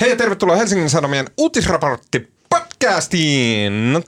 [0.00, 4.04] Hei ja tervetuloa Helsingin Sanomien uutisraportti podcastiin.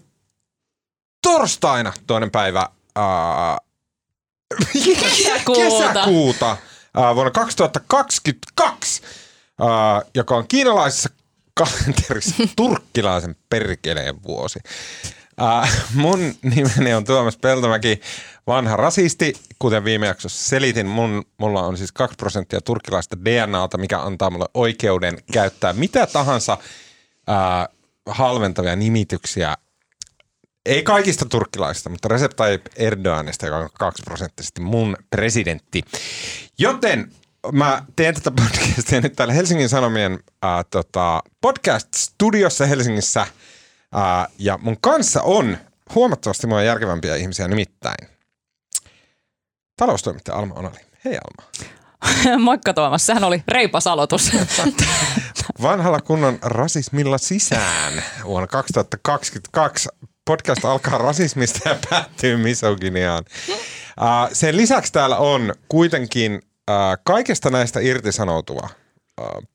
[1.23, 3.59] Torstaina toinen päivä ää,
[4.73, 5.61] Kesäkuuta.
[5.61, 6.57] kesäkuuta
[6.95, 9.03] ää, vuonna 2022,
[9.61, 11.09] ää, joka on kiinalaisessa
[11.55, 14.59] kalenterissa turkkilaisen perkeleen vuosi.
[15.41, 18.01] Ää, mun nimeni on Tuomas Peltomäki,
[18.47, 19.33] vanha rasisti.
[19.59, 24.47] Kuten viime jaksossa selitin, mun, mulla on siis 2 prosenttia turkkilaista DNAta, mikä antaa mulle
[24.55, 26.59] oikeuden käyttää mitä tahansa
[27.27, 27.69] ää,
[28.07, 29.57] halventavia nimityksiä
[30.67, 35.83] ei kaikista turkkilaisista, mutta Recep Tayyip Erdoganista, joka on 2 prosenttisesti mun presidentti.
[36.59, 37.13] Joten
[37.53, 40.13] mä teen tätä podcastia nyt täällä Helsingin Sanomien
[40.45, 43.27] äh, tota, podcast-studiossa Helsingissä.
[43.97, 45.59] Äh, ja mun kanssa on
[45.95, 48.09] huomattavasti mua järkevämpiä ihmisiä nimittäin.
[49.77, 50.79] Taloustoimittaja Alma Onali.
[51.05, 51.51] Hei Alma.
[52.45, 54.31] Moikka Tuomas, sehän oli reipas aloitus.
[55.63, 59.89] Vanhalla kunnon rasismilla sisään vuonna 2022.
[60.25, 63.25] Podcast alkaa rasismista ja päättyy misogyniaan.
[63.49, 63.57] Uh,
[64.33, 66.43] sen lisäksi täällä on kuitenkin
[67.05, 68.69] kaikesta näistä irtisanoutuva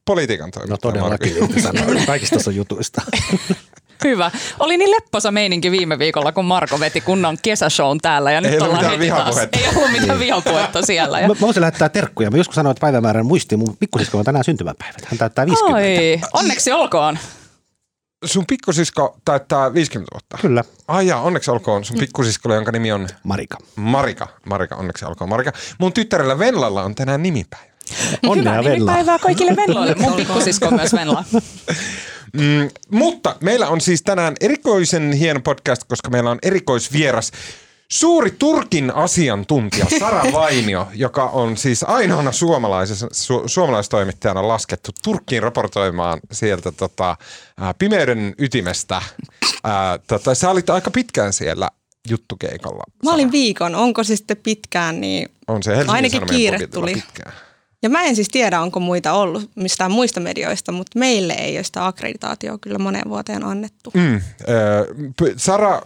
[0.05, 3.01] politiikan No toimittaja todellakin, että sanoin kaikista sun jutuista.
[4.03, 4.31] Hyvä.
[4.59, 8.31] Oli niin lepposa meininki viime viikolla, kun Marko veti kunnon kesäshown täällä.
[8.31, 9.35] Ja Ei nyt ollut ollaan mitään heti taas.
[9.35, 9.59] vihapuhetta.
[9.59, 11.19] Ei ollut mitään vihapuhetta siellä.
[11.19, 11.27] Ja...
[11.27, 12.31] Mä, mä voisin lähettää terkkuja.
[12.31, 13.59] Mä joskus sanoin, että päivämäärän muistiin.
[13.59, 15.05] Mun pikkusisko on tänään syntymäpäivät.
[15.05, 15.77] Hän täyttää 50.
[15.77, 17.17] Ai, onneksi olkoon.
[18.25, 20.37] Sun pikkusisko täyttää 50 vuotta.
[20.41, 23.57] Kyllä, Ai jaa, onneksi olkoon sun pikkusiskolle, jonka nimi on Marika.
[23.75, 24.27] Marika.
[24.45, 25.51] Marika, onneksi olkoon Marika.
[25.77, 27.74] Mun tyttärellä Venlalla on tänään nimipäivä.
[28.27, 28.73] Onnea Hyvää Vella.
[28.73, 29.95] nimipäivää kaikille Venloille.
[29.95, 31.23] Mun pikkusisko on myös Venla.
[32.33, 37.31] Mm, mutta meillä on siis tänään erikoisen hieno podcast, koska meillä on erikoisvieras.
[37.91, 46.19] Suuri Turkin asiantuntija Sara Vainio, joka on siis ainoana suomalaisessa, su, suomalaistoimittajana laskettu Turkkiin raportoimaan
[46.31, 47.17] sieltä tota,
[47.59, 49.01] ää, pimeyden ytimestä.
[49.63, 51.69] Ää, tota, sä olit aika pitkään siellä
[52.09, 52.83] juttukeikalla.
[53.03, 56.93] Mä olin viikon, onko se sitten pitkään, niin On se Helsingin Ainakin Sanomien kiire tuli.
[56.93, 57.33] Pitkään.
[57.83, 61.63] Ja mä en siis tiedä, onko muita ollut mistään muista medioista, mutta meille ei ole
[61.63, 63.91] sitä akkreditaatioa kyllä moneen vuoteen annettu.
[63.93, 64.21] Mm,
[65.37, 65.81] Sara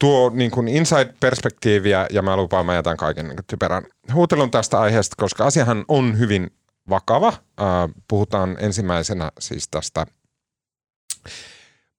[0.00, 3.82] tuo niin kuin inside-perspektiiviä ja mä lupaan, mä jätän kaiken niin typerän
[4.14, 6.50] huutelun tästä aiheesta, koska asiahan on hyvin
[6.88, 7.32] vakava.
[8.08, 10.06] Puhutaan ensimmäisenä siis tästä.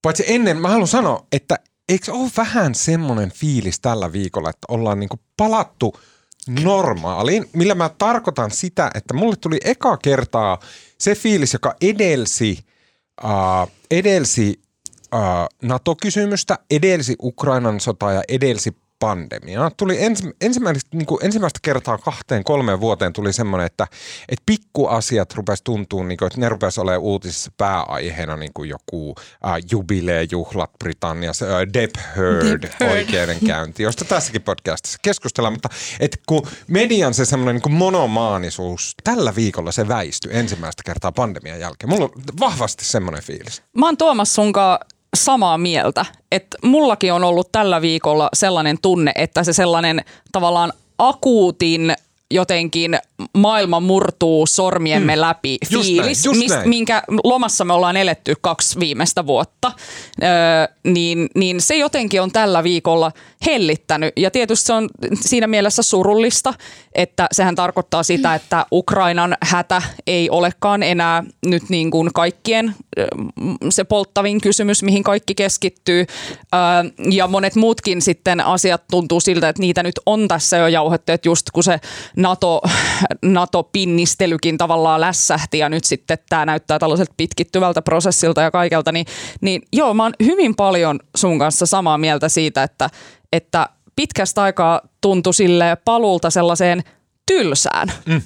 [0.01, 1.59] Paitsi ennen, mä haluan sanoa, että
[1.89, 5.99] eikö ole vähän semmoinen fiilis tällä viikolla, että ollaan niin kuin palattu
[6.47, 10.59] normaaliin, millä mä tarkoitan sitä, että mulle tuli eka kertaa
[10.97, 12.59] se fiilis, joka edelsi,
[13.23, 14.61] uh, edelsi
[15.15, 15.19] uh,
[15.61, 19.71] NATO-kysymystä, edelsi Ukrainan sotaa ja edelsi pandemiaa.
[19.77, 23.87] Tuli ens, ensimmäistä, niin kuin ensimmäistä kertaa kahteen kolmeen vuoteen tuli semmoinen, että,
[24.29, 29.09] että pikkuasiat rupesi tuntua, niin kuin, että ne rupesi olemaan uutisissa pääaiheena niin kuin joku
[29.09, 29.15] uh,
[29.71, 32.97] jubileejuhlat Britanniassa, Depp Heard, Depp Heard.
[32.97, 39.35] oikeudenkäynti, josta tässäkin podcastissa keskustellaan, mutta että kun median se semmoinen niin kuin monomaanisuus, tällä
[39.35, 41.89] viikolla se väistyi ensimmäistä kertaa pandemian jälkeen.
[41.89, 43.63] Mulla on vahvasti semmoinen fiilis.
[43.77, 44.79] Mä oon Tuomas sunkaan
[45.15, 51.93] samaa mieltä, että mullakin on ollut tällä viikolla sellainen tunne, että se sellainen tavallaan akuutin
[52.31, 52.99] jotenkin
[53.37, 55.21] maailma murtuu sormiemme mm.
[55.21, 56.69] läpi Just fiilis, näin, just näin.
[56.69, 59.71] minkä lomassa me ollaan eletty kaksi viimeistä vuotta,
[60.23, 60.29] öö,
[60.83, 63.11] niin, niin se jotenkin on tällä viikolla
[63.45, 64.13] hellittänyt.
[64.17, 66.53] Ja tietysti se on siinä mielessä surullista,
[66.95, 72.75] että sehän tarkoittaa sitä, että Ukrainan hätä ei olekaan enää nyt niin kuin kaikkien
[73.69, 76.05] se polttavin kysymys, mihin kaikki keskittyy.
[76.53, 76.59] Öö,
[77.11, 81.29] ja monet muutkin sitten asiat tuntuu siltä, että niitä nyt on tässä jo jauhettu, että
[81.29, 81.79] just kun se
[82.19, 82.61] NATO,
[83.21, 89.05] NATO-pinnistelykin tavallaan lässähti ja nyt sitten tämä näyttää tällaiselta pitkittyvältä prosessilta ja kaikelta, niin,
[89.41, 92.89] niin joo, mä oon hyvin paljon sun kanssa samaa mieltä siitä, että,
[93.33, 96.83] että pitkästä aikaa tuntui sille paluulta sellaiseen
[97.25, 97.91] tylsään.
[98.05, 98.21] Mm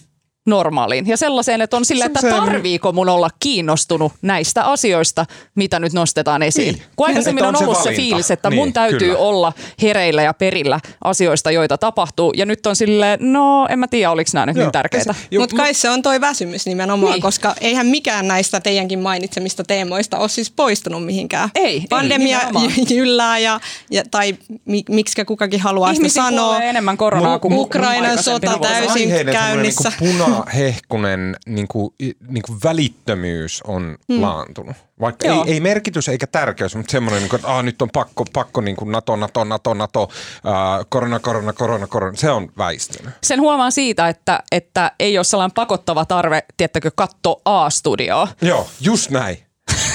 [0.46, 1.08] normaaliin.
[1.08, 5.26] Ja sellaiseen, että on sille, että tarviiko mun olla kiinnostunut näistä asioista,
[5.56, 6.74] mitä nyt nostetaan esiin.
[6.76, 6.84] Niin.
[6.96, 8.02] Kun aikaisemmin on on se ollut se valinta.
[8.02, 9.18] fiilis, että Niin, mun täytyy kyllä.
[9.18, 12.34] olla hereillä ja perillä asioista, joita tapahtuu.
[12.38, 14.66] Ja nyt on silleen, no en mä tiedä, oliko nämä nyt Joo.
[14.66, 15.16] niin tärkeitä.
[15.40, 17.14] Mutta kai se on toi väsymys nimenomaan, Niin.
[17.14, 17.22] niin.
[17.22, 21.50] koska eihän mikään näistä teidänkin mainitsemista teemoista ole siis poistunut mihinkään.
[21.56, 22.72] Ei, ei, Pandemia nimenomaan.
[22.90, 23.60] jyllää ja,
[23.92, 24.36] ja, tai
[24.66, 26.50] mi, miksi kukakin haluaa sitä Ihmisiä sanoa.
[26.50, 29.92] kuolee enemmän koronaa kuin Ukrainan sota täysin käynnissä.
[30.00, 31.94] Niin punahehkunen niin kuin,
[32.28, 34.22] niin kuin välittömyys on hmm.
[34.22, 34.76] laantunut.
[35.00, 35.46] Vaikka ei, Joo.
[35.48, 38.76] ei merkitys eikä tärkeys, mutta semmoinen, niin kuin, että ah, nyt on pakko, pakko niin
[38.76, 42.18] kuin NATO, NATO, NATO, NATO, äh, korona, korona, korona, korona.
[42.18, 43.14] Se on väistynyt.
[43.24, 48.28] Sen huomaa siitä, että, että ei ole sellainen pakottava tarve, tiettäkö, katsoa A-studioa.
[48.42, 49.38] Joo, just näin.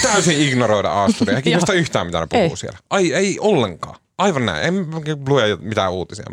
[0.02, 1.36] täysin ignoroida Aasturia.
[1.36, 2.56] Ei kiinnosta yhtään, mitä ne puhuu Ei.
[2.56, 2.78] siellä.
[2.90, 3.96] Ai, ei ollenkaan.
[4.18, 4.64] Aivan näin.
[4.64, 4.86] En
[5.28, 6.24] lue mitään uutisia.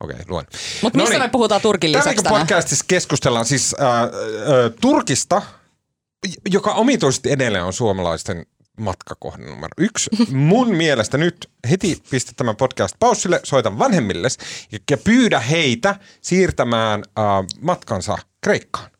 [0.00, 0.46] Okei, okay, luen.
[0.82, 1.28] Mutta mistä Noniin.
[1.28, 2.40] me puhutaan Turkin lisäksi viikon tänään?
[2.40, 4.08] podcastissa keskustellaan siis äh, äh,
[4.80, 5.42] Turkista,
[6.48, 8.46] joka omituisesti edelleen on suomalaisten
[8.80, 10.10] matkakohde numero yksi.
[10.32, 14.28] Mun mielestä nyt heti pistä tämän podcast paussille, soitan vanhemmille
[14.90, 17.24] ja pyydä heitä siirtämään äh,
[17.60, 18.90] matkansa Kreikkaan.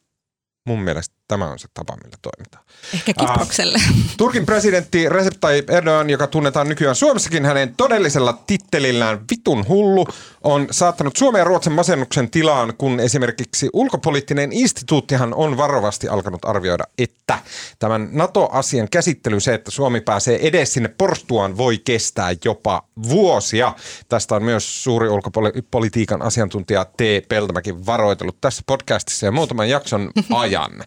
[0.66, 2.64] Mun mielestä tämä on se tapa, millä toimitaan.
[2.94, 3.78] Ehkä Kiprokselle.
[4.16, 10.06] Turkin presidentti Recep Tayyip Erdogan, joka tunnetaan nykyään Suomessakin hänen todellisella tittelillään vitun hullu,
[10.44, 16.84] on saattanut Suomen ja Ruotsin masennuksen tilaan, kun esimerkiksi ulkopoliittinen instituuttihan on varovasti alkanut arvioida,
[16.98, 17.38] että
[17.78, 23.74] tämän NATO-asian käsittely, se, että Suomi pääsee edes sinne porstuaan, voi kestää jopa vuosia.
[24.08, 27.00] Tästä on myös suuri ulkopolitiikan asiantuntija T.
[27.28, 30.84] Peltomäki varoitellut tässä podcastissa ja muutaman jakson ajan.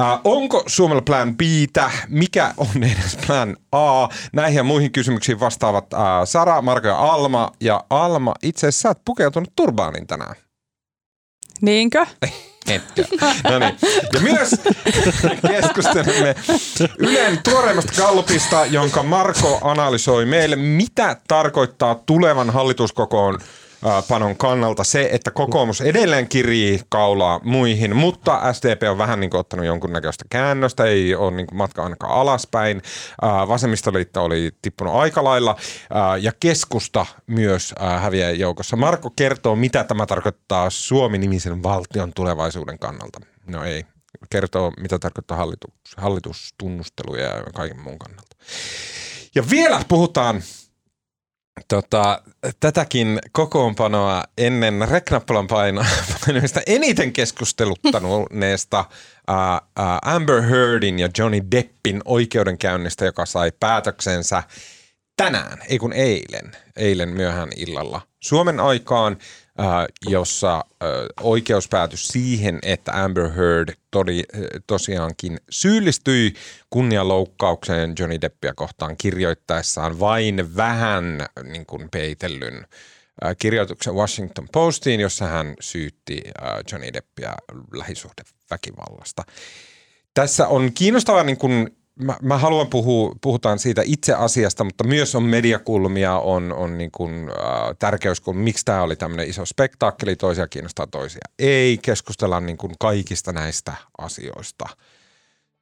[0.00, 1.40] Äh, onko Suomella plan B?
[2.08, 4.08] Mikä on edes plan A?
[4.32, 7.52] Näihin ja muihin kysymyksiin vastaavat äh, Sara, Marko ja Alma.
[7.60, 10.36] Ja Alma, itse asiassa sä oot pukeutunut turbaanin tänään.
[11.60, 12.06] Niinkö?
[12.66, 13.04] Etkö?
[13.50, 13.78] No niin.
[14.12, 14.50] Ja myös
[15.48, 16.34] keskustelemme
[16.98, 23.38] Ylen tuoreimmasta gallupista, jonka Marko analysoi meille, mitä tarkoittaa tulevan hallituskokoon
[24.08, 29.40] panon kannalta se, että kokoomus edelleen kirii kaulaa muihin, mutta SDP on vähän niin kuin
[29.40, 32.82] ottanut jonkunnäköistä käännöstä, ei ole niin kuin matka ainakaan alaspäin.
[33.22, 35.56] Ää, Vasemmistoliitto oli tippunut aika lailla
[35.90, 38.76] ää, ja keskusta myös ää, häviää joukossa.
[38.76, 43.20] Marko kertoo, mitä tämä tarkoittaa Suomi-nimisen valtion tulevaisuuden kannalta.
[43.46, 43.84] No ei,
[44.30, 48.36] kertoo, mitä tarkoittaa hallitus, hallitustunnusteluja ja kaiken muun kannalta.
[49.34, 50.42] Ja vielä puhutaan
[51.68, 52.22] tota,
[52.60, 55.84] tätäkin kokoonpanoa ennen reknappalan paino-
[56.26, 58.84] painamista eniten keskusteluttaneesta
[59.28, 64.42] ää, ää, Amber Heardin ja Johnny Deppin oikeudenkäynnistä, joka sai päätöksensä
[65.16, 68.00] tänään, ei kun eilen, eilen myöhään illalla.
[68.22, 69.16] Suomen aikaan,
[70.08, 70.88] jossa ää,
[71.20, 76.34] oikeus päätyi siihen, että Amber Heard todi, ää, tosiaankin syyllistyi
[76.70, 82.66] kunnianloukkaukseen Johnny Deppia kohtaan kirjoittaessaan vain vähän niin kuin peitellyn
[83.38, 86.22] kirjoituksen Washington Postiin, jossa hän syytti
[86.72, 87.34] Johnny Deppia
[87.72, 89.22] lähisuhdeväkivallasta.
[90.14, 95.14] Tässä on kiinnostavaa, niin kun, mä, mä haluan puhua, puhutaan siitä itse asiasta, mutta myös
[95.14, 100.48] on mediakulmia, on, on niin kun, äh, tärkeyskulmia, miksi tämä oli tämmöinen iso spektaakkeli, toisia
[100.48, 101.20] kiinnostaa toisia.
[101.38, 104.68] Ei keskustella niin kun kaikista näistä asioista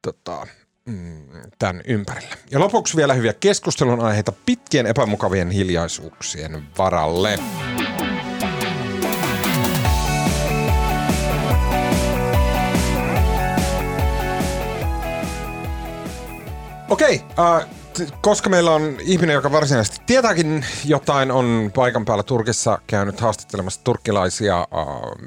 [0.01, 0.47] tota,
[0.85, 1.25] mm,
[1.59, 2.35] tämän ympärillä.
[2.51, 7.39] Ja lopuksi vielä hyviä keskustelun aiheita pitkien epämukavien hiljaisuuksien varalle.
[16.89, 17.67] Okei, äh,
[18.21, 24.59] koska meillä on ihminen, joka varsinaisesti tietääkin jotain, on paikan päällä Turkissa käynyt haastattelemassa turkkilaisia
[24.59, 24.67] äh,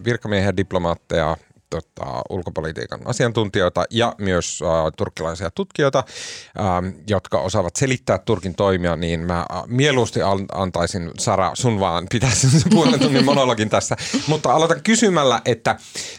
[0.05, 1.37] virkamiehiä, diplomaatteja,
[1.71, 9.21] tota, ulkopolitiikan asiantuntijoita ja myös äh, turkkilaisia tutkijoita, äh, jotka osaavat selittää Turkin toimia, niin
[9.21, 13.97] mä äh, mieluusti an- antaisin Sara sun vaan pitää sen puolen tunnin monologin tässä.
[14.27, 15.77] Mutta aloitan kysymällä, että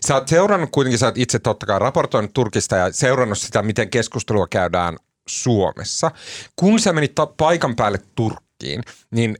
[0.07, 3.89] sä oot seurannut kuitenkin, sä oot itse totta kai raportoinut Turkista ja seurannut sitä, miten
[3.89, 4.97] keskustelua käydään
[5.29, 6.11] Suomessa.
[6.55, 9.37] Kun sä menit ta- paikan päälle Turkkiin, niin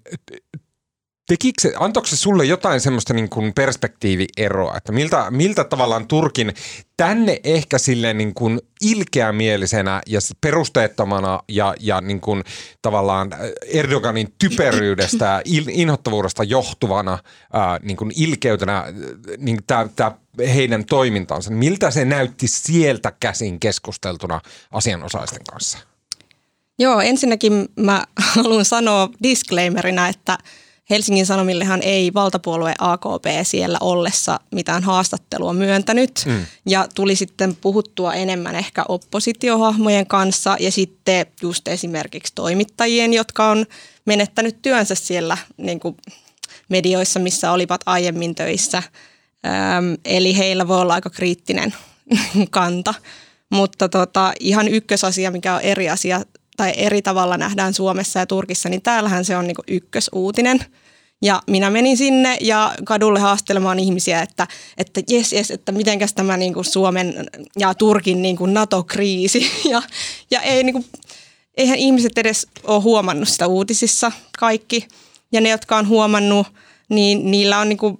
[1.30, 6.54] tekikö se, antoiko se sulle jotain semmoista niin kuin perspektiivieroa, että miltä, miltä tavallaan Turkin
[6.98, 12.44] tänne ehkä silleen niin kuin ilkeämielisenä ja perusteettomana ja, ja niin kuin
[12.82, 13.30] tavallaan
[13.66, 17.20] Erdoganin typeryydestä ja inhottavuudesta johtuvana
[17.54, 18.84] ää, niin kuin ilkeytenä
[19.38, 25.78] niin tämä heidän toimintansa, miltä se näytti sieltä käsin keskusteltuna asianosaisten kanssa?
[26.80, 28.04] Joo, ensinnäkin mä
[28.36, 30.38] haluan sanoa disclaimerina, että
[30.90, 36.12] Helsingin Sanomillehan ei valtapuolue AKP siellä ollessa mitään haastattelua myöntänyt.
[36.26, 36.46] Mm.
[36.66, 43.66] Ja tuli sitten puhuttua enemmän ehkä oppositiohahmojen kanssa ja sitten just esimerkiksi toimittajien, jotka on
[44.06, 45.98] menettänyt työnsä siellä niin kuin
[46.70, 48.84] medioissa, missä olivat aiemmin töissä.
[49.46, 51.74] Öm, eli heillä voi olla aika kriittinen
[52.52, 52.94] kanta.
[53.50, 56.22] Mutta tota, ihan ykkösasia, mikä on eri asia
[56.60, 60.66] tai eri tavalla nähdään Suomessa ja Turkissa, niin täällähän se on niin ykkösuutinen.
[61.22, 64.48] Ja minä menin sinne ja kadulle haastelemaan ihmisiä, että,
[64.78, 67.14] että jes, jes, että mitenkäs tämä niin kuin Suomen
[67.58, 69.52] ja Turkin niin kuin NATO-kriisi.
[69.72, 69.82] Ja,
[70.32, 70.86] ja ei, niin kuin,
[71.58, 74.88] eihän ihmiset edes ole huomannut sitä uutisissa kaikki.
[75.32, 76.48] Ja ne, jotka on huomannut,
[76.90, 78.00] niin niillä on niin kuin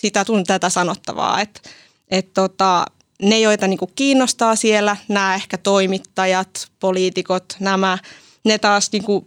[0.00, 1.40] sitä tun tätä sanottavaa.
[1.40, 1.60] Että
[2.10, 2.86] et tota,
[3.22, 7.98] ne, joita niin kuin kiinnostaa siellä, nämä ehkä toimittajat, poliitikot, nämä,
[8.44, 9.24] ne taas niin kuin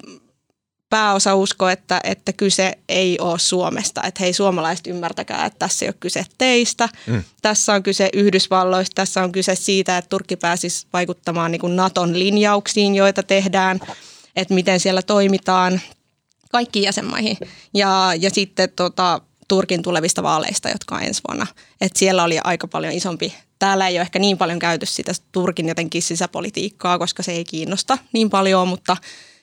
[0.89, 4.01] pääosa usko, että, että kyse ei ole Suomesta.
[4.03, 6.89] Että hei suomalaiset ymmärtäkää, että tässä ei ole kyse teistä.
[7.08, 7.24] Mm.
[7.41, 12.19] Tässä on kyse Yhdysvalloista, tässä on kyse siitä, että Turkki pääsisi vaikuttamaan niin kuin Naton
[12.19, 13.79] linjauksiin, joita tehdään,
[14.36, 15.81] että miten siellä toimitaan
[16.51, 17.38] kaikkiin jäsenmaihin.
[17.74, 21.48] Ja, ja sitten tota, Turkin tulevista vaaleista, jotka on ensi vuonna.
[21.81, 23.34] Et siellä oli aika paljon isompi.
[23.60, 27.98] Täällä ei ole ehkä niin paljon käyty sitä Turkin jotenkin sisäpolitiikkaa, koska se ei kiinnosta
[28.13, 28.98] niin paljon, mutta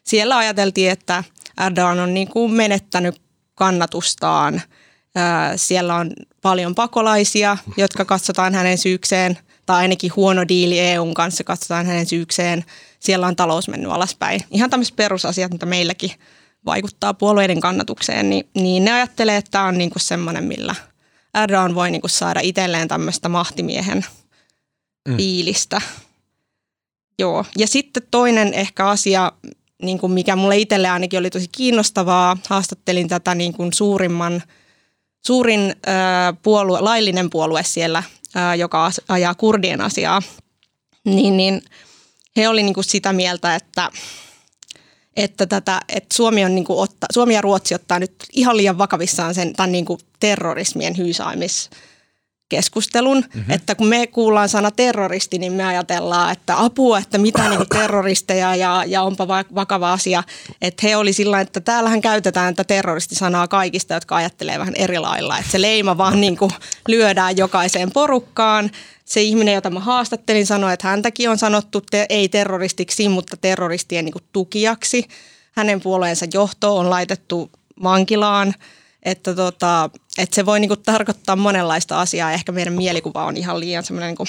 [0.04, 1.24] siellä ajateltiin, että
[1.66, 3.20] Erdogan on niin kuin menettänyt
[3.54, 4.62] kannatustaan.
[5.56, 6.10] Siellä on
[6.42, 12.64] paljon pakolaisia, jotka katsotaan hänen syykseen, tai ainakin huono diili EUn kanssa katsotaan hänen syykseen.
[13.00, 14.40] Siellä on talous mennyt alaspäin.
[14.50, 16.10] Ihan tämmöiset perusasiat, mitä meilläkin–
[16.66, 20.74] vaikuttaa puolueiden kannatukseen, niin, niin ne ajattelee, että tämä on niinku semmoinen, millä
[21.42, 24.04] Erdogan voi niinku saada itselleen tämmöistä mahtimiehen
[25.08, 25.16] mm.
[25.16, 25.80] fiilistä.
[27.18, 27.44] Joo.
[27.58, 29.32] Ja sitten toinen ehkä asia,
[29.82, 34.42] niin kuin mikä mulle itselle ainakin oli tosi kiinnostavaa, haastattelin tätä niin kuin suurimman,
[35.26, 38.02] suurin äh, puolue, laillinen puolue siellä,
[38.36, 40.22] äh, joka ajaa kurdien asiaa,
[41.04, 41.62] niin, niin
[42.36, 43.90] he oli niin kuin sitä mieltä, että
[45.16, 48.78] että, tätä, että Suomi, on niin kuin otta, Suomi ja Ruotsi ottaa nyt ihan liian
[48.78, 51.70] vakavissaan sen tämän niin kuin terrorismien hyysäämis
[52.48, 53.50] keskustelun, mm-hmm.
[53.50, 58.56] että kun me kuullaan sana terroristi, niin me ajatellaan, että apua, että mitä niin terroristeja
[58.56, 60.22] ja, ja onpa vakava asia.
[60.62, 65.38] Että he oli sillä että täällähän käytetään tätä terroristisanaa kaikista, jotka ajattelee vähän eri lailla.
[65.38, 66.50] Että se leima vaan niin kuin
[66.88, 68.70] lyödään jokaiseen porukkaan
[69.06, 74.04] se ihminen, jota mä haastattelin, sanoi, että häntäkin on sanottu te, ei terroristiksi, mutta terroristien
[74.04, 75.08] niin kuin tukijaksi.
[75.52, 77.50] Hänen puolueensa johto on laitettu
[77.82, 78.54] vankilaan,
[79.02, 82.32] että, tota, että se voi niin kuin tarkoittaa monenlaista asiaa.
[82.32, 84.28] Ehkä meidän mielikuva on ihan liian semmoinen niin kuin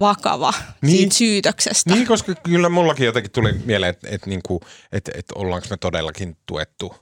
[0.00, 0.52] vakava
[0.82, 1.94] niin, siitä syytöksestä.
[1.94, 4.60] Niin, koska kyllä mullakin jotenkin tuli mieleen, että, että, niin kuin,
[4.92, 6.94] että, että ollaanko me todellakin tuettu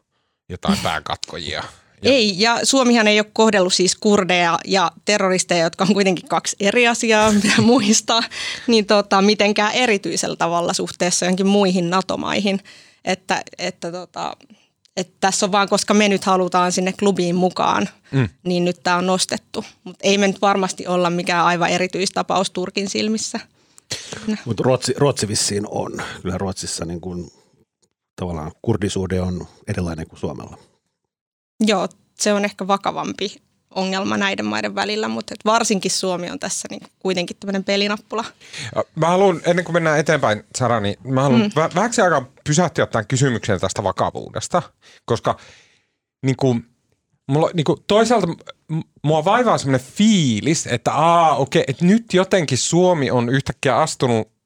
[0.48, 1.64] jotain pääkatkojia
[2.02, 2.10] ja.
[2.10, 6.88] Ei, ja Suomihan ei ole kohdellut siis kurdeja ja terroristeja, jotka on kuitenkin kaksi eri
[6.88, 8.22] asiaa, mitä muistaa,
[8.66, 12.60] niin tota, mitenkään erityisellä tavalla suhteessa johonkin muihin NATO-maihin.
[13.04, 14.36] Että, että, tota,
[14.96, 18.28] että tässä on vaan, koska me nyt halutaan sinne klubiin mukaan, mm.
[18.44, 19.64] niin nyt tämä on nostettu.
[19.84, 23.40] Mutta ei me nyt varmasti olla mikään aivan erityistapaus Turkin silmissä.
[24.26, 24.36] No.
[24.44, 26.02] Mutta Ruotsi, Ruotsi vissiin on.
[26.22, 27.30] Kyllä Ruotsissa niin kun,
[28.16, 30.58] tavallaan kurdisuhde on erilainen kuin Suomella.
[31.60, 33.36] Joo, se on ehkä vakavampi
[33.74, 38.24] ongelma näiden maiden välillä, mutta et varsinkin Suomi on tässä niin kuitenkin tämmöinen pelinappula.
[38.94, 41.74] Mä haluan, ennen kuin mennään eteenpäin, Sara, niin mä haluan mm.
[41.74, 44.62] vähäksi aikaa pysähtyä tämän kysymyksen tästä vakavuudesta,
[45.04, 45.36] koska
[46.22, 46.66] niin kuin,
[47.26, 48.26] mulla, niin kuin, toisaalta
[49.02, 54.37] mua vaivaa semmoinen fiilis, että aa, okei, että nyt jotenkin Suomi on yhtäkkiä astunut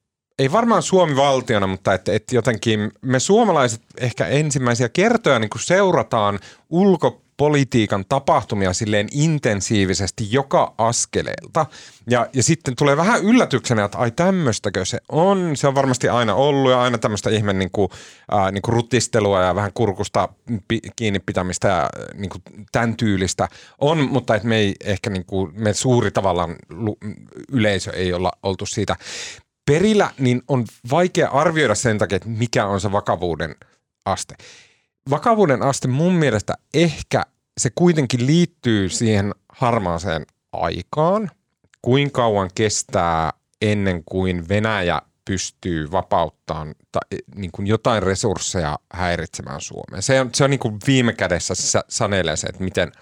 [0.42, 5.62] ei varmaan Suomi valtiona, mutta että, että jotenkin me suomalaiset ehkä ensimmäisiä kertoja niin kuin
[5.62, 6.38] seurataan
[6.70, 11.66] ulkopolitiikan tapahtumia silleen intensiivisesti joka askeleelta.
[12.10, 15.56] Ja, ja sitten tulee vähän yllätyksenä, että ai tämmöistäkö se on.
[15.56, 17.88] Se on varmasti aina ollut ja aina tämmöistä ihme niin kuin,
[18.34, 20.28] äh, niin kuin rutistelua ja vähän kurkusta
[20.68, 25.24] pi- kiinni pitämistä ja niin kuin tämän tyylistä on, mutta että me ei ehkä niin
[25.24, 26.56] kuin, me suuri tavallaan
[27.52, 28.96] yleisö ei olla oltu siitä
[29.66, 33.56] perillä, niin on vaikea arvioida sen takia, että mikä on se vakavuuden
[34.04, 34.34] aste.
[35.10, 37.22] Vakavuuden aste mun mielestä ehkä
[37.60, 41.30] se kuitenkin liittyy siihen harmaaseen aikaan,
[41.82, 47.00] kuinka kauan kestää ennen kuin Venäjä pystyy vapauttamaan ta,
[47.34, 50.02] niin kuin jotain resursseja häiritsemään Suomeen.
[50.02, 51.54] Se on, se on niin kuin viime kädessä
[51.88, 52.92] sanelee se, että miten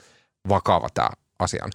[0.48, 1.70] vakava tämä asia on.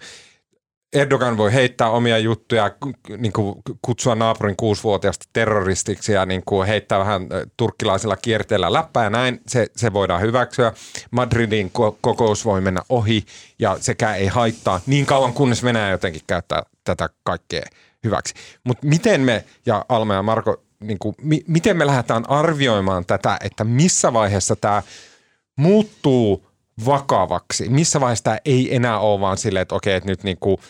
[0.92, 2.70] Erdogan voi heittää omia juttuja,
[3.18, 7.26] niin kuin kutsua naapurin kuusivuotiaasta terroristiksi ja niin kuin heittää vähän
[7.56, 10.72] turkkilaisella kierteellä läppää ja näin, se, se voidaan hyväksyä.
[11.10, 13.24] Madridin kokous voi mennä ohi
[13.58, 17.62] ja sekä ei haittaa niin kauan kunnes Venäjä jotenkin käyttää tätä kaikkea
[18.04, 18.34] hyväksi.
[18.64, 23.36] Mutta miten me, ja Alma ja Marko, niin kuin, mi, miten me lähdetään arvioimaan tätä,
[23.44, 24.82] että missä vaiheessa tämä
[25.56, 26.45] muuttuu
[26.84, 27.68] vakavaksi?
[27.68, 30.56] Missä vaiheessa tämä ei enää ole vaan silleen, että okei, että nyt niin kuin–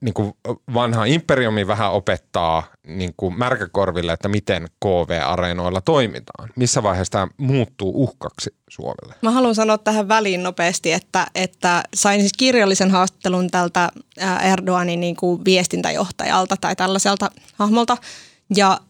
[0.00, 0.32] niin kuin
[0.74, 6.50] vanha imperiumi vähän opettaa niin kuin märkäkorville, että miten KV-areenoilla toimitaan.
[6.56, 9.14] Missä vaiheessa tämä muuttuu uhkaksi Suomelle?
[9.22, 13.88] Mä haluan sanoa tähän väliin nopeasti, että, että sain siis kirjallisen haastattelun tältä
[14.52, 17.96] Erdoganin niin kuin viestintäjohtajalta tai tällaiselta hahmolta.
[18.56, 18.80] Ja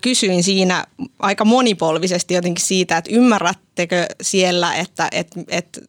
[0.00, 0.86] kysyin siinä
[1.18, 5.80] aika monipolvisesti jotenkin siitä, että ymmärrättekö siellä, että, että, että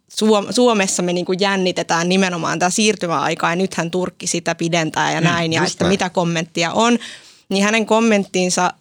[0.50, 5.28] Suomessa me niin kuin jännitetään nimenomaan tämä siirtymäaika ja nythän Turkki sitä pidentää ja mm,
[5.28, 5.94] näin mm, ja että näin.
[5.94, 7.00] mitä kommenttia on.
[7.50, 8.74] Niin hänen kommenttinsa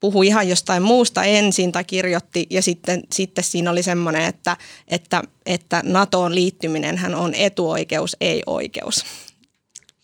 [0.00, 4.56] puhui ihan jostain muusta ensin tai kirjoitti ja sitten, sitten siinä oli semmoinen, että,
[4.88, 9.04] että, että NATOon liittyminen hän on etuoikeus, ei oikeus.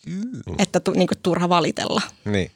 [0.07, 0.43] Mm.
[0.59, 2.03] Että tu, niin kuin turha valitella.
[2.25, 2.51] Niin.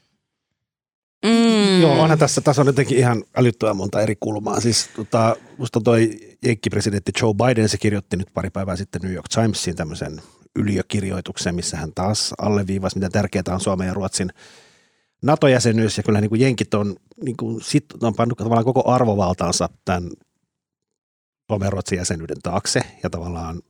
[1.25, 1.81] Mm.
[1.81, 4.61] Joo, onhan tässä, tässä on jotenkin ihan älyttömän monta eri kulmaa.
[4.61, 6.11] Siis tota, musta toi
[6.45, 10.23] jenkkipresidentti Joe Biden, se kirjoitti nyt pari päivää sitten New York Timesiin tämmöisen
[10.57, 14.31] yliökirjoituksen, missä hän taas alleviivasi, mitä tärkeää on Suomen ja Ruotsin
[15.23, 15.97] NATO-jäsenyys.
[15.97, 20.11] Ja kyllä niin kuin jenkit on, niin kuin, sit, on pannut tavallaan koko arvovaltaansa tämän
[21.47, 23.63] Suomen ja Ruotsin jäsenyyden taakse ja tavallaan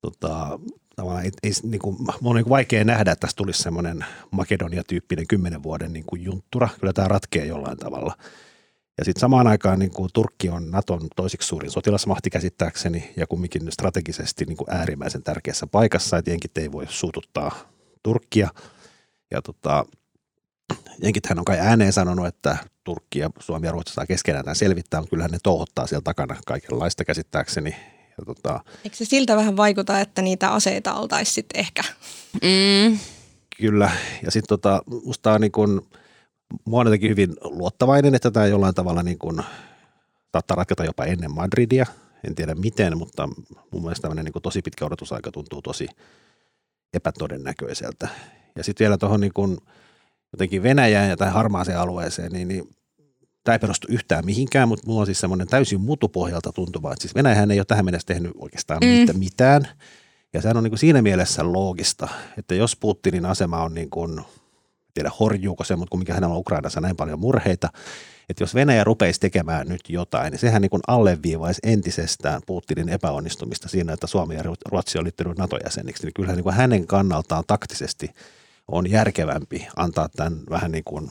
[0.00, 0.58] tota,
[1.00, 5.26] tavallaan ei, ei niin kuin, on niin kuin vaikea nähdä, että tässä tulisi semmoinen Makedonia-tyyppinen
[5.26, 6.68] kymmenen vuoden niin kuin junttura.
[6.80, 8.16] Kyllä tämä ratkee jollain tavalla.
[8.98, 13.72] Ja sitten samaan aikaan niin kuin Turkki on Naton toisiksi suurin sotilasmahti käsittääkseni ja kumminkin
[13.72, 17.52] strategisesti niin kuin äärimmäisen tärkeässä paikassa, että jenkit ei voi suututtaa
[18.02, 18.48] Turkkia.
[19.30, 19.84] Ja tota,
[21.02, 25.10] jenkithän on kai ääneen sanonut, että Turkki ja Suomi ja Ruotsi saa keskenään selvittää, mutta
[25.10, 27.76] kyllähän ne touhottaa siellä takana kaikenlaista käsittääkseni
[28.20, 31.82] ja tota, Eikö se siltä vähän vaikuta, että niitä aseita oltaisiin sitten ehkä?
[32.42, 32.98] Mm.
[33.56, 33.90] Kyllä.
[34.24, 35.86] Ja sitten tota, musta on niin kun,
[36.52, 39.42] mä oon jotenkin hyvin luottavainen, että tämä jollain tavalla niin kun,
[40.32, 41.86] saattaa ratketa jopa ennen Madridia.
[42.26, 43.28] En tiedä miten, mutta
[43.70, 45.88] mun mielestä tämmöinen niin tosi pitkä odotusaika tuntuu tosi
[46.94, 48.08] epätodennäköiseltä.
[48.56, 49.58] Ja sitten vielä tuohon niin
[50.32, 52.68] jotenkin Venäjään ja tai harmaaseen alueeseen, niin, niin
[53.44, 57.14] tämä ei perustu yhtään mihinkään, mutta mulla on siis semmoinen täysin mutupohjalta tuntuva, että siis
[57.14, 59.18] Venäjähän ei ole tähän mennessä tehnyt oikeastaan mm.
[59.18, 59.68] mitään.
[60.32, 64.20] Ja sehän on niin kuin siinä mielessä loogista, että jos Putinin asema on niin kuin,
[64.94, 67.68] tiedä horjuuko se, mutta kumminkin hänellä on Ukrainassa näin paljon murheita,
[68.28, 73.68] että jos Venäjä rupeisi tekemään nyt jotain, niin sehän niin kuin alleviivaisi entisestään Putinin epäonnistumista
[73.68, 78.10] siinä, että Suomi ja Ruotsi on liittynyt NATO-jäseniksi, niin kyllähän niin kuin hänen kannaltaan taktisesti
[78.68, 81.10] on järkevämpi antaa tämän vähän niin kuin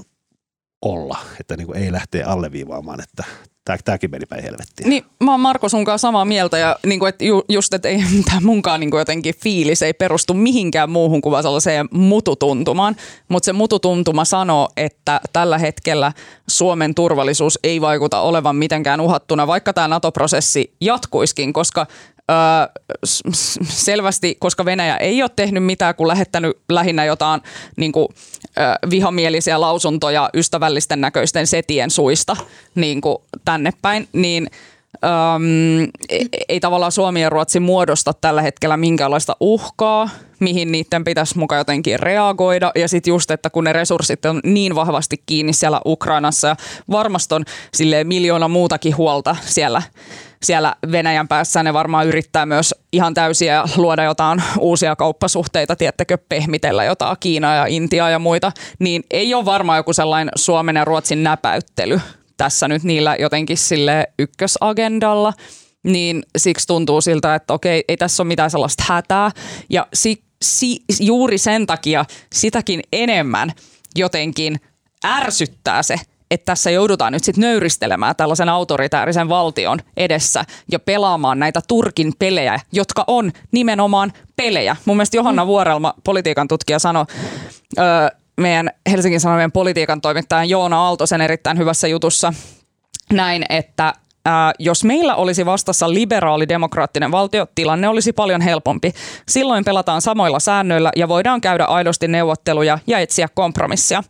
[0.82, 3.24] olla, että niin kuin ei lähteä alleviivaamaan, että
[3.86, 4.90] tämäkin meni päin helvettiin.
[4.90, 7.90] Niin, mä oon Marko sun kanssa samaa mieltä ja niin kuin, että ju, just, että
[7.90, 12.96] ei tämä munkaan niin kuin jotenkin fiilis ei perustu mihinkään muuhun kuin sellaiseen mututuntumaan,
[13.30, 16.12] mutta se mututuntuma sanoo, että tällä hetkellä
[16.48, 21.88] Suomen turvallisuus ei vaikuta olevan mitenkään uhattuna, vaikka tämä NATO-prosessi jatkuiskin, koska
[23.64, 27.42] selvästi, koska Venäjä ei ole tehnyt mitään, kun lähettänyt lähinnä jotain
[27.78, 28.08] niin kuin,
[28.90, 32.36] vihamielisiä lausuntoja ystävällisten näköisten setien suista
[32.76, 34.50] niin kuin tänne päin, niin
[35.06, 41.38] Öm, ei, ei tavallaan Suomi ja Ruotsi muodosta tällä hetkellä minkäänlaista uhkaa, mihin niiden pitäisi
[41.38, 42.72] mukaan jotenkin reagoida.
[42.76, 46.56] Ja sitten just, että kun ne resurssit on niin vahvasti kiinni siellä Ukrainassa ja
[46.92, 47.44] varmasti on
[48.04, 49.82] miljoona muutakin huolta siellä
[50.44, 56.84] siellä Venäjän päässä ne varmaan yrittää myös ihan täysiä luoda jotain uusia kauppasuhteita, tiettäkö, pehmitellä
[56.84, 61.24] jotain Kiinaa ja Intiaa ja muita, niin ei ole varmaan joku sellainen Suomen ja Ruotsin
[61.24, 62.00] näpäyttely
[62.40, 65.34] tässä nyt niillä jotenkin sille ykkösagendalla,
[65.84, 69.32] niin siksi tuntuu siltä, että okei, ei tässä ole mitään sellaista hätää.
[69.70, 73.52] Ja si, si, juuri sen takia sitäkin enemmän
[73.96, 74.60] jotenkin
[75.06, 75.96] ärsyttää se,
[76.32, 82.60] että tässä joudutaan nyt sitten nöyristelemään tällaisen autoritäärisen valtion edessä ja pelaamaan näitä Turkin pelejä,
[82.72, 84.76] jotka on nimenomaan pelejä.
[84.86, 85.48] Mun mielestä Johanna mm.
[85.48, 87.06] Vuorelma, politiikan tutkija, sanoi
[87.78, 87.86] öö,
[88.38, 92.34] meidän Helsingin Sanomien politiikan toimittajan Joona Aaltosen erittäin hyvässä jutussa
[93.14, 93.94] näin, että
[94.30, 98.94] ää, jos meillä olisi vastassa liberaali-demokraattinen valtio, tilanne olisi paljon helpompi.
[99.28, 104.04] Silloin pelataan samoilla säännöillä ja voidaan käydä aidosti neuvotteluja ja etsiä kompromissia.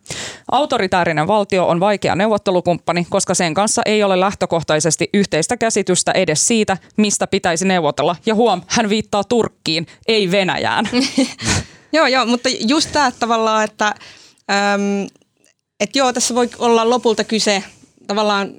[0.51, 6.77] Autoritäärinen valtio on vaikea neuvottelukumppani, koska sen kanssa ei ole lähtökohtaisesti yhteistä käsitystä edes siitä,
[6.97, 8.15] mistä pitäisi neuvotella.
[8.25, 10.89] Ja huom, hän viittaa Turkkiin, ei Venäjään.
[11.93, 15.07] joo, joo, mutta just tämä tavallaan, että, äm,
[15.79, 17.63] että joo, tässä voi olla lopulta kyse
[18.07, 18.53] tavallaan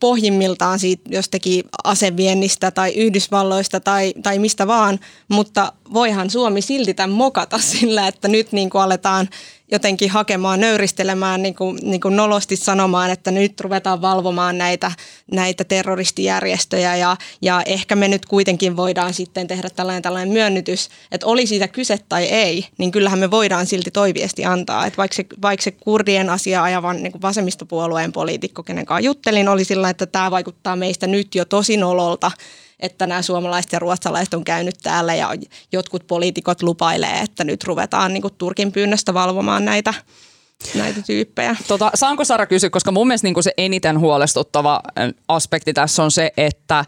[0.00, 7.16] pohjimmiltaan siitä jostakin aseviennistä tai Yhdysvalloista tai, tai mistä vaan, mutta voihan Suomi silti tämän
[7.16, 9.28] mokata sillä, että nyt niin kuin aletaan
[9.72, 14.92] jotenkin hakemaan, nöyristelemään, niin kuin, niin kuin nolosti sanomaan, että nyt ruvetaan valvomaan näitä,
[15.32, 21.26] näitä terroristijärjestöjä ja, ja ehkä me nyt kuitenkin voidaan sitten tehdä tällainen, tällainen myönnytys, että
[21.26, 24.86] oli siitä kyse tai ei, niin kyllähän me voidaan silti toiviesti antaa.
[24.86, 29.48] Että vaikka, se, vaikka se kurdien asia ajavan niin kuin vasemmistopuolueen poliitikko, kenen kanssa juttelin,
[29.48, 32.30] oli sillä, että tämä vaikuttaa meistä nyt jo tosi nololta,
[32.80, 35.34] että nämä suomalaiset ja ruotsalaiset on käynyt täällä ja
[35.72, 39.94] jotkut poliitikot lupailee, että nyt ruvetaan niin kuin Turkin pyynnöstä valvomaan näitä,
[40.74, 41.56] näitä tyyppejä.
[41.68, 44.80] Tota, saanko Sara kysyä, koska mun mielestä niin se eniten huolestuttava
[45.28, 46.84] aspekti tässä on se, että,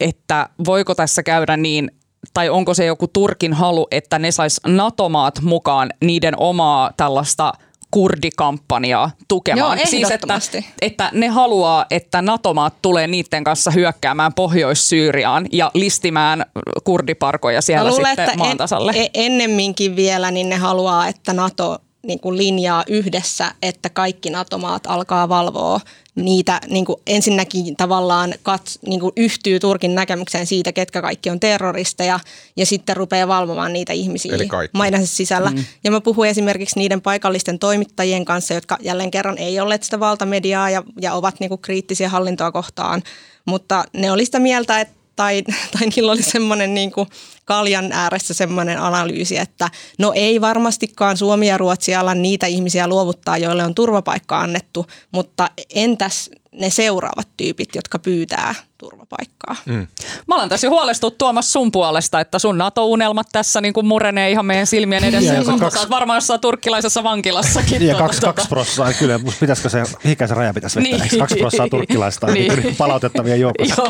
[0.00, 1.90] että voiko tässä käydä niin,
[2.34, 7.52] tai onko se joku Turkin halu, että ne sais NATO-maat mukaan niiden omaa tällaista
[7.90, 9.78] kurdikampanjaa tukemaan.
[9.78, 10.40] Joo, siis että,
[10.80, 16.44] että ne haluaa, että NATO-maat tulee niiden kanssa hyökkäämään Pohjois-Syyriaan ja listimään
[16.84, 18.92] kurdiparkoja siellä luulen, sitten maan tasalle.
[18.94, 24.82] En, ennemminkin vielä niin ne haluaa, että NATO niin kuin linjaa yhdessä, että kaikki NATO-maat
[24.86, 25.80] alkaa valvoa
[26.14, 31.40] niitä niin kuin ensinnäkin tavallaan kats, niin kuin yhtyy Turkin näkemykseen siitä, ketkä kaikki on
[31.40, 32.20] terroristeja
[32.56, 34.32] ja sitten rupeaa valvomaan niitä ihmisiä
[34.72, 35.50] maidensa sisällä.
[35.50, 35.64] Mm.
[35.84, 40.70] Ja mä puhun esimerkiksi niiden paikallisten toimittajien kanssa, jotka jälleen kerran ei olleet sitä valtamediaa
[40.70, 43.02] ja, ja ovat niin kuin kriittisiä hallintoa kohtaan,
[43.44, 45.42] mutta ne oli sitä mieltä, että tai,
[45.78, 47.08] tai niillä oli semmoinen niin kuin
[47.50, 53.38] kaljan ääressä semmoinen analyysi, että no ei varmastikaan Suomi ja Ruotsi ala niitä ihmisiä luovuttaa,
[53.38, 59.56] joille on turvapaikka annettu, mutta entäs ne seuraavat tyypit, jotka pyytää turvapaikkaa.
[59.66, 59.86] Mm.
[60.26, 64.46] Mä olen tässä huolestunut Tuomas sun puolesta, että sun NATO-unelmat tässä niin kuin murenee ihan
[64.46, 65.34] meidän silmien edessä.
[65.34, 65.78] Ja, ja kaksi...
[65.78, 67.86] Sä varmaan jossain turkkilaisessa vankilassakin.
[67.86, 68.32] Ja kaksi, tuota.
[68.32, 71.06] kaksi prossaa, kyllä, pitäisikö se, mihinkä se raja pitäisi vetää?
[71.06, 71.18] Niin.
[71.18, 72.76] Kaksi prossaa turkkilaista niin.
[72.78, 73.82] palautettavia joukossa.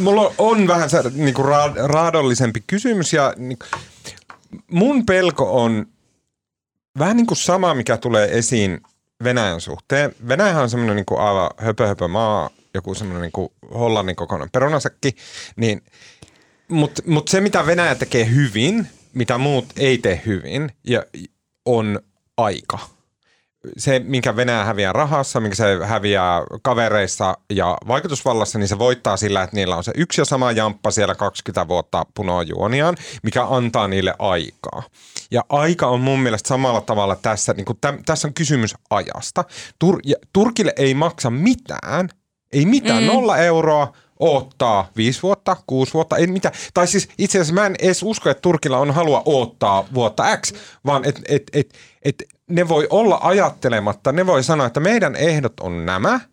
[0.00, 1.46] Mulla on vähän se niin kuin
[1.84, 3.58] raadollisempi kysymys ja niin,
[4.70, 5.86] mun pelko on
[6.98, 8.80] vähän niin kuin sama, mikä tulee esiin
[9.24, 10.14] Venäjän suhteen.
[10.28, 15.16] Venäjähän on semmoinen niin aivan höpö, höpö maa, joku semmoinen niin Hollannin kokoinen perunasäkki,
[15.56, 15.82] niin,
[16.68, 21.02] mutta mut se mitä Venäjä tekee hyvin, mitä muut ei tee hyvin, ja
[21.64, 22.00] on
[22.36, 22.78] aika–
[23.76, 29.42] se, minkä Venäjä häviää rahassa, minkä se häviää kavereissa ja vaikutusvallassa, niin se voittaa sillä,
[29.42, 33.88] että niillä on se yksi ja sama jamppa siellä 20 vuotta punoa juoniaan, mikä antaa
[33.88, 34.82] niille aikaa.
[35.30, 39.44] Ja aika on mun mielestä samalla tavalla tässä, niin kuin täm, tässä on kysymys ajasta.
[39.78, 42.08] Tur, ja Turkille ei maksa mitään,
[42.52, 43.06] ei mitään, mm.
[43.06, 46.54] nolla euroa, oottaa viisi vuotta, kuusi vuotta, ei mitään.
[46.74, 50.52] Tai siis itse asiassa mä en edes usko, että Turkilla on halua oottaa vuotta X,
[50.86, 55.60] vaan että et, et, et ne voi olla ajattelematta, ne voi sanoa, että meidän ehdot
[55.60, 56.20] on nämä–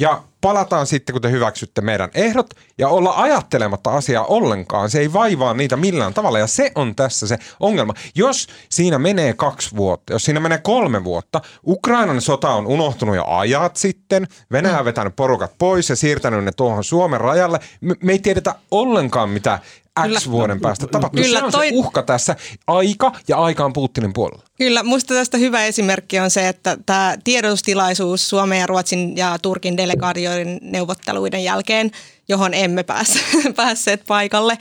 [0.00, 4.90] ja palataan sitten, kun te hyväksytte meidän ehdot ja olla ajattelematta asiaa ollenkaan.
[4.90, 7.94] Se ei vaivaa niitä millään tavalla ja se on tässä se ongelma.
[8.14, 13.24] Jos siinä menee kaksi vuotta, jos siinä menee kolme vuotta, Ukrainan sota on unohtunut jo
[13.26, 17.60] ajat sitten, Venäjä on vetänyt porukat pois ja siirtänyt ne tuohon Suomen rajalle.
[17.80, 19.58] Me, me ei tiedetä ollenkaan, mitä
[19.98, 20.20] X Kyllä.
[20.30, 21.22] vuoden päästä tapahtuu.
[21.22, 21.68] Kyllä, se on toi...
[21.68, 22.36] se uhka tässä.
[22.66, 24.44] Aika ja aika on Putinin puolella.
[24.58, 29.76] Kyllä, musta tästä hyvä esimerkki on se, että tämä tiedotustilaisuus Suomen ja Ruotsin ja Turkin
[29.76, 31.90] delegaatioiden neuvotteluiden jälkeen,
[32.28, 33.20] johon emme pääse,
[33.56, 34.58] päässeet paikalle,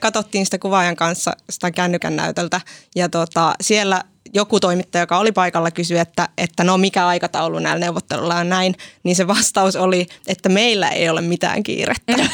[0.00, 2.60] katsottiin sitä kuvaajan kanssa sitä kännykän näytöltä
[2.96, 7.84] ja tota, siellä joku toimittaja, joka oli paikalla, kysyi, että, että no mikä aikataulu näillä
[7.84, 12.16] neuvotteluilla on näin, niin se vastaus oli, että meillä ei ole mitään kiirettä.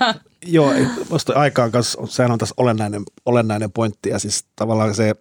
[0.46, 0.72] Joo,
[1.10, 5.14] musta aikaan kanssa, sehän on tässä olennainen, olennainen pointti ja siis tavallaan se,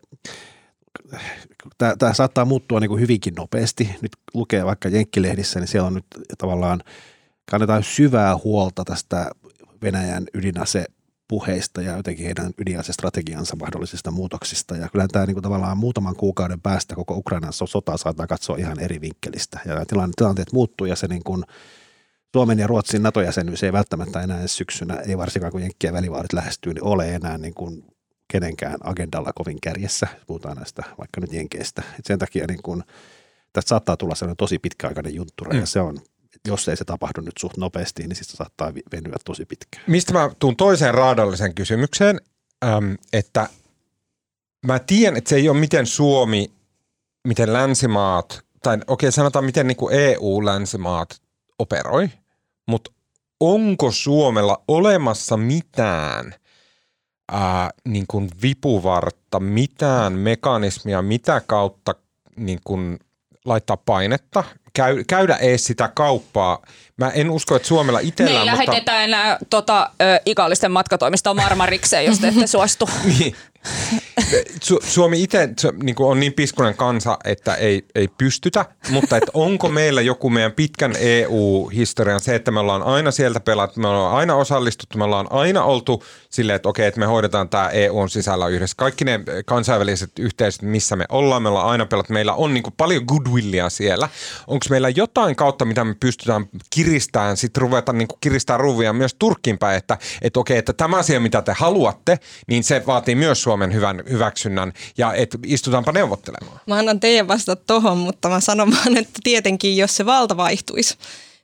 [1.78, 3.90] tämä saattaa muuttua niin kuin hyvinkin nopeasti.
[4.02, 6.06] Nyt lukee vaikka Jenkkilehdissä, niin siellä on nyt
[6.38, 6.82] tavallaan,
[7.52, 9.32] kannetaan syvää huolta tästä
[9.82, 10.86] Venäjän ydinase
[11.28, 14.76] puheista ja jotenkin heidän ydinasestrategiansa mahdollisista muutoksista.
[14.76, 18.80] Ja kyllä tämä niin kuin tavallaan muutaman kuukauden päästä koko Ukrainan sota saattaa katsoa ihan
[18.80, 19.60] eri vinkkelistä.
[19.66, 19.86] Ja
[20.18, 21.44] tilanteet muuttuu ja se niin kuin–
[22.36, 26.84] Suomen ja Ruotsin NATO-jäsenyys ei välttämättä enää syksynä, ei varsinkaan kun Jenkkien välivaalit lähestyy, niin
[26.84, 27.86] ole enää niin kuin
[28.32, 30.08] kenenkään agendalla kovin kärjessä.
[30.28, 31.84] Puhutaan näistä vaikka nyt Jenkeistä.
[32.00, 32.84] Et sen takia niin kuin,
[33.54, 35.60] tästä saattaa tulla sellainen tosi pitkäaikainen junttura mm.
[35.60, 36.00] ja se on,
[36.48, 39.84] jos ei se tapahdu nyt suht nopeasti, niin sitten saattaa venyä tosi pitkään.
[39.88, 42.20] Mistä mä tuun toiseen raadalliseen kysymykseen,
[42.66, 43.50] äm, että
[44.66, 46.52] mä tiedän, että se ei ole miten Suomi,
[47.28, 51.22] miten länsimaat, tai okei okay, sanotaan miten niin kuin EU-länsimaat
[51.60, 52.10] operoi,
[52.68, 52.92] mutta
[53.40, 56.36] onko Suomella olemassa mitään
[57.32, 61.96] ää, niin kuin vipuvartta, mitään mekanismia, mitä kautta
[62.36, 63.00] niin kuin
[63.46, 64.44] laittaa painetta,
[64.74, 66.62] käy, käydä ees sitä kauppaa.
[66.98, 68.72] Mä en usko, että Suomella itsellään, Me mutta...
[68.72, 72.90] lähetetään enää tota, ö, ikallisten matkatoimistoon Marmarikseen, jos te ette suostu.
[73.06, 73.36] niin.
[74.64, 75.50] Su- Suomi itse
[75.84, 80.52] niin on niin piskunen kansa, että ei, ei pystytä, mutta et onko meillä joku meidän
[80.52, 85.28] pitkän EU-historian se, että me ollaan aina sieltä pelattu, me ollaan aina osallistuttu, me ollaan
[85.30, 88.76] aina oltu silleen, että okei, että me hoidetaan tämä EUn sisällä yhdessä.
[88.78, 93.04] Kaikki ne kansainväliset yhteisöt, missä me ollaan, me ollaan aina pelattu, meillä on niin paljon
[93.08, 94.10] goodwillia siellä.
[94.48, 99.58] Onko meillä jotain kautta, mitä me pystytään kiristämään, sitten ruveta niin kiristää ruvia myös Turkkiin
[99.58, 103.74] päin, että, että okei, että tämä asia, mitä te haluatte, niin se vaatii myös Suomen
[103.74, 106.60] hyvän hyväksynnän ja että istutaanpa neuvottelemaan.
[106.68, 110.98] Mä annan teidän vastata tohon, mutta mä sanon vaan, että tietenkin jos se valta vaihtuisi,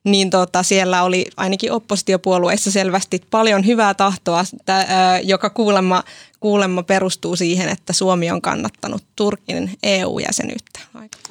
[0.03, 4.87] niin tota, siellä oli ainakin oppositiopuolueissa selvästi paljon hyvää tahtoa, tä,
[5.23, 6.03] joka kuulemma,
[6.39, 10.79] kuulemma perustuu siihen, että Suomi on kannattanut Turkin EU-jäsenyyttä.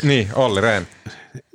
[0.03, 0.87] Niin, Olli Rehn.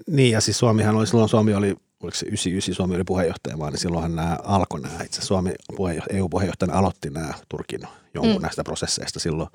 [0.07, 3.79] Niin, ja siis Suomihan oli, silloin Suomi oli, oliko se 99 Suomi oli puheenjohtajamaa, niin
[3.79, 7.81] silloinhan nämä alkoi nämä, itse Suomi puheenjohtaja, EU-puheenjohtajana aloitti nämä Turkin
[8.13, 8.41] jonkun mm.
[8.41, 9.49] näistä prosesseista silloin.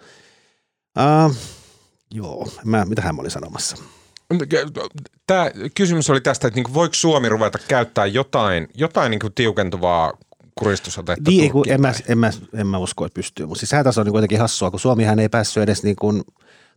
[0.99, 1.37] Uh,
[2.11, 3.77] joo, mä, mitähän mä olin sanomassa?
[5.27, 10.13] Tämä kysymys oli tästä, että niinku voiko Suomi ruveta käyttää jotain, jotain niinku tiukentuvaa
[10.55, 13.47] kuristusotetta niin, en, mä, en, mä, en mä usko, että pystyy.
[13.47, 16.23] Mutta siis sehän tässä on niin kuitenkin hassua, kun Suomihan ei päässyt edes niin kuin,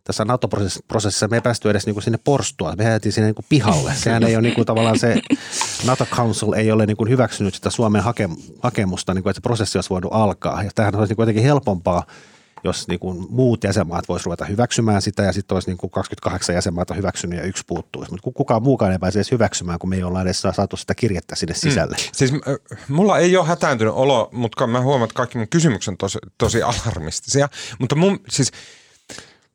[0.08, 2.74] tässä NATO-prosessissa me ei päästy edes niin kuin sinne porstua.
[2.76, 3.94] Me jäätiin sinne niin kuin pihalle.
[3.94, 5.20] Sehän ei ole niin kuin tavallaan se,
[5.86, 8.02] NATO Council ei ole niin kuin hyväksynyt sitä Suomen
[8.62, 10.62] hakemusta, niin kuin, että se prosessi olisi voinut alkaa.
[10.62, 12.06] Ja tämähän olisi niin kuitenkin helpompaa
[12.64, 16.54] jos niin kuin muut jäsenmaat voisivat ruveta hyväksymään sitä ja sitten olisi niin kuin 28
[16.54, 18.10] jäsenmaata hyväksynyt ja yksi puuttuisi.
[18.10, 21.36] Mutta kukaan muukaan ei pääse edes hyväksymään, kun me ei olla edes saatu sitä kirjettä
[21.36, 21.58] sinne mm.
[21.58, 21.96] sisälle.
[21.96, 22.08] Mm.
[22.12, 22.32] Siis
[22.88, 26.62] mulla ei ole hätääntynyt olo, mutta mä huomaan, että kaikki mun kysymykset on tosi, tosi
[26.62, 27.48] alarmistisia.
[27.78, 28.52] Mutta mun siis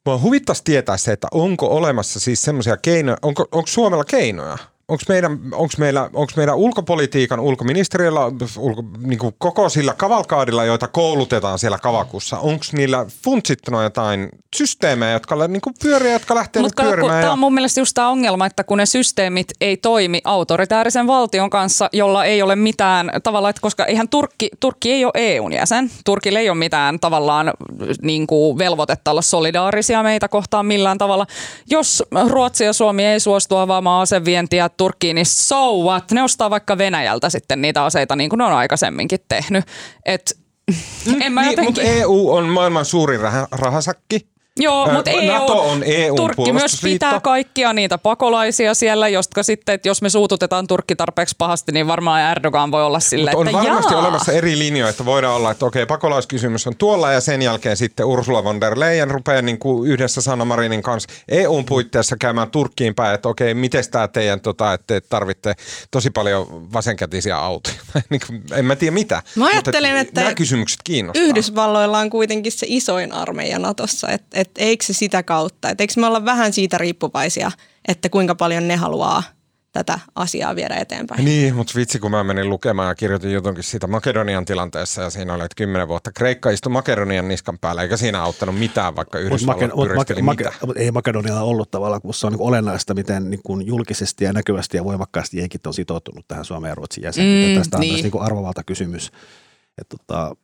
[0.06, 5.04] Mua huvittaisi tietää se, että onko olemassa siis semmoisia keinoja, onko, onko Suomella keinoja– onko
[5.10, 8.20] meidän, onko meillä, onko meidän ulkopolitiikan ulkoministeriöllä
[8.58, 15.12] ulko, niin kuin koko sillä kavalkaadilla, joita koulutetaan siellä kavakussa, onko niillä funtsittuna jotain systeemejä,
[15.12, 17.22] jotka niin kuin pyöriä, jotka lähtee Mut pyörimään?
[17.22, 21.50] Tämä on mun mielestä just tämä ongelma, että kun ne systeemit ei toimi autoritäärisen valtion
[21.50, 25.92] kanssa, jolla ei ole mitään tavallaan, että koska eihän Turkki, Turkki ei ole EUn jäsen,
[26.06, 27.54] Turkilla ei ole mitään tavallaan
[28.02, 31.28] niin kuin velvoitetta olla solidaarisia meitä kohtaan millään tavalla.
[31.70, 36.12] Jos Ruotsi ja Suomi ei suostu avaamaan asevientiä Turkkiin, niin so what?
[36.12, 39.66] Ne ostaa vaikka Venäjältä sitten niitä aseita niin kuin ne on aikaisemminkin tehnyt.
[40.06, 40.38] Et,
[41.22, 41.66] en mä niin, jotenkin...
[41.66, 44.33] Mutta EU on maailman suurin rah- rahasakki.
[44.60, 49.76] Joo, mutta EU, NATO on EU Turkki myös pitää kaikkia niitä pakolaisia siellä, jotka sitten,
[49.76, 53.58] että jos me suututetaan Turkki tarpeeksi pahasti, niin varmaan Erdogan voi olla silleen, on että
[53.58, 54.02] on varmasti jaa.
[54.02, 58.06] olemassa eri linjoja, että voidaan olla, että okei, pakolaiskysymys on tuolla ja sen jälkeen sitten
[58.06, 62.96] Ursula von der Leyen rupeaa niin kuin yhdessä Sanna Marinin kanssa EUn puitteissa käymään Turkkiin
[62.96, 65.54] päin, että okei, miten tämä teidän, tota, että te tarvitte
[65.92, 67.76] tosi paljon vasenkätisiä autoja.
[68.10, 69.22] Niin en mä tiedä mitä.
[69.36, 71.24] Mä ajattelen, että nämä kysymykset kiinnostaa.
[71.24, 75.94] Yhdysvalloilla on kuitenkin se isoin armeija Natossa, että että eikö se sitä kautta, että eikö
[75.98, 77.52] me olla vähän siitä riippuvaisia,
[77.88, 79.24] että kuinka paljon ne haluaa
[79.74, 81.26] tätä asiaa viedä eteenpäin.
[81.26, 85.34] Niin, mutta vitsi kun mä menin lukemaan ja kirjoitin jutunkin siitä Makedonian tilanteessa ja siinä
[85.34, 89.76] oli, että kymmenen vuotta Kreikka istui Makedonian niskan päällä eikä siinä auttanut mitään, vaikka Yhdysvallat
[89.76, 93.42] Make, pyristeli Make, Make, Ei Makedonialla ollut tavallaan, kun se on niin olennaista, miten niin
[93.44, 97.52] kuin julkisesti ja näkyvästi ja voimakkaasti jenkit on sitoutunut tähän Suomen ja Ruotsin jäsenyyteen.
[97.52, 97.94] Mm, Tästä on niin.
[97.94, 99.12] myös niin kuin arvovalta kysymys.
[99.78, 100.36] Että tota,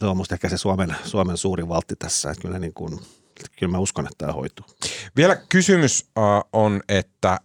[0.00, 3.00] se on musta ehkä se Suomen, Suomen suuri valtti tässä, että kyllä niin kuin–
[3.58, 4.66] kyllä mä uskon, että tämä hoituu.
[5.16, 7.40] Vielä kysymys uh, on, että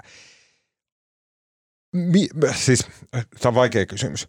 [1.94, 4.28] mi, siis tämä on vaikea kysymys,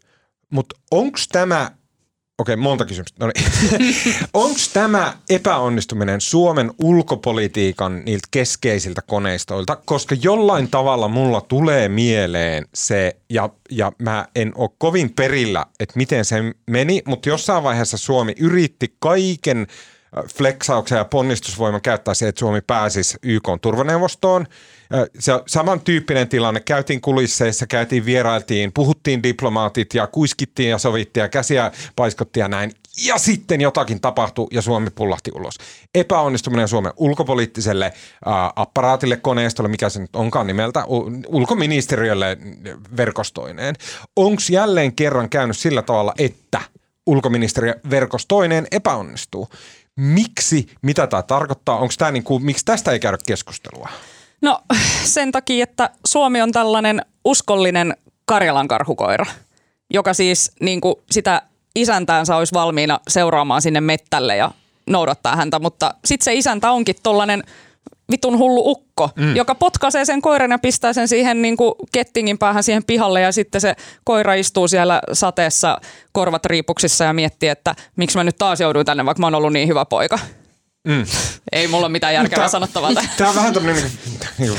[0.50, 1.70] mutta onko tämä
[2.38, 3.26] Okei, monta kysymystä.
[3.26, 4.14] No niin.
[4.34, 13.16] Onko tämä epäonnistuminen Suomen ulkopolitiikan niiltä keskeisiltä koneistoilta, koska jollain tavalla mulla tulee mieleen se,
[13.30, 16.36] ja, ja mä en ole kovin perillä, että miten se
[16.70, 19.66] meni, mutta jossain vaiheessa Suomi yritti kaiken–
[20.36, 24.46] fleksauksen ja ponnistusvoiman käyttää se, että Suomi pääsisi YK turvaneuvostoon.
[25.18, 26.60] Se samantyyppinen tilanne.
[26.60, 32.72] Käytiin kulisseissa, käytiin, vierailtiin, puhuttiin diplomaatit ja kuiskittiin ja sovittiin ja käsiä paiskottiin ja näin.
[33.06, 35.54] Ja sitten jotakin tapahtui ja Suomi pullahti ulos.
[35.94, 37.92] Epäonnistuminen Suomen ulkopoliittiselle
[38.24, 40.84] ää, apparaatille, koneistolle, mikä se nyt onkaan nimeltä,
[41.26, 42.38] ulkoministeriölle
[42.96, 43.74] verkostoineen.
[44.16, 46.60] Onko jälleen kerran käynyt sillä tavalla, että
[47.06, 49.48] ulkoministeriö verkostoineen epäonnistuu?
[49.96, 51.78] Miksi, mitä tämä tarkoittaa?
[51.78, 53.88] Onko tämä niin kuin, miksi tästä ei käydä keskustelua?
[54.42, 54.60] No
[55.04, 59.26] sen takia, että Suomi on tällainen uskollinen Karjalan karhukoira,
[59.90, 61.42] joka siis niin kuin sitä
[61.74, 64.50] isäntäänsä olisi valmiina seuraamaan sinne mettälle ja
[64.86, 67.42] noudattaa häntä, mutta sitten se isäntä onkin tollainen–
[68.10, 69.36] vitun hullu ukko, mm.
[69.36, 73.32] joka potkaisee sen koiran ja pistää sen siihen niin kuin kettingin päähän siihen pihalle ja
[73.32, 75.80] sitten se koira istuu siellä sateessa
[76.12, 79.52] korvat riipuksissa ja miettii, että miksi mä nyt taas jouduin tänne, vaikka mä oon ollut
[79.52, 80.18] niin hyvä poika.
[80.88, 81.06] Mm.
[81.52, 82.90] Ei mulla ole mitään järkevää sanottavaa.
[83.16, 83.82] Tämä on vähän tämmöinen
[84.38, 84.52] niin,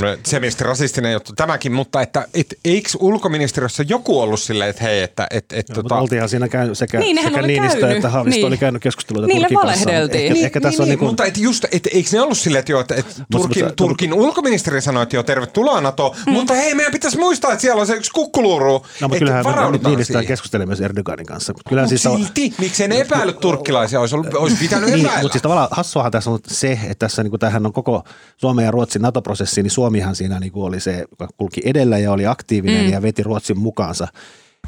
[0.00, 5.02] niin, semisti rasistinen juttu tämäkin, mutta että et, eikö ulkoministeriössä joku ollut silleen, että hei,
[5.02, 5.26] että...
[5.30, 5.94] Et, et, Joo, tota...
[5.94, 7.96] Oltiinhan siinä käynyt sekä, niin, sekä Niinistö käynyt.
[7.96, 8.46] että Haavisto niin.
[8.46, 10.22] oli käynyt keskusteluita Niille Turkin valehdeltiin.
[10.22, 12.38] Ehkä, niin, ehkä tässä niin, on niin, niin, mutta et just, et, eikö ne ollut
[12.38, 16.32] silleen, että, jo, että, että Turkin, mutta, Turkin ulkoministeri sanoi, että joo, tervetuloa NATO, hmm.
[16.32, 18.86] mutta hei, meidän pitäisi muistaa, että siellä on se yksi kukkuluuru.
[19.00, 19.44] No, mutta kyllähän
[19.86, 21.52] Niinistö keskustelee myös Erdoganin kanssa.
[21.52, 25.22] Mutta siis silti, miksei ne epäillyt turkkilaisia, olisi, pitänyt epäillä.
[25.22, 28.04] Mutta siis hassuahan tässä on se, että tässä niin kuin, tämähän on koko
[28.36, 32.12] Suomen ja Ruotsin NATO-prosessi, niin Suomihan siinä niin kuin oli se, joka kulki edellä ja
[32.12, 32.92] oli aktiivinen mm.
[32.92, 34.08] ja veti Ruotsin mukaansa.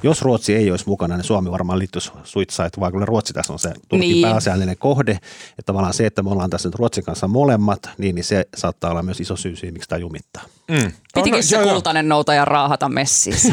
[0.02, 3.58] Jos Ruotsi ei olisi mukana, niin Suomi varmaan liittyisi suitsait, vaan kyllä Ruotsi tässä on
[3.58, 4.22] se Turkin niin.
[4.22, 5.12] pääasiallinen kohde.
[5.12, 8.90] Että tavallaan se, että me ollaan tässä nyt Ruotsin kanssa molemmat, niin, niin se saattaa
[8.90, 10.42] olla myös iso syy siihen, miksi tämä jumittaa.
[10.70, 10.92] Mm.
[11.14, 13.36] Pitikö no, se joo, kultainen noutaja raahata messiin?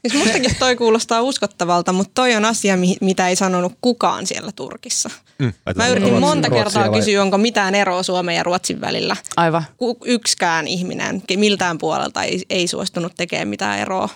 [0.00, 5.10] siis mustakin toi kuulostaa uskottavalta, mutta toi on asia, mitä ei sanonut kukaan siellä Turkissa.
[5.38, 5.52] Mm.
[5.76, 6.98] Mä yritin Ruotsin, monta kertaa vai...
[6.98, 9.16] kysyä, onko mitään eroa Suomen ja Ruotsin välillä.
[9.36, 9.64] Aivan.
[10.04, 14.08] Yksikään ihminen miltään puolelta ei, ei suostunut tekemään mitään eroa.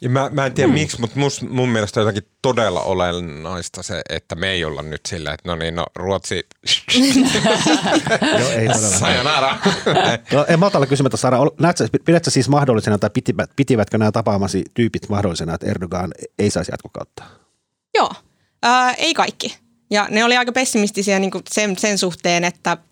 [0.00, 0.74] Ja mä, mä en tiedä mm.
[0.74, 5.06] miksi, mutta mus, mun mielestä on jotakin todella olennaista se, että me ei olla nyt
[5.06, 6.46] sillä, että no niin, no Ruotsi...
[8.38, 8.98] Joo, ei todella.
[8.98, 9.58] Sayonara.
[10.32, 14.64] no, en malta olla kysymättä, Sara, näetkö, pidätkö siis mahdollisena tai pitivät, pitivätkö nämä tapaamasi
[14.74, 17.24] tyypit mahdollisena, että Erdogan ei saisi jatkokautta?
[17.94, 18.10] Joo,
[18.64, 19.58] äh, ei kaikki.
[19.90, 22.76] Ja ne oli aika pessimistisiä niin sen, sen suhteen, että–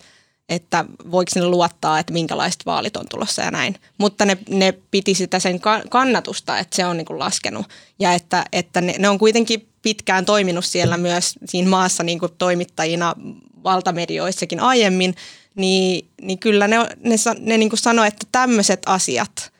[0.51, 3.75] että voiko ne luottaa, että minkälaiset vaalit on tulossa ja näin.
[3.97, 5.59] Mutta ne, ne piti sitä sen
[5.89, 7.65] kannatusta, että se on niin kuin laskenut
[7.99, 12.31] ja että, että ne, ne on kuitenkin pitkään toiminut siellä myös siinä maassa niin kuin
[12.37, 13.15] toimittajina
[13.63, 15.15] valtamedioissakin aiemmin,
[15.55, 19.51] niin, niin kyllä ne, ne, ne niin kuin sanoi, että tämmöiset asiat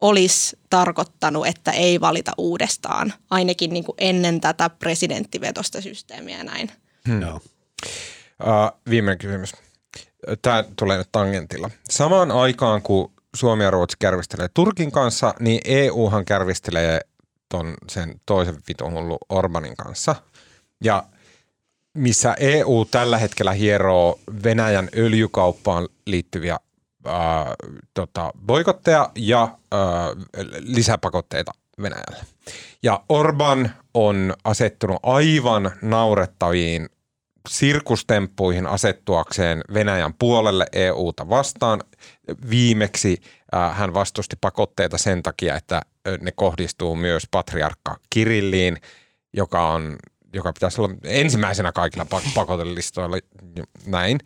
[0.00, 6.70] olisi tarkoittanut, että ei valita uudestaan, ainakin niin kuin ennen tätä presidenttivetosta systeemiä ja näin.
[7.08, 7.22] Hmm.
[7.22, 7.40] Uh,
[8.90, 9.52] viimeinen kysymys
[10.42, 11.70] tämä tulee nyt tangentilla.
[11.90, 17.00] Samaan aikaan, kun Suomi ja Ruotsi kärvistelee Turkin kanssa, niin EUhan kärvistelee
[17.48, 20.14] ton sen toisen vitun hullu Orbanin kanssa.
[20.84, 21.04] Ja
[21.94, 26.56] missä EU tällä hetkellä hieroo Venäjän öljykauppaan liittyviä
[27.04, 27.54] ää,
[27.94, 30.08] tota, boikotteja ja ää,
[30.58, 32.26] lisäpakotteita Venäjälle.
[32.82, 36.88] Ja Orban on asettunut aivan naurettaviin
[37.48, 41.82] sirkustemppuihin asettuakseen Venäjän puolelle EUta vastaan.
[42.50, 43.16] Viimeksi
[43.54, 45.82] äh, hän vastusti pakotteita sen takia, että
[46.20, 48.76] ne kohdistuu myös patriarkka Kirilliin,
[49.32, 49.96] joka on
[50.32, 53.16] joka pitäisi olla ensimmäisenä kaikilla pakotelistoilla
[53.86, 54.18] näin.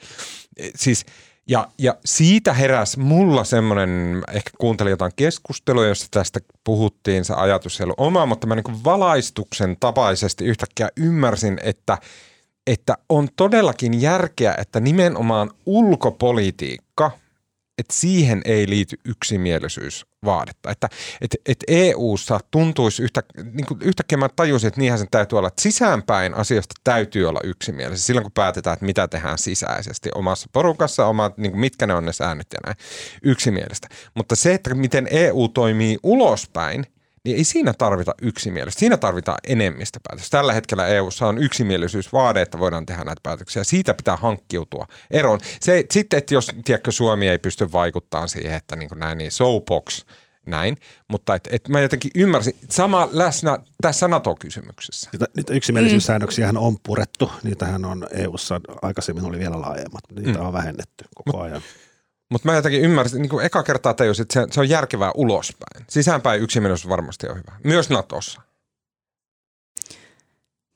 [0.74, 1.06] Siis,
[1.48, 7.80] ja, ja siitä heräsi mulla semmoinen, ehkä kuuntelin jotain keskustelua, jossa tästä puhuttiin, se ajatus
[7.80, 11.98] ei ollut oma, mutta mä niin valaistuksen tapaisesti yhtäkkiä ymmärsin, että–
[12.70, 17.10] että on todellakin järkeä, että nimenomaan ulkopolitiikka,
[17.78, 20.70] että siihen ei liity yksimielisyysvaadetta.
[20.70, 20.88] Että
[21.20, 25.48] et, et EU-ssa tuntuisi yhtä, niin kuin yhtäkkiä mä tajusin, että niinhän sen täytyy olla,
[25.48, 31.06] että sisäänpäin asioista täytyy olla yksimielisiä silloin, kun päätetään, että mitä tehdään sisäisesti omassa porukassa,
[31.06, 32.76] oma, niin kuin mitkä ne on ne säännöt ja näin,
[33.22, 33.88] yksimielistä.
[34.14, 36.86] Mutta se, että miten EU toimii ulospäin–
[37.24, 38.80] niin ei siinä tarvita yksimielisyyttä.
[38.80, 40.30] Siinä tarvitaan enemmistöpäätös.
[40.30, 43.64] Tällä hetkellä EU:ssa on yksimielisyysvaade, että voidaan tehdä näitä päätöksiä.
[43.64, 45.40] Siitä pitää hankkiutua eroon.
[45.60, 50.04] Se, sitten, että jos tiedätkö, Suomi ei pysty vaikuttamaan siihen, että niin näin, niin soapbox,
[50.46, 50.76] näin.
[51.08, 55.10] Mutta et, et mä jotenkin ymmärsin, sama läsnä tässä NATO-kysymyksessä.
[55.12, 57.32] Niitä, niitä yksimielisyyssäännöksiä on purettu.
[57.42, 60.46] Niitähän on EU-ssa aikaisemmin oli vielä laajemmat, niitä mm.
[60.46, 61.62] on vähennetty koko ajan.
[62.30, 65.86] Mutta mä jotenkin ymmärsin, niin kuin eka kertaa tajusin, että se, se on järkevää ulospäin.
[65.88, 67.52] Sisäänpäin yksimielisyys varmasti on hyvä.
[67.64, 68.40] Myös Natossa.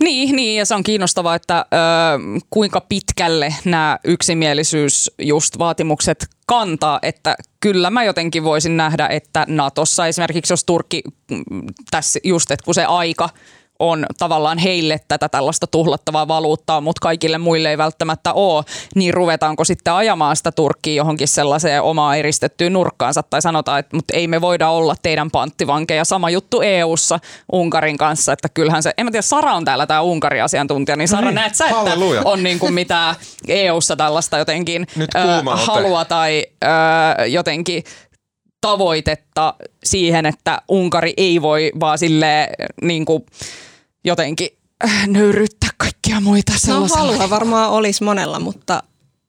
[0.03, 6.99] Niin, niin, ja se on kiinnostavaa, että ö, kuinka pitkälle nämä yksimielisyys just vaatimukset kantaa,
[7.03, 12.65] että kyllä mä jotenkin voisin nähdä, että Natossa esimerkiksi jos Turkki mm, tässä just, että
[12.65, 13.29] kun se aika–
[13.79, 19.65] on tavallaan heille tätä tällaista tuhlattavaa valuuttaa, mutta kaikille muille ei välttämättä ole, niin ruvetaanko
[19.65, 24.41] sitten ajamaan sitä Turkkiin johonkin sellaiseen omaa eristettyyn nurkkaansa tai sanotaan, että mutta ei me
[24.41, 26.05] voida olla teidän panttivankeja.
[26.05, 27.21] Sama juttu EU-ssa
[27.53, 31.09] Unkarin kanssa, että kyllähän se, en mä tiedä, Sara on täällä tämä Unkarin asiantuntija, niin
[31.09, 32.23] Sara no niin, näet sä, että halleluja.
[32.25, 33.15] on niin kuin mitä
[33.49, 36.71] EU-ssa tällaista jotenkin äh, halua tai äh,
[37.27, 37.85] jotenkin
[38.65, 42.49] tavoitetta siihen, että Unkari ei voi vaan sille
[42.83, 43.27] niin kuin
[44.05, 44.49] jotenkin
[44.85, 47.07] äh, nöyryttää kaikkia muita no, sellaisella.
[47.07, 48.83] No halua varmaan olisi monella, mutta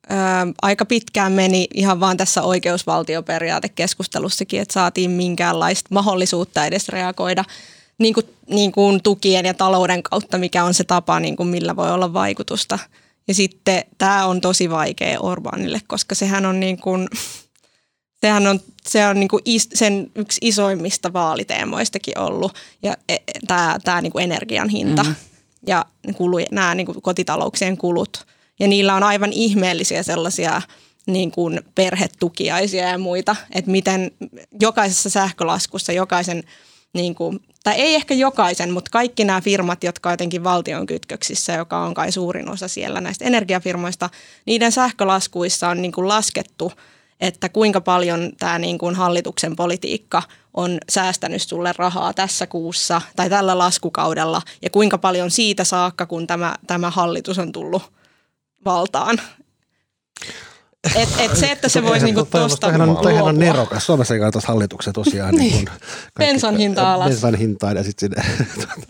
[0.09, 7.43] ää, aika pitkään meni ihan vaan tässä oikeusvaltioperiaatekeskustelussakin, että saatiin minkäänlaista mahdollisuutta edes reagoida
[7.97, 11.75] niin kuin, niin kuin tukien ja talouden kautta, mikä on se tapa, niin kuin millä
[11.75, 12.79] voi olla vaikutusta.
[13.27, 17.07] Ja sitten tämä on tosi vaikea Orbanille, koska sehän on niin kuin,
[18.25, 22.53] sehän on, se on niin kuin is, sen yksi isoimmista vaaliteemoistakin ollut,
[22.83, 23.17] ja e,
[23.47, 25.15] tämä, tämä niin kuin energian hinta mm-hmm.
[25.67, 28.25] ja kulu, nämä niin kuin kotitalouksien kulut.
[28.59, 30.61] Ja niillä on aivan ihmeellisiä sellaisia
[31.07, 34.11] niin kuin perhetukiaisia ja muita, että miten
[34.61, 36.43] jokaisessa sähkölaskussa jokaisen
[36.93, 41.79] niin kuin tai ei ehkä jokaisen, mutta kaikki nämä firmat, jotka jotenkin valtion kytköksissä, joka
[41.79, 44.09] on kai suurin osa siellä näistä energiafirmoista,
[44.45, 46.71] niiden sähkölaskuissa on niin kuin laskettu,
[47.27, 50.23] että kuinka paljon tämä niin kuin hallituksen politiikka
[50.53, 56.27] on säästänyt sulle rahaa tässä kuussa tai tällä laskukaudella ja kuinka paljon siitä saakka, kun
[56.27, 57.83] tämä, tämä hallitus on tullut
[58.65, 59.21] valtaan.
[60.95, 62.67] Et, et se, että se voisi niinku tuosta
[63.01, 63.85] toihan on nerokas.
[63.85, 65.35] Suomessa ei kannata hallituksen tosiaan.
[65.35, 65.53] niin.
[65.55, 65.69] Niin
[66.19, 67.07] Bensan hinta alas.
[67.09, 68.23] Bensan hintaan ja sitten sinne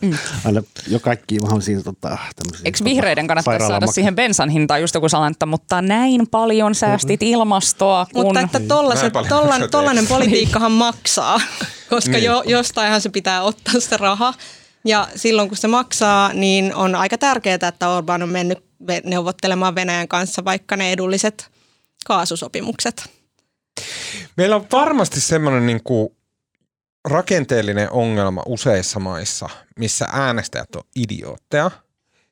[0.02, 0.18] mm.
[0.46, 2.18] aina jo kaikki mahdollisia tota,
[2.66, 7.34] Eikö vihreiden kannattaisi saada siihen bensan hintaan just joku salanta, mutta näin paljon säästit mm-hmm.
[7.34, 8.08] ilmastoa.
[8.14, 8.26] Kun...
[8.26, 11.42] Mutta että tollaset, tollan, tollainen politiikkahan maksaa,
[11.90, 12.24] koska niin.
[12.24, 14.34] jo, jostainhan se pitää ottaa se raha.
[14.86, 18.66] Ja silloin kun se maksaa, niin on aika tärkeää, että Orban on mennyt
[19.04, 21.55] neuvottelemaan Venäjän kanssa vaikka ne edulliset
[22.06, 23.10] kaasusopimukset.
[24.38, 26.10] Meillä on varmasti semmoinen niin kuin
[27.10, 29.50] rakenteellinen ongelma useissa maissa,
[29.80, 31.72] missä äänestäjät on idiootteja.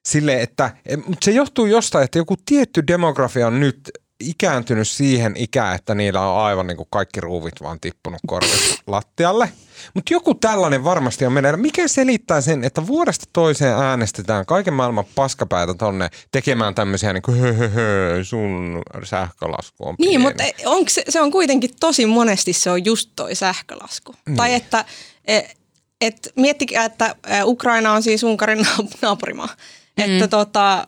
[0.06, 3.92] Sille, että, mutta se johtuu jostain, että joku tietty demografia on nyt
[4.30, 9.50] ikääntynyt siihen ikään, että niillä on aivan niin kuin kaikki ruuvit vaan tippunut korvista lattialle.
[9.94, 11.62] Mutta joku tällainen varmasti on meneillään.
[11.62, 17.40] Mikä selittää sen, että vuodesta toiseen äänestetään kaiken maailman paskapäätä tonne tekemään tämmöisiä niin kuin
[17.40, 20.24] höhöhö, sun sähkölasku on Niin, pieni.
[20.24, 24.16] mutta onko se, se on kuitenkin tosi monesti se on just toi sähkölasku.
[24.26, 24.38] Niin.
[24.38, 24.86] Tai että
[25.26, 25.58] et,
[26.02, 28.68] et, miettikää, että Ukraina on siis Unkarin
[29.02, 29.50] naapurimaa.
[29.98, 30.04] Mm.
[30.04, 30.88] Että tota,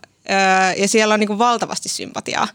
[0.78, 2.48] ja siellä on niin kuin valtavasti sympatiaa.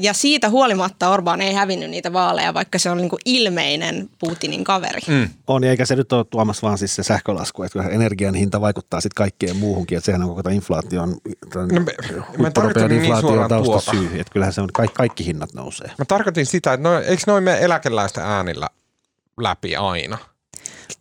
[0.00, 4.64] Ja siitä huolimatta Orban ei hävinnyt niitä vaaleja, vaikka se on niin kuin ilmeinen Putinin
[4.64, 5.00] kaveri.
[5.08, 5.28] Mm.
[5.46, 9.16] On, eikä se nyt ole tuomassa vaan siis se sähkölasku, että energian hinta vaikuttaa sitten
[9.16, 11.16] kaikkeen muuhunkin, että sehän on koko tämä inflaation,
[11.54, 11.80] no, me,
[12.38, 15.90] me niin inflaation tausta syy, että kyllähän se on, kaikki, kaikki hinnat nousee.
[15.98, 18.68] Mä tarkoitin sitä, että no, eikö noin meidän eläkeläisten äänillä
[19.40, 20.18] läpi aina?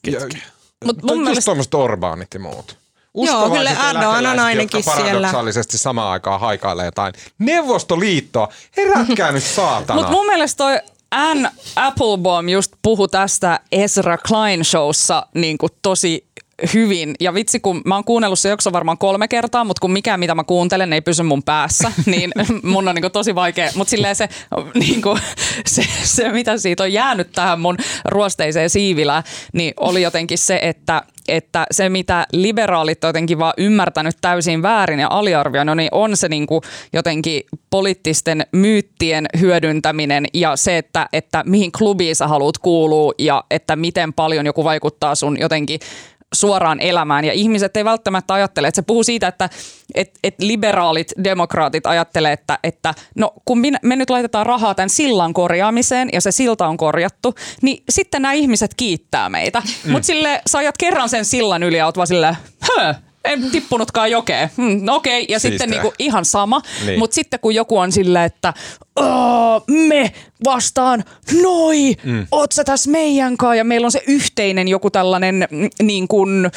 [0.01, 0.37] Ketkä?
[0.85, 1.51] Mut mun mielestä...
[1.73, 2.77] Orbanit ja muut.
[3.15, 8.47] Joo, kyllä Erdogan on ainakin jotka paradoksaalisesti samaan aikaan haikailee jotain Neuvostoliittoa.
[8.77, 9.99] Herätkää nyt saatana.
[9.99, 10.79] Mutta mun mielestä toi
[11.11, 16.27] Ann Applebaum just puhu tästä Ezra Klein showssa niin tosi
[16.73, 17.15] hyvin.
[17.19, 20.35] Ja vitsi, kun mä oon kuunnellut se jokso varmaan kolme kertaa, mutta kun mikään mitä
[20.35, 22.31] mä kuuntelen ei pysy mun päässä, niin
[22.63, 23.69] mun on niin tosi vaikea.
[23.75, 24.29] Mutta silleen se,
[24.73, 25.19] niin kuin,
[25.65, 31.01] se, se, mitä siitä on jäänyt tähän mun ruosteiseen siivilään, niin oli jotenkin se, että
[31.27, 36.29] että se mitä liberaalit on jotenkin vaan ymmärtänyt täysin väärin ja aliarvioinut, niin on se
[36.29, 36.61] niin kuin
[36.93, 43.75] jotenkin poliittisten myyttien hyödyntäminen ja se, että, että mihin klubiin sä haluat kuulua ja että
[43.75, 45.79] miten paljon joku vaikuttaa sun jotenkin
[46.35, 47.25] suoraan elämään.
[47.25, 49.49] Ja ihmiset ei välttämättä ajattele, että se puhuu siitä, että
[49.95, 54.89] et, et liberaalit demokraatit ajattelee, että, että no kun minä, me nyt laitetaan rahaa tämän
[54.89, 59.61] sillan korjaamiseen ja se silta on korjattu, niin sitten nämä ihmiset kiittää meitä.
[59.83, 59.91] Mm.
[59.91, 62.93] Mutta sille sä ajat kerran sen sillan yli ja oot vaan silleen, hö,
[63.25, 64.49] en tippunutkaan jokeen.
[64.57, 65.33] Hmm, okei, okay.
[65.33, 65.49] ja Siistää.
[65.49, 66.61] sitten niinku ihan sama.
[66.85, 66.99] Niin.
[66.99, 68.53] Mutta sitten kun joku on silleen, että
[69.69, 70.11] me
[70.45, 71.03] vastaan,
[71.41, 72.27] noi, mm.
[72.31, 73.55] oot sä tässä meidän kanssa?
[73.55, 76.49] Ja meillä on se yhteinen joku tällainen mm, niin kuin, ö,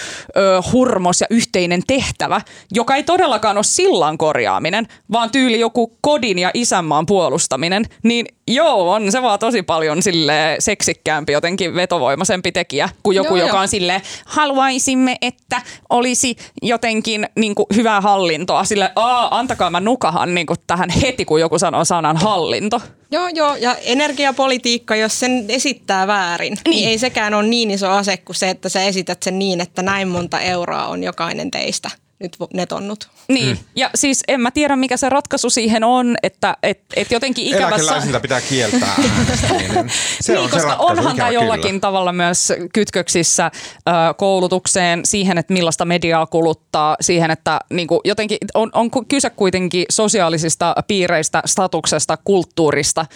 [0.72, 2.40] hurmos ja yhteinen tehtävä,
[2.72, 7.84] joka ei todellakaan ole sillan korjaaminen, vaan tyyli joku kodin ja isänmaan puolustaminen.
[8.02, 13.46] Niin joo, on se vaan tosi paljon sille seksikkäämpi, jotenkin vetovoimaisempi tekijä kuin joku, joo,
[13.46, 13.62] joka joo.
[13.62, 18.64] on sille haluaisimme, että olisi jotenkin niin kuin, hyvää hallintoa.
[18.64, 18.92] Sille,
[19.30, 22.80] antakaa mä nukahan niin kuin, tähän heti, kun joku sanoo sanan hallinto.
[23.10, 27.90] Joo, joo, ja energiapolitiikka, jos sen esittää väärin, niin, niin ei sekään ole niin iso
[27.90, 31.90] ase kuin se, että sä esität sen niin, että näin monta euroa on jokainen teistä
[32.20, 33.08] nyt netonnut.
[33.28, 33.64] Niin, mm.
[33.76, 37.82] ja siis en mä tiedä mikä se ratkaisu siihen on, että et, et jotenkin ikävässä...
[37.82, 38.94] Eläkeläisiltä pitää kieltää
[40.20, 41.80] se niin, on koska se ratkaisu, onhan tämä jollakin kyllä.
[41.80, 43.50] tavalla myös kytköksissä
[43.88, 49.30] ö, koulutukseen, siihen, että millaista mediaa kuluttaa, siihen, että niin kuin, jotenkin on, on kyse
[49.30, 53.06] kuitenkin sosiaalisista piireistä, statuksesta, kulttuurista,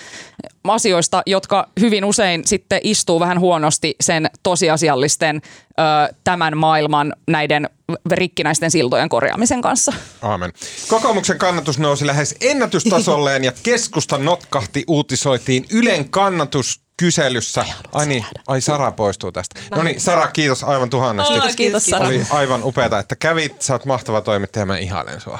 [0.69, 7.69] asioista, jotka hyvin usein sitten istuu vähän huonosti sen tosiasiallisten ö, tämän maailman näiden
[8.11, 9.93] rikkinäisten siltojen korjaamisen kanssa.
[10.23, 10.53] Aamen.
[10.89, 17.65] Kokoomuksen kannatus nousi lähes ennätystasolleen ja keskusta notkahti uutisoitiin Ylen kannatus kyselyssä.
[17.93, 19.61] Ai niin, ai Sara poistuu tästä.
[19.71, 21.33] No niin, Sara, kiitos aivan tuhannesti.
[21.33, 22.07] Kiitos, kiitos Sara.
[22.07, 23.63] Oli aivan upeata, että kävit.
[23.63, 25.39] Sä oot mahtava toimittaja, mä ihailen sua.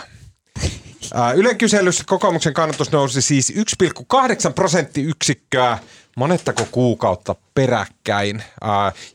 [1.35, 5.79] Ylen kyselyssä kokoomuksen kannatus nousi siis 1,8 prosenttiyksikköä
[6.17, 8.45] monettako kuukautta peräkkäin.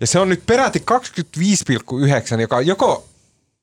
[0.02, 0.84] Ja se on nyt peräti
[2.36, 3.06] 25,9, joka joko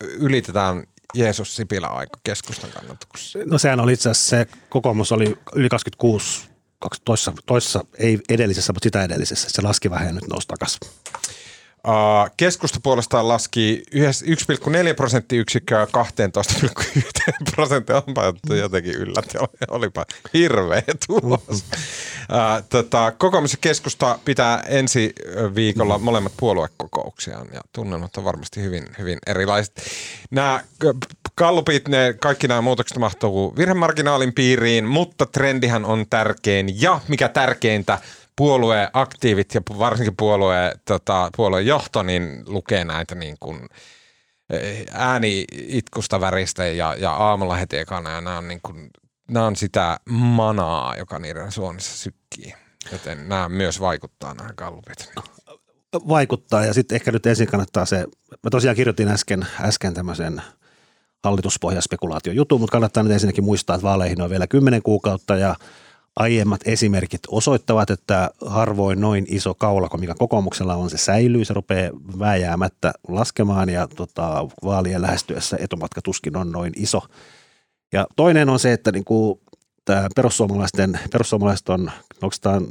[0.00, 0.84] ylitetään
[1.14, 3.38] Jeesus Sipilä aika keskustan kannatuksessa.
[3.46, 6.48] No sehän oli itse asiassa se kokoomus oli yli 26
[7.04, 9.48] toissa, toissa, ei edellisessä, mutta sitä edellisessä.
[9.50, 10.80] Se laski vähän ja nyt nousi takaisin.
[12.36, 15.90] Keskusta puolestaan laski 1,4 prosenttiyksikköä 12,1
[17.54, 18.02] prosenttia.
[18.06, 19.38] Onpa jotenkin yllätti.
[19.68, 20.04] Olipa
[20.34, 21.64] hirveä tulos.
[22.68, 25.12] Tota, kokoomus keskusta pitää ensi
[25.54, 29.82] viikolla molemmat puoluekokouksiaan ja tunnelmat on varmasti hyvin, hyvin erilaiset.
[30.30, 30.60] Nämä
[31.34, 37.98] kallupit, ne, kaikki nämä muutokset mahtuu virhemarginaalin piiriin, mutta trendihän on tärkein ja mikä tärkeintä–
[38.36, 43.68] puolueen aktiivit ja varsinkin puolueen, tota, puolueen johto niin lukee näitä niin kuin
[44.50, 48.90] eh, ääni itkusta väristä ja, ja aamulla heti ekana ja nämä on, niin kuin,
[49.30, 52.54] nämä on sitä manaa, joka niiden suonissa sykkii.
[52.92, 55.12] Joten nämä myös vaikuttaa nämä kallupit.
[56.08, 57.96] Vaikuttaa ja sitten ehkä nyt ensin kannattaa se,
[58.30, 60.42] mä tosiaan kirjoitin äsken, äsken tämmöisen
[61.24, 65.56] hallituspohjaspekulaatiojutun, mutta kannattaa nyt ensinnäkin muistaa, että vaaleihin on vielä kymmenen kuukautta ja–
[66.16, 71.44] aiemmat esimerkit osoittavat, että harvoin noin iso kaulako, mikä kokoomuksella on, se säilyy.
[71.44, 77.02] Se rupeaa vääjäämättä laskemaan ja tota, vaalien lähestyessä etumatka tuskin on noin iso.
[77.92, 79.40] Ja toinen on se, että niin kuin
[79.84, 81.90] tämä perussuomalaisten, perussuomalaiset on,
[82.22, 82.66] oikeastaan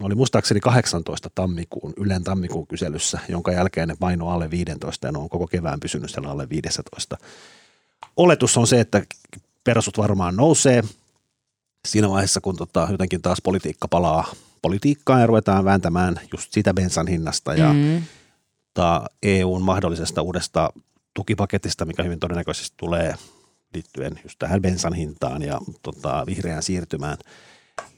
[0.00, 5.18] oli muistaakseni 18 tammikuun, Ylen tammikuun kyselyssä, jonka jälkeen ne paino alle 15 ja ne
[5.18, 7.16] on koko kevään pysynyt siellä alle 15.
[8.16, 9.02] Oletus on se, että
[9.64, 10.82] perusut varmaan nousee–
[11.86, 14.32] siinä vaiheessa, kun tota, jotenkin taas politiikka palaa
[14.62, 18.02] politiikkaan ja ruvetaan vääntämään just sitä bensan hinnasta ja mm.
[18.74, 20.70] ta, EUn mahdollisesta uudesta
[21.14, 23.14] tukipaketista, mikä hyvin todennäköisesti tulee
[23.74, 27.18] liittyen just tähän bensan hintaan ja tota, vihreään siirtymään.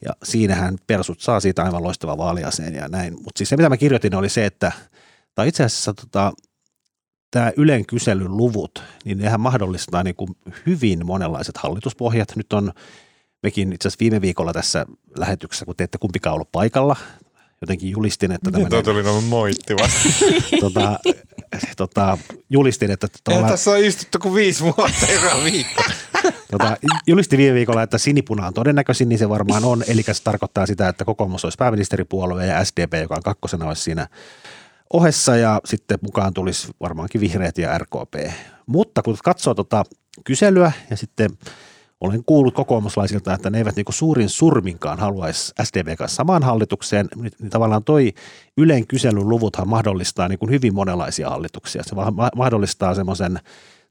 [0.05, 3.13] Ja siinähän persut saa siitä aivan loistava vaaliaseen ja näin.
[3.13, 4.73] Mutta siis se, mitä mä kirjoitin, oli se, että
[5.35, 6.33] tai itse asiassa tota,
[7.31, 10.31] tämä Ylen kyselyn luvut, niin nehän mahdollistaa niin kuin
[10.67, 12.37] hyvin monenlaiset hallituspohjat.
[12.37, 12.73] Nyt on
[13.43, 14.87] mekin itse asiassa viime viikolla tässä
[15.17, 16.97] lähetyksessä, kun teette kumpikaan ollut paikalla,
[17.61, 18.71] jotenkin julistin, että tämmöinen...
[18.71, 19.89] Niin, tuli noin moittiva.
[20.61, 20.99] tota,
[21.77, 22.19] tota,
[22.51, 23.09] julistin, että...
[23.25, 25.83] Tuolla, Ei tässä on istuttu kuin viisi vuotta joka viikko.
[26.51, 26.77] tota,
[27.07, 29.85] julistin viime viikolla, että sinipuna on todennäköisin, niin se varmaan on.
[29.89, 34.09] Eli se tarkoittaa sitä, että kokoomus olisi pääministeripuolue ja SDP, joka on kakkosena, olisi siinä
[34.93, 38.33] ohessa ja sitten mukaan tulisi varmaankin vihreät ja RKP.
[38.67, 39.85] Mutta kun katsoo tota
[40.25, 41.31] kyselyä ja sitten–
[42.01, 47.51] olen kuullut kokoomuslaisilta, että ne eivät niin suurin surminkaan haluaisi SDV kanssa samaan hallitukseen, niin,
[47.51, 48.13] tavallaan toi
[48.57, 51.83] Ylen kyselyn luvuthan mahdollistaa niin kuin hyvin monenlaisia hallituksia.
[51.83, 51.95] Se
[52.37, 53.41] mahdollistaa semmoisen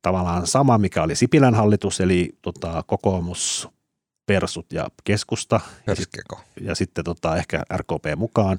[0.01, 3.69] tavallaan sama, mikä oli Sipilän hallitus, eli tota, kokoomus,
[4.25, 5.59] persut ja keskusta.
[5.87, 6.09] Ja, sit,
[6.61, 8.57] ja sitten tota, ehkä RKP mukaan.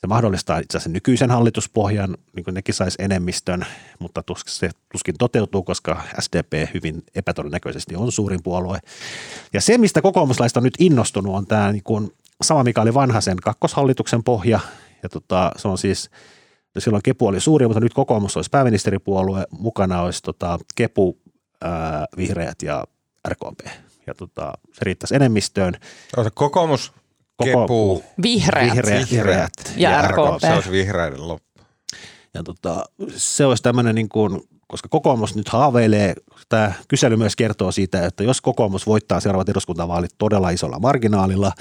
[0.00, 3.66] Se mahdollistaa itse asiassa nykyisen hallituspohjan, niin kuin nekin saisi enemmistön,
[3.98, 8.78] mutta se tuskin toteutuu, koska SDP hyvin epätodennäköisesti on suurin puolue.
[9.52, 13.36] Ja se, mistä kokoomuslaista on nyt innostunut, on tämä niin kuin sama, mikä oli vanhaisen
[13.36, 14.60] kakkoshallituksen pohja.
[15.02, 16.10] Ja tota, se on siis,
[16.78, 21.18] silloin Kepu oli suuri, mutta nyt kokoomus olisi pääministeripuolue, mukana olisi tota, Kepu,
[21.60, 22.84] ää, Vihreät ja
[23.28, 23.60] RKP.
[24.06, 25.74] Ja tota, se riittäisi enemmistöön.
[26.34, 26.92] Kokoomus,
[27.40, 30.40] Koko, Kepu, vihreät, vihreät, vihreät ja, ja RKP.
[30.40, 31.60] Se olisi vihreiden loppu.
[32.34, 32.84] Ja tota,
[33.16, 36.14] se olisi tämmöinen niin kuin, koska kokoomus nyt haaveilee,
[36.48, 41.52] tämä kysely myös kertoo siitä, että jos kokoomus voittaa seuraavat eduskuntavaalit todella isolla marginaalilla,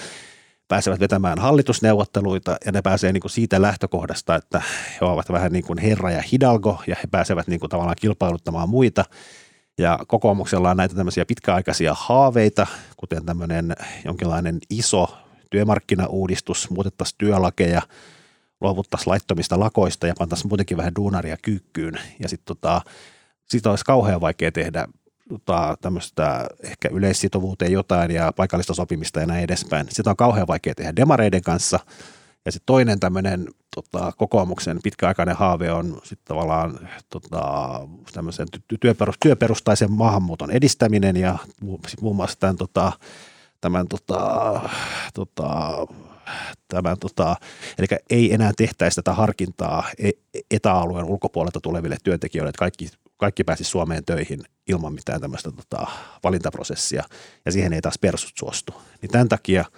[0.68, 4.62] pääsevät vetämään hallitusneuvotteluita ja ne pääsee niin kuin siitä lähtökohdasta, että
[5.02, 8.70] he ovat vähän niin kuin herra ja hidalgo ja he pääsevät niin kuin tavallaan kilpailuttamaan
[8.70, 9.06] muita.
[9.78, 12.68] Ja kokoomuksella on näitä tämmöisiä pitkäaikaisia haaveita,
[12.98, 13.76] kuten tämmöinen
[14.06, 15.08] jonkinlainen iso
[15.50, 17.82] työmarkkinauudistus, muutettaisiin työlakeja,
[18.62, 22.00] luovuttaisiin laittomista lakoista ja pantaisiin muutenkin vähän duunaria kyykkyyn.
[22.20, 22.82] Ja sitten tota,
[23.46, 24.88] sit olisi kauhean vaikea tehdä
[25.30, 29.88] tota, tämmöistä ehkä yleissitovuuteen jotain ja paikallista sopimista ja näin edespäin.
[29.90, 31.80] Sitä on kauhean vaikea tehdä demareiden kanssa.
[32.46, 37.42] Ja sitten toinen tämmöinen tota, kokoomuksen pitkäaikainen haave on sitten tavallaan tota,
[38.14, 38.48] tämmöisen
[39.20, 41.38] työperustaisen maahanmuuton edistäminen ja
[42.02, 42.92] muun muassa tämän tota,
[43.62, 44.62] tämän, tota,
[45.14, 45.72] tota,
[46.68, 47.36] tämän tota,
[47.78, 50.10] eli ei enää tehtäisi tätä harkintaa e,
[50.52, 55.88] etäalueen ulkopuolelta tuleville työntekijöille, että kaikki, kaikki pääsisi Suomeen töihin ilman mitään tämmöistä tota,
[56.24, 57.04] valintaprosessia,
[57.46, 58.74] ja siihen ei taas persut suostu.
[59.02, 59.66] Niin tämän takia–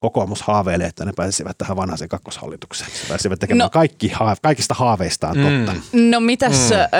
[0.00, 2.90] kokoomus haaveilee, että ne pääsisivät tähän vanhaisen kakkoshallitukseen.
[2.90, 5.42] Ne pääsivät tekemään no, kaikki, kaikista haaveistaan mm.
[5.42, 5.80] totta.
[5.92, 6.76] No mitäs mm.
[6.76, 6.90] äh,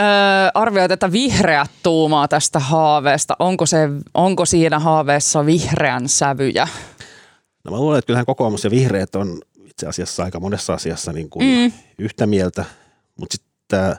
[0.54, 3.36] arvioit, että vihreät tuumaa tästä haaveesta?
[3.38, 6.68] Onko, se, onko siinä haaveessa vihreän sävyjä?
[7.64, 11.30] No mä luulen, että kyllähän kokoomus ja vihreät on itse asiassa aika monessa asiassa niin
[11.30, 11.72] kuin mm.
[11.98, 12.64] yhtä mieltä,
[13.16, 13.96] mutta sitten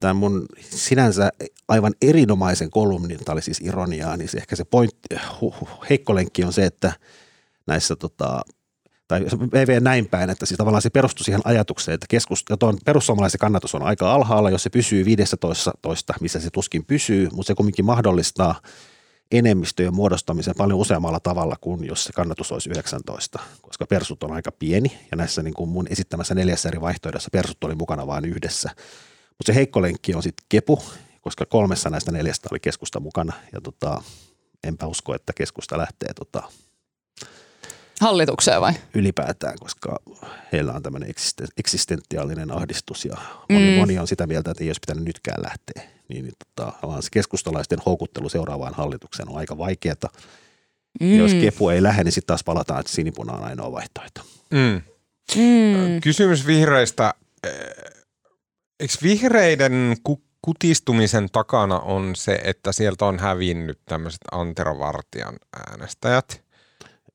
[0.00, 1.30] tämä mun sinänsä
[1.68, 5.08] aivan erinomaisen kolumnin, tämä oli siis ironiaa, niin se ehkä se pointti,
[5.40, 6.92] huh, huh, heikko lenkki on se, että–
[7.66, 8.42] näissä tota,
[9.08, 12.78] tai ei vie näin päin, että siis tavallaan se perustui siihen ajatukseen, että keskus, tuon
[12.84, 15.72] perussuomalaisen kannatus on aika alhaalla, jos se pysyy 15,
[16.20, 18.60] missä se tuskin pysyy, mutta se kumminkin mahdollistaa
[19.32, 24.52] enemmistöjen muodostamisen paljon useammalla tavalla kuin jos se kannatus olisi 19, koska persut on aika
[24.52, 28.70] pieni ja näissä niin kuin mun esittämässä neljässä eri vaihtoehdossa persut oli mukana vain yhdessä.
[29.28, 30.82] Mutta se heikko lenkki on sitten kepu,
[31.20, 34.02] koska kolmessa näistä neljästä oli keskusta mukana ja tota,
[34.64, 36.42] enpä usko, että keskusta lähtee tota,
[38.04, 38.72] Hallitukseen vai?
[38.94, 39.98] Ylipäätään, koska
[40.52, 41.14] heillä on tämmöinen
[41.56, 43.16] eksistentiaalinen ahdistus ja
[43.50, 43.76] moni, mm.
[43.76, 45.82] moni on sitä mieltä, että ei olisi pitänyt nytkään lähteä.
[46.08, 49.94] Niin, niin tota, vaan se keskustalaisten houkuttelu seuraavaan hallitukseen on aika vaikeaa.
[51.00, 51.18] Mm.
[51.18, 54.20] Jos kepu ei lähde, niin sitten taas palataan, että sinipuna on ainoa vaihtoehto.
[54.50, 54.82] Mm.
[55.36, 56.00] Mm.
[56.02, 57.14] Kysymys vihreistä.
[58.80, 59.96] Eikö vihreiden
[60.42, 65.36] kutistumisen takana on se, että sieltä on hävinnyt tämmöiset Antero Vartijan
[65.70, 66.43] äänestäjät–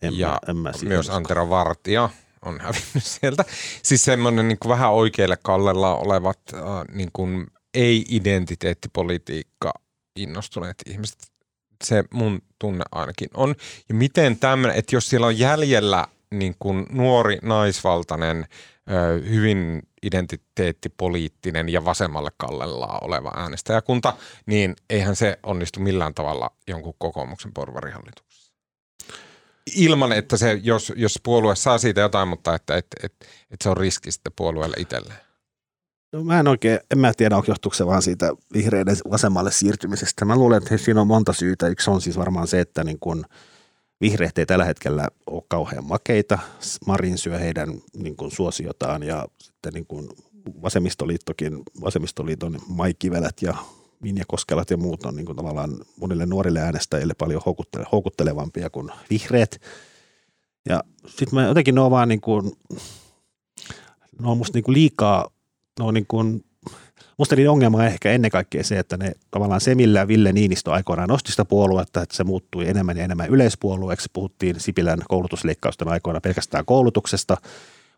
[0.01, 1.15] en ja mä, en mä myös usko.
[1.15, 2.09] Antero Vartija
[2.45, 3.45] on hävinnyt sieltä.
[3.83, 9.73] Siis semmoinen niin kuin vähän oikealle kallella olevat äh, niin kuin ei-identiteettipolitiikka
[10.15, 11.17] innostuneet ihmiset.
[11.83, 13.55] Se mun tunne ainakin on.
[13.89, 18.45] Ja miten tämmöinen, että jos siellä on jäljellä niin kuin nuori naisvaltainen,
[19.29, 24.13] hyvin identiteettipoliittinen ja vasemmalle kallella oleva äänestäjäkunta,
[24.45, 28.28] niin eihän se onnistu millään tavalla jonkun kokoomuksen porvarihallituksen
[29.75, 33.69] ilman, että se, jos, jos puolue saa siitä jotain, mutta että, että, että, että se
[33.69, 35.19] on riski sitten puolueelle itselleen.
[36.11, 40.25] No mä en oikein, en mä tiedä, johtuuko se vaan siitä vihreiden vasemmalle siirtymisestä.
[40.25, 41.67] Mä luulen, että siinä on monta syytä.
[41.67, 43.25] Yksi on siis varmaan se, että niin kun
[44.01, 46.39] vihreät ei tällä hetkellä ole kauhean makeita.
[46.85, 50.13] Marin syö heidän niin kun suosiotaan ja sitten niin kun
[50.61, 53.55] vasemmistoliittokin, vasemmistoliiton maikivelät ja
[53.99, 58.89] Minja Koskelat ja muut on niin kuin tavallaan monille nuorille äänestäjille paljon houkuttele, houkuttelevampia kuin
[59.09, 59.61] vihreät.
[60.69, 62.51] Ja sitten mä jotenkin ne on vaan niin kuin,
[64.21, 65.29] ne on musta niin kuin liikaa,
[65.79, 66.45] ne on niin kuin,
[67.17, 70.71] musta niiden ongelma on ehkä ennen kaikkea se, että ne tavallaan se, millä Ville Niinistö
[70.71, 74.09] aikoinaan nosti sitä puoluetta, että se muuttui enemmän ja enemmän yleispuolueeksi.
[74.13, 77.37] Puhuttiin Sipilän koulutusleikkausten aikoina pelkästään koulutuksesta–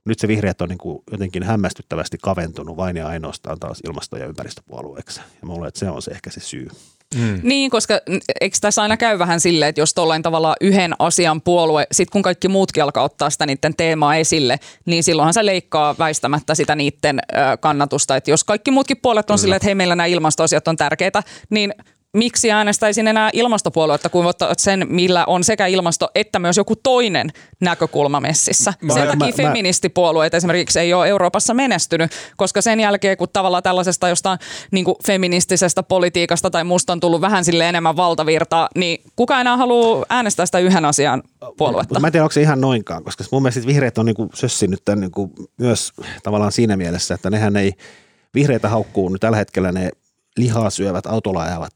[0.05, 4.25] nyt se vihreät on niin kuin jotenkin hämmästyttävästi kaventunut vain ja ainoastaan taas ilmasto- ja
[4.25, 5.19] ympäristöpuolueeksi.
[5.19, 6.67] Ja mä luulen, että se on se ehkä se syy.
[7.15, 7.39] Mm.
[7.43, 7.99] Niin, koska
[8.41, 12.21] eikö tässä aina käy vähän silleen, että jos tuollain tavalla yhden asian puolue, sitten kun
[12.21, 17.19] kaikki muutkin alkaa ottaa sitä niiden teemaa esille, niin silloinhan se leikkaa väistämättä sitä niiden
[17.59, 18.15] kannatusta.
[18.15, 21.73] Että jos kaikki muutkin puolet on silleen, että hei meillä nämä ilmastoasiat on tärkeitä, niin
[22.17, 27.29] miksi äänestäisin enää ilmastopuoluetta, kun ottaa sen, millä on sekä ilmasto että myös joku toinen
[27.59, 28.73] näkökulma messissä.
[28.81, 33.63] Mä, sen takia mä, feministipuolueet esimerkiksi ei ole Euroopassa menestynyt, koska sen jälkeen, kun tavallaan
[33.63, 34.39] tällaisesta jostain
[34.71, 39.57] niin kuin feministisestä politiikasta tai musta on tullut vähän sille enemmän valtavirtaa, niin kuka enää
[39.57, 41.23] haluaa äänestää sitä yhden asian
[41.57, 41.99] puoluetta?
[41.99, 44.81] Mä en tiedä, onko se ihan noinkaan, koska mun mielestä vihreät on niin kuin sössinyt
[44.85, 45.93] tämän niin kuin myös
[46.23, 47.73] tavallaan siinä mielessä, että nehän ei,
[48.33, 49.91] vihreitä haukkuu nyt tällä hetkellä ne
[50.37, 51.73] lihaa syövät autolla ajavat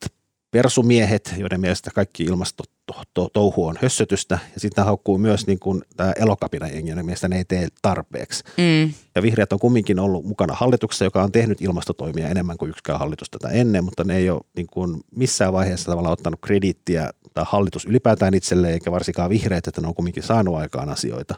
[0.52, 4.39] persumiehet, joiden mielestä kaikki ilmastotouhu on hössötystä.
[4.54, 8.43] Ja sitten haukkuu myös niin kuin tämä elokapina jengi, joiden mielestä ne ei tee tarpeeksi.
[8.58, 8.93] Mm.
[9.16, 13.30] Ja vihreät on kumminkin ollut mukana hallituksessa, joka on tehnyt ilmastotoimia enemmän kuin yksikään hallitus
[13.30, 17.86] tätä ennen, mutta ne ei ole niin kuin missään vaiheessa tavallaan ottanut krediittiä tai hallitus
[17.86, 21.36] ylipäätään itselleen, eikä varsinkaan vihreät, että ne on kumminkin saanut aikaan asioita.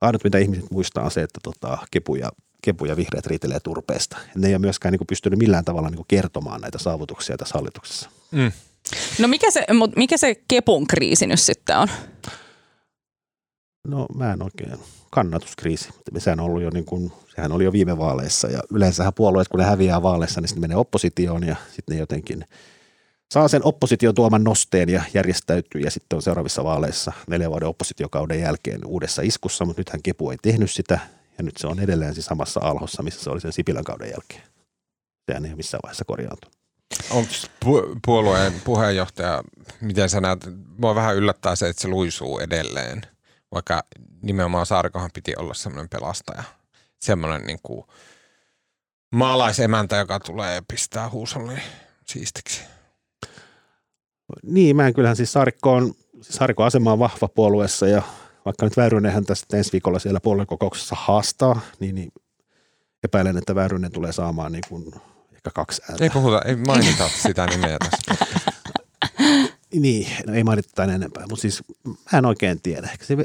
[0.00, 2.30] Ainut, mitä ihmiset muistaa, on se, että tota, kepu ja
[2.62, 4.16] kepu ja vihreät riitelee turpeesta.
[4.34, 7.58] Ne ei ole myöskään niin kuin pystynyt millään tavalla niin kuin kertomaan näitä saavutuksia tässä
[7.58, 8.10] hallituksessa.
[8.32, 8.52] Mm.
[9.18, 9.66] No mikä se,
[9.96, 11.88] mikä se kepun kriisi nyt sitten on?
[13.88, 14.78] No mä en oikein.
[15.10, 15.88] Kannatuskriisi.
[16.18, 19.60] Sehän, on ollut jo niin kuin, sehän oli jo viime vaaleissa ja yleensähän puolueet, kun
[19.60, 22.44] ne häviää vaaleissa, niin sitten menee oppositioon ja sitten ne jotenkin
[23.32, 28.40] saa sen opposition tuoman nosteen ja järjestäytyy ja sitten on seuraavissa vaaleissa neljän vuoden oppositiokauden
[28.40, 30.98] jälkeen uudessa iskussa, mutta nythän Kepu ei tehnyt sitä
[31.38, 34.42] ja nyt se on edelleen siis samassa alhossa, missä se oli sen Sipilän kauden jälkeen.
[35.26, 36.57] Sehän ei ole missään vaiheessa korjaantunut.
[37.10, 37.30] Onko
[37.64, 39.42] pu- puolueen puheenjohtaja,
[39.80, 43.02] miten sä näet, mua vähän yllättää se, että se luisuu edelleen,
[43.54, 43.82] vaikka
[44.22, 46.42] nimenomaan Saarikohan piti olla semmoinen pelastaja,
[47.00, 47.84] semmoinen niin kuin
[49.10, 51.54] maalaisemäntä, joka tulee pistää huusolli
[52.06, 52.60] siistiksi.
[54.42, 58.02] Niin, mä en kyllähän siis Saarikko on, Saarikon asema on vahva puolueessa ja
[58.44, 62.12] vaikka nyt Väyrynenhän tästä ensi viikolla siellä puoluekokouksessa haastaa, niin, niin
[63.04, 64.92] epäilen, että Väyrynen tulee saamaan niin kuin
[65.48, 66.04] ehkä kaksi ääntä.
[66.04, 68.26] Ei puhuta, ei mainita sitä nimeä tässä.
[69.74, 72.88] Niin, no ei mainita tämän enempää, mutta siis mä en oikein tiedä.
[73.02, 73.16] Se,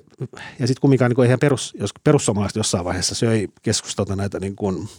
[0.59, 4.89] ja sitten kumminkaan, niin ihan perus, jos perussuomalaiset jossain vaiheessa söi keskustelta näitä niin kuin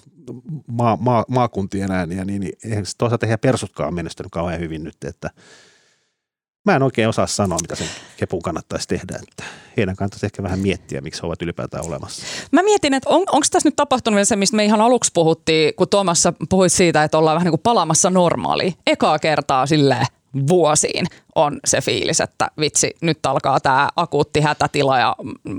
[0.66, 5.30] maa, maa, maakuntien ääniä, niin, niin eihän toisaalta heidän persutkaan menestynyt kauhean hyvin nyt, että
[6.64, 7.86] Mä en oikein osaa sanoa, mitä sen
[8.16, 9.18] kepun kannattaisi tehdä.
[9.28, 9.44] Että
[9.76, 12.22] heidän kannattaisi ehkä vähän miettiä, miksi he ovat ylipäätään olemassa.
[12.52, 15.74] Mä mietin, että on, onko tässä nyt tapahtunut vielä se, mistä me ihan aluksi puhuttiin,
[15.74, 18.74] kun Tuomassa puhuit siitä, että ollaan vähän niin kuin palaamassa normaaliin.
[18.86, 20.06] Ekaa kertaa silleen
[20.48, 25.16] vuosiin on se fiilis, että vitsi, nyt alkaa tämä akuutti hätätila ja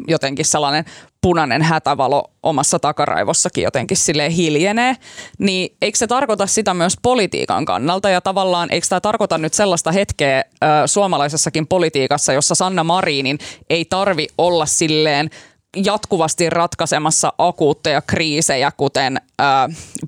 [0.07, 0.85] jotenkin sellainen
[1.21, 4.95] punainen hätävalo omassa takaraivossakin jotenkin sille hiljenee,
[5.39, 8.09] niin eikö se tarkoita sitä myös politiikan kannalta?
[8.09, 13.85] Ja tavallaan eikö tämä tarkoita nyt sellaista hetkeä ö, suomalaisessakin politiikassa, jossa Sanna Marinin ei
[13.85, 15.29] tarvi olla silleen
[15.75, 19.43] jatkuvasti ratkaisemassa akuutteja kriisejä, kuten ö,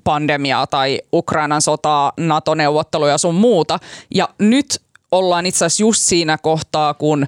[0.04, 3.78] pandemiaa tai Ukrainan sotaa, NATO-neuvotteluja sun muuta.
[4.14, 7.26] Ja nyt ollaan itse asiassa just siinä kohtaa, kun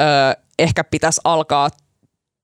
[0.00, 0.04] ö,
[0.58, 1.70] ehkä pitäisi alkaa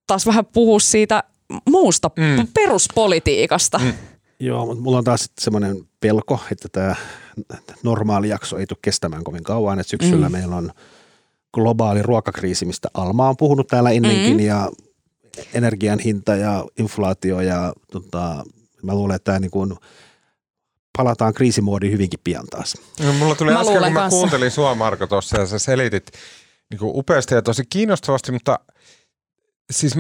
[0.06, 1.22] taas vähän puhua siitä
[1.68, 2.48] muusta mm.
[2.54, 3.78] peruspolitiikasta.
[3.78, 3.92] Mm.
[4.40, 6.94] Joo, mutta mulla on taas semmoinen pelko, että tämä
[7.82, 9.80] normaali jakso ei tule kestämään kovin kauan.
[9.80, 10.32] Että syksyllä mm.
[10.32, 10.72] meillä on
[11.54, 14.40] globaali ruokakriisi, mistä Alma on puhunut täällä ennenkin, mm.
[14.40, 14.68] ja
[15.54, 18.44] energian hinta ja inflaatio ja tota,
[18.82, 19.74] mä luulen, että tämä niin kuin,
[20.96, 22.74] palataan kriisimoodiin hyvinkin pian taas.
[23.04, 24.18] No, mulla tuli mä äsken, kun mä kanssa.
[24.18, 26.10] kuuntelin sua Marko tuossa ja sä selitit
[26.70, 28.58] niin kuin upeasti ja tosi kiinnostavasti, mutta
[29.70, 29.94] siis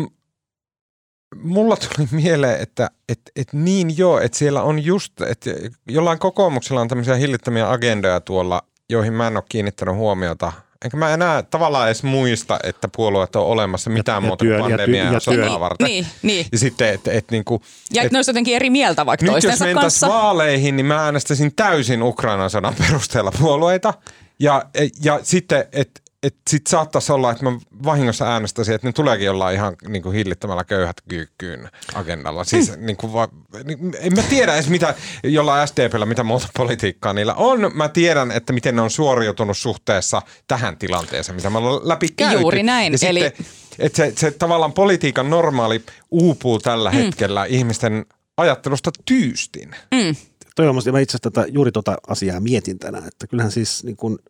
[1.36, 5.50] mulla tuli mieleen, että et, et niin joo, että siellä on just, että
[5.88, 10.52] jollain kokoomuksella on tämmöisiä hillittömiä agendoja tuolla, joihin mä en ole kiinnittänyt huomiota–
[10.84, 14.60] Enkä mä enää tavallaan edes muista, että puolueet on olemassa mitään ja, muuta ja työn,
[14.60, 15.86] kuin pandemiaa ja, ja sotaa varten.
[15.86, 16.46] Niin, niin.
[16.52, 17.62] Ja sitten, että et, niinku,
[17.94, 20.08] ja et, ne olisi jotenkin eri mieltä vaikka nyt toistensa jos kanssa.
[20.08, 23.94] vaaleihin, niin mä äänestäisin täysin Ukrainan sodan perusteella puolueita.
[24.38, 24.62] Ja,
[25.02, 29.54] ja sitten, että että sit saattaisi olla, että mä vahingossa äänestäisin, että ne tuleekin jollain
[29.54, 32.44] ihan niin kuin hillittämällä köyhät kyykkyyn agendalla.
[32.44, 32.86] Siis mm.
[32.86, 33.28] niin kuin va,
[33.64, 37.70] niin, en mä tiedä edes mitä jollain SDPllä, mitä muuta politiikkaa niillä on.
[37.74, 42.40] Mä tiedän, että miten ne on suoriutunut suhteessa tähän tilanteeseen, mitä mä olen läpi käyty.
[42.40, 42.92] Juuri näin.
[42.92, 43.20] Ja Eli...
[43.20, 43.46] sitten,
[43.78, 46.96] että se, se tavallaan politiikan normaali uupuu tällä mm.
[46.96, 48.06] hetkellä ihmisten
[48.36, 49.70] ajattelusta tyystin.
[49.94, 50.16] Mm.
[50.56, 53.96] Toi on, mä itse asiassa tätä, juuri tuota asiaa mietin tänään, että kyllähän siis niin
[53.96, 54.18] kuin–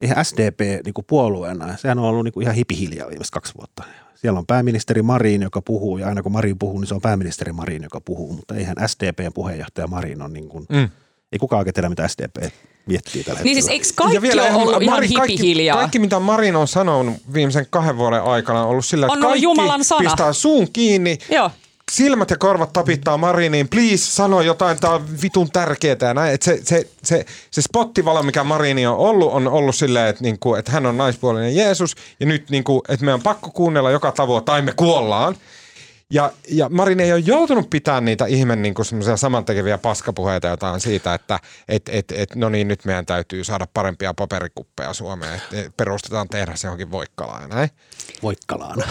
[0.00, 3.84] eihän SDP niin kuin puolueena, sehän on ollut niin kuin ihan hipihiljaa viimeiset kaksi vuotta.
[4.14, 7.52] Siellä on pääministeri Marin, joka puhuu, ja aina kun Marin puhuu, niin se on pääministeri
[7.52, 10.88] Marin, joka puhuu, mutta eihän SDPn puheenjohtaja Marin on niin kuin, mm.
[11.32, 12.36] ei kukaan oikein tiedä, mitä SDP
[12.86, 15.76] miettii tällä Niin siis eikö kaikki ja vielä, ole ollut Mari, ihan hipihiljaa?
[15.76, 19.20] Kaikki, kaikki, mitä Marin on sanonut viimeisen kahden vuoden aikana on ollut sillä, että on
[19.20, 20.00] kaikki Jumalan sana.
[20.00, 21.18] pistää suun kiinni.
[21.30, 21.50] Joo
[21.90, 26.14] silmät ja korvat tapittaa Mariniin, please sano jotain, tämä on vitun tärkeää.
[26.14, 26.34] Näin.
[26.34, 30.54] Et se, se, se, se spottivalo, mikä Marini on ollut, on ollut silleen, että, niinku,
[30.54, 34.44] että hän on naispuolinen Jeesus ja nyt niinku, että meidän on pakko kuunnella joka tavoin
[34.44, 35.36] tai me kuollaan.
[36.12, 41.14] Ja, ja Marin ei ole joutunut pitämään niitä ihmen niin semmoisia samantekeviä paskapuheita jotain siitä,
[41.14, 46.28] että et, et, et, no niin, nyt meidän täytyy saada parempia paperikuppeja Suomeen, että perustetaan
[46.28, 47.70] tehdas johonkin Voikkalaan ja näin.
[48.22, 48.84] Voikkalaan.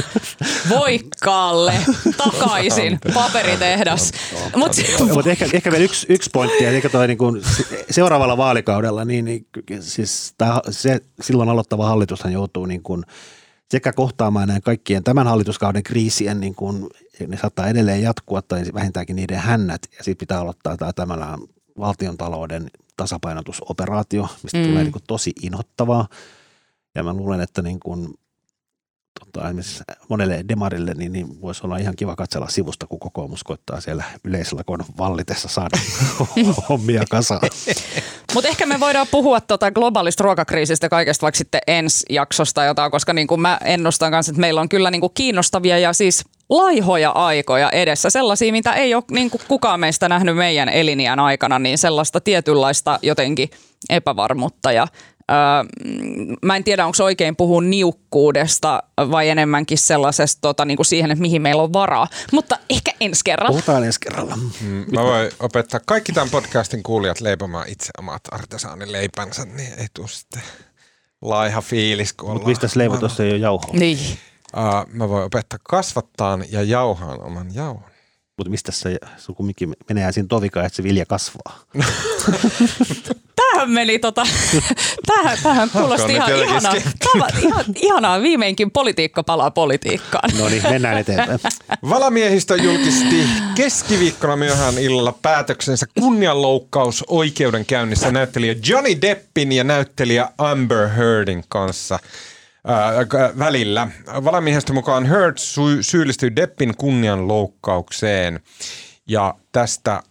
[0.78, 1.72] Voikkaalle
[2.16, 4.12] takaisin paperitehdas.
[4.56, 4.82] Mutta
[5.14, 7.42] Mut ehkä, ehkä vielä yksi, yksi pointti, eli toi niin kuin
[7.90, 9.46] seuraavalla vaalikaudella, niin, niin
[9.80, 13.04] siis tää, se silloin aloittava hallitushan joutuu niin kuin–
[13.70, 16.86] sekä kohtaamaan näin kaikkien tämän hallituskauden kriisien, niin kuin,
[17.26, 19.82] ne saattaa edelleen jatkua tai vähintäänkin niiden hännät.
[19.98, 21.28] Ja sitten pitää aloittaa tämä tämmöinen
[21.78, 24.64] valtion talouden tasapainotusoperaatio, mistä mm.
[24.64, 26.08] tulee niin kuin tosi inhottavaa.
[26.94, 28.14] Ja mä luulen, että niin kuin
[29.24, 33.80] tota, esimerkiksi monelle demarille, niin, niin voisi olla ihan kiva katsella sivusta, kun kokoomus koittaa
[33.80, 35.78] siellä yleislakon vallitessa saada
[36.68, 37.40] hommia kasaan.
[38.34, 43.12] Mutta ehkä me voidaan puhua tota globaalista ruokakriisistä kaikesta vaikka sitten ensi jaksosta jotain, koska
[43.12, 47.10] niin kuin mä ennustan kanssa, että meillä on kyllä niin kuin kiinnostavia ja siis laihoja
[47.10, 51.78] aikoja edessä, sellaisia, mitä ei ole niin kuin kukaan meistä nähnyt meidän eliniän aikana, niin
[51.78, 53.50] sellaista tietynlaista jotenkin
[53.88, 54.86] epävarmuutta ja
[56.42, 61.22] mä en tiedä, onko oikein puhua niukkuudesta vai enemmänkin sellaisesta tota, niin kuin siihen, että
[61.22, 62.06] mihin meillä on varaa.
[62.32, 63.50] Mutta ehkä ensi kerralla.
[63.50, 64.36] Puhutaan ensi kerralla.
[64.36, 70.08] Mm, mä voin opettaa kaikki tämän podcastin kuulijat leipomaan itse omat artesaanileipänsä, niin ei tule
[70.08, 70.42] sitten
[71.22, 72.14] laiha fiilis.
[72.22, 73.70] Mutta mistä leivot, jos ei ole jauhoa?
[73.72, 73.98] Niin.
[74.56, 77.90] Uh, mä voin opettaa kasvattaan ja jauhaan oman jauhon.
[78.36, 81.60] Mutta mistä se, se kumminkin menee siinä tovikaan, että se vilja kasvaa?
[83.40, 84.22] tähän meni tota,
[85.06, 86.74] tähän, tähän kuulosti ihan ihanaa,
[87.12, 90.30] tava, ihan, ihanaa, viimeinkin politiikka palaa politiikkaan.
[90.38, 91.38] No niin, mennään eteenpäin.
[91.90, 101.44] Valamiehistö julkisti keskiviikkona myöhään illalla päätöksensä kunnianloukkaus oikeudenkäynnissä näyttelijä Johnny Deppin ja näyttelijä Amber Heardin
[101.48, 103.88] kanssa äh, välillä.
[104.24, 108.40] Valamiehistön mukaan Heard sy- syyllistyy Deppin kunnianloukkaukseen.
[109.10, 110.02] Ja tästä äh,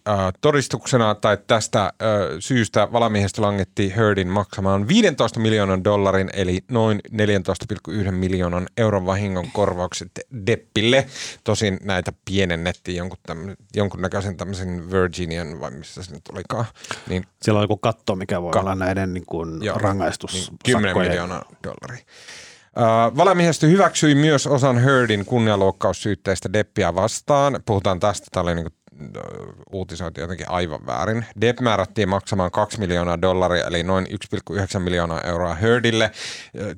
[0.42, 1.92] todistuksena tai tästä äh,
[2.40, 10.12] syystä valamiehistö langetti Heardin maksamaan 15 miljoonan dollarin eli noin 14,1 miljoonan euron vahingon korvaukset
[10.48, 11.06] Deppille.
[11.44, 16.66] Tosin näitä pienennettiin jonkun, tämmönen, jonkun näköisen tämmöisen Virginian vai missä se nyt olikaan.
[17.10, 20.34] Niin, Siellä on joku katto, mikä voi Ka- olla näiden niin kuin Joo, rangaistus.
[20.34, 22.06] niin 10 miljoonaa dollaria.
[22.70, 27.60] Uh, valamiehistö hyväksyi myös osan Heardin kunnianloukkaussyytteistä Deppiä vastaan.
[27.66, 28.68] Puhutaan tästä, tämä oli niin
[29.72, 31.26] uutisoitu jotenkin aivan väärin.
[31.42, 34.08] Depp määrättiin maksamaan 2 miljoonaa dollaria, eli noin
[34.76, 36.12] 1,9 miljoonaa euroa Heardille.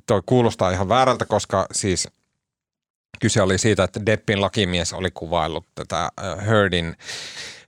[0.05, 2.07] Toi kuulostaa ihan väärältä, koska siis
[3.19, 6.09] kyse oli siitä, että Deppin lakimies oli kuvaillut tätä
[6.45, 6.95] Heardin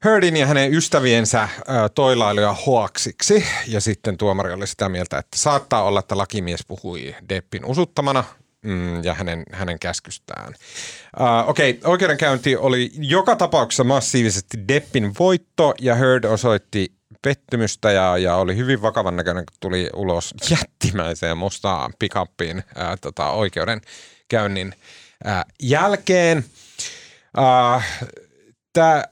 [0.04, 1.50] Heardin ja hänen ystäviensä
[1.96, 7.66] toilailuja hoaksiksi ja sitten tuomari oli sitä mieltä, että saattaa olla, että lakimies puhui Deppin
[7.66, 8.24] usuttamana
[8.64, 10.54] mm, ja hänen, hänen käskystään.
[11.20, 18.18] Uh, Okei, okay, oikeudenkäynti oli joka tapauksessa massiivisesti Deppin voitto ja Heard osoitti pettymystä ja,
[18.18, 24.74] ja oli hyvin vakavan näköinen, kun tuli ulos jättimäiseen mustaan pikappiin ää, tota, oikeudenkäynnin
[25.24, 26.46] ää, jälkeen.
[28.74, 29.04] Tämä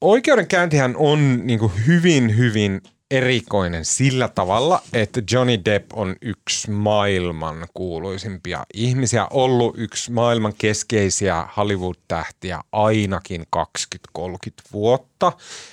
[0.00, 2.80] oikeudenkäyntihän on niin kuin hyvin, hyvin
[3.10, 11.48] erikoinen sillä tavalla, että Johnny Depp on yksi maailman kuuluisimpia ihmisiä, ollut yksi maailman keskeisiä
[11.56, 13.46] Hollywood-tähtiä ainakin
[14.18, 14.22] 20-30
[14.72, 15.15] vuotta.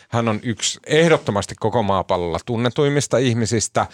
[0.09, 3.87] Hän on yksi ehdottomasti koko maapallolla tunnetuimmista ihmisistä,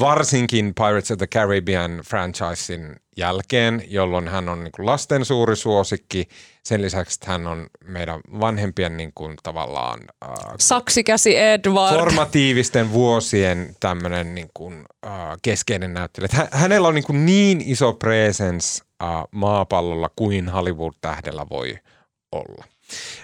[0.00, 6.28] varsinkin Pirates of the Caribbean franchisein jälkeen, jolloin hän on niin kuin lasten suuri suosikki.
[6.64, 10.00] Sen lisäksi hän on meidän vanhempien niin kuin tavallaan...
[10.24, 11.94] Äh, Saksikäsi Edward.
[11.96, 16.28] Formatiivisten vuosien tämmöinen niin kuin, äh, keskeinen näyttelijä.
[16.32, 21.78] Hä- hänellä on niin, kuin niin iso presence äh, maapallolla kuin Hollywood-tähdellä voi
[22.32, 22.64] olla.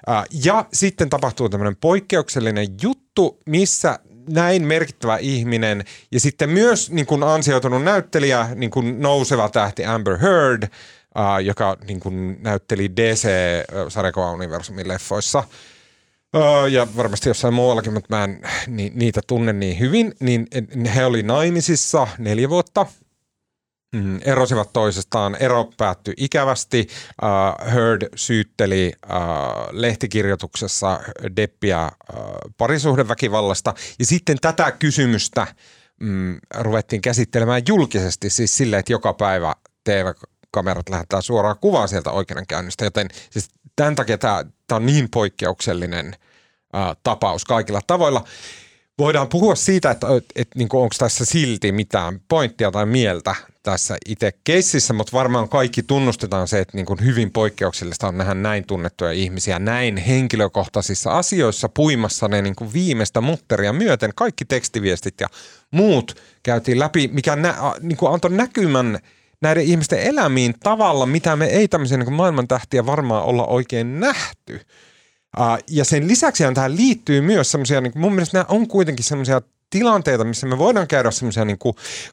[0.08, 3.98] Äh, ja sitten tapahtuu tämmöinen poikkeuksellinen juttu, missä
[4.28, 10.18] näin merkittävä ihminen ja sitten myös niin kuin ansioitunut näyttelijä, niin kuin nouseva tähti Amber
[10.18, 10.68] Heard, uh,
[11.44, 15.44] joka niin kuin näytteli DC-sarjakuva-universumin leffoissa.
[16.36, 20.46] Uh, ja varmasti jossain muuallakin, mutta mä en ni, niitä tunne niin hyvin, niin
[20.94, 22.86] he oli naimisissa neljä vuotta–
[23.92, 25.36] mm, erosivat toisestaan.
[25.40, 26.88] Ero päättyi ikävästi.
[27.22, 29.12] Uh, Heard syytteli uh,
[29.70, 31.00] lehtikirjoituksessa
[31.36, 32.24] Deppiä uh,
[32.58, 33.74] parisuhdeväkivallasta.
[33.98, 35.46] Ja sitten tätä kysymystä
[36.00, 42.84] mm, ruvettiin käsittelemään julkisesti, siis silleen, että joka päivä TV-kamerat lähettää suoraan kuvaa sieltä oikeudenkäynnistä.
[42.84, 48.24] Joten siis tämän takia tämä, tämä on niin poikkeuksellinen uh, tapaus kaikilla tavoilla
[48.98, 53.96] voidaan puhua siitä, että, että, että niin onko tässä silti mitään pointtia tai mieltä tässä
[54.06, 58.66] itse keississä, mutta varmaan kaikki tunnustetaan se, että niin kuin hyvin poikkeuksellista on nähdä näin
[58.66, 64.10] tunnettuja ihmisiä näin henkilökohtaisissa asioissa puimassa ne niin kuin viimeistä mutteria myöten.
[64.14, 65.26] Kaikki tekstiviestit ja
[65.70, 68.98] muut käytiin läpi, mikä nä, niin kuin antoi näkymän
[69.40, 74.60] näiden ihmisten elämiin tavalla, mitä me ei tämmöisiä niin maailman tähtiä varmaan olla oikein nähty.
[75.68, 79.42] Ja sen lisäksi tähän liittyy myös semmoisia, niin mun mielestä nämä on kuitenkin semmoisia
[79.72, 81.58] tilanteita, missä me voidaan käydä semmoisia niin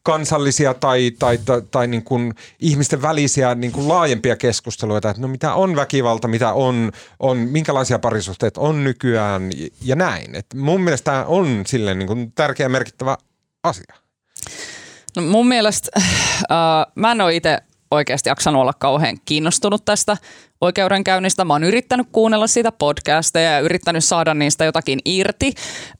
[0.03, 5.27] kansallisia tai, tai, tai, tai niin kuin ihmisten välisiä niin kuin laajempia keskusteluita, että no
[5.27, 9.49] mitä on väkivalta, mitä on, on minkälaisia parisuhteet on nykyään
[9.81, 10.35] ja näin.
[10.35, 13.17] Et mun mielestä tämä on silleen niin kuin tärkeä merkittävä
[13.63, 13.95] asia.
[15.15, 16.05] No mun mielestä, äh,
[16.95, 17.59] mä en ole itse
[17.91, 20.17] oikeasti jaksanut olla kauhean kiinnostunut tästä
[20.61, 21.45] oikeudenkäynnistä.
[21.45, 25.53] Mä oon yrittänyt kuunnella sitä podcasteja ja yrittänyt saada niistä jotakin irti.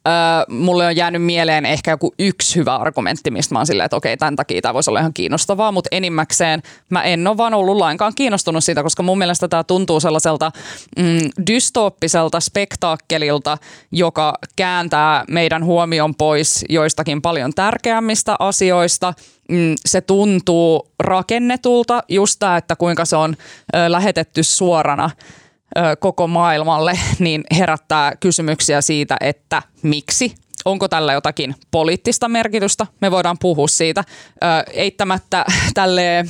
[0.07, 0.13] Öö,
[0.55, 4.17] mulle on jäänyt mieleen ehkä joku yksi hyvä argumentti, mistä mä oon silleen, että okei,
[4.17, 8.13] tämän takia tämä voisi olla ihan kiinnostavaa, mutta enimmäkseen mä en ole vaan ollut lainkaan
[8.15, 10.51] kiinnostunut siitä, koska mun mielestä tämä tuntuu sellaiselta
[10.97, 13.57] mm, dystooppiselta spektaakkelilta,
[13.91, 19.13] joka kääntää meidän huomion pois joistakin paljon tärkeämmistä asioista–
[19.49, 23.35] Mm, se tuntuu rakennetulta, just tämä, että kuinka se on
[23.87, 25.09] lähetetty suorana
[25.77, 30.35] ö, koko maailmalle, niin herättää kysymyksiä siitä, että miksi
[30.65, 32.87] onko tällä jotakin poliittista merkitystä.
[33.01, 34.03] Me voidaan puhua siitä.
[34.43, 36.25] Ö, eittämättä tälle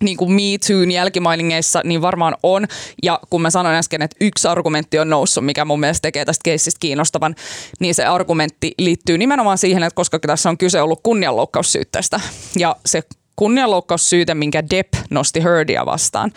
[0.00, 2.66] niin kuin Me Toon jälkimainingeissa, niin varmaan on.
[3.02, 6.40] Ja kun mä sanoin äsken, että yksi argumentti on noussut, mikä mun mielestä tekee tästä
[6.44, 7.34] keissistä kiinnostavan,
[7.80, 12.20] niin se argumentti liittyy nimenomaan siihen, että koska tässä on kyse ollut kunnianloukkaussyytteestä.
[12.58, 13.02] Ja se
[13.36, 16.32] kunnianloukkaussyyte, minkä Depp nosti Heardia vastaan,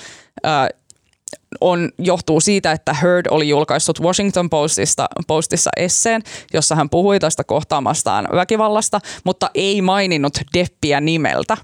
[1.62, 6.22] on, johtuu siitä, että Heard oli julkaissut Washington Postista, Postissa esseen,
[6.54, 11.58] jossa hän puhui tästä kohtaamastaan väkivallasta, mutta ei maininnut Deppiä nimeltä.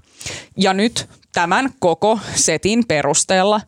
[0.56, 3.60] Ja nyt tämän koko setin perusteella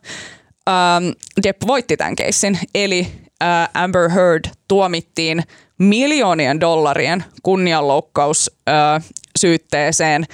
[0.69, 1.09] ähm,
[1.43, 2.59] Depp voitti tämän keissin.
[2.75, 3.07] Eli
[3.41, 5.43] ää, Amber Heard tuomittiin
[5.77, 9.01] miljoonien dollarien kunnianloukkaus ää,
[9.37, 10.25] syytteeseen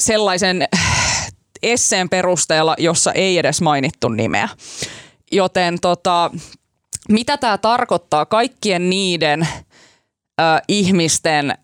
[0.00, 0.68] sellaisen
[1.62, 4.48] esseen perusteella, jossa ei edes mainittu nimeä.
[5.32, 6.30] Joten tota,
[7.08, 9.48] mitä tämä tarkoittaa kaikkien niiden
[10.40, 11.54] ö, ihmisten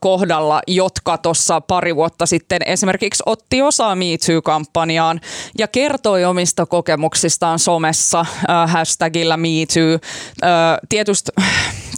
[0.00, 5.20] kohdalla, jotka tuossa pari vuotta sitten esimerkiksi otti osaa Me Too-kampanjaan
[5.58, 10.10] ja kertoi omista kokemuksistaan somessa äh, hashtagillä Me Too.
[10.48, 11.32] Äh, tietysti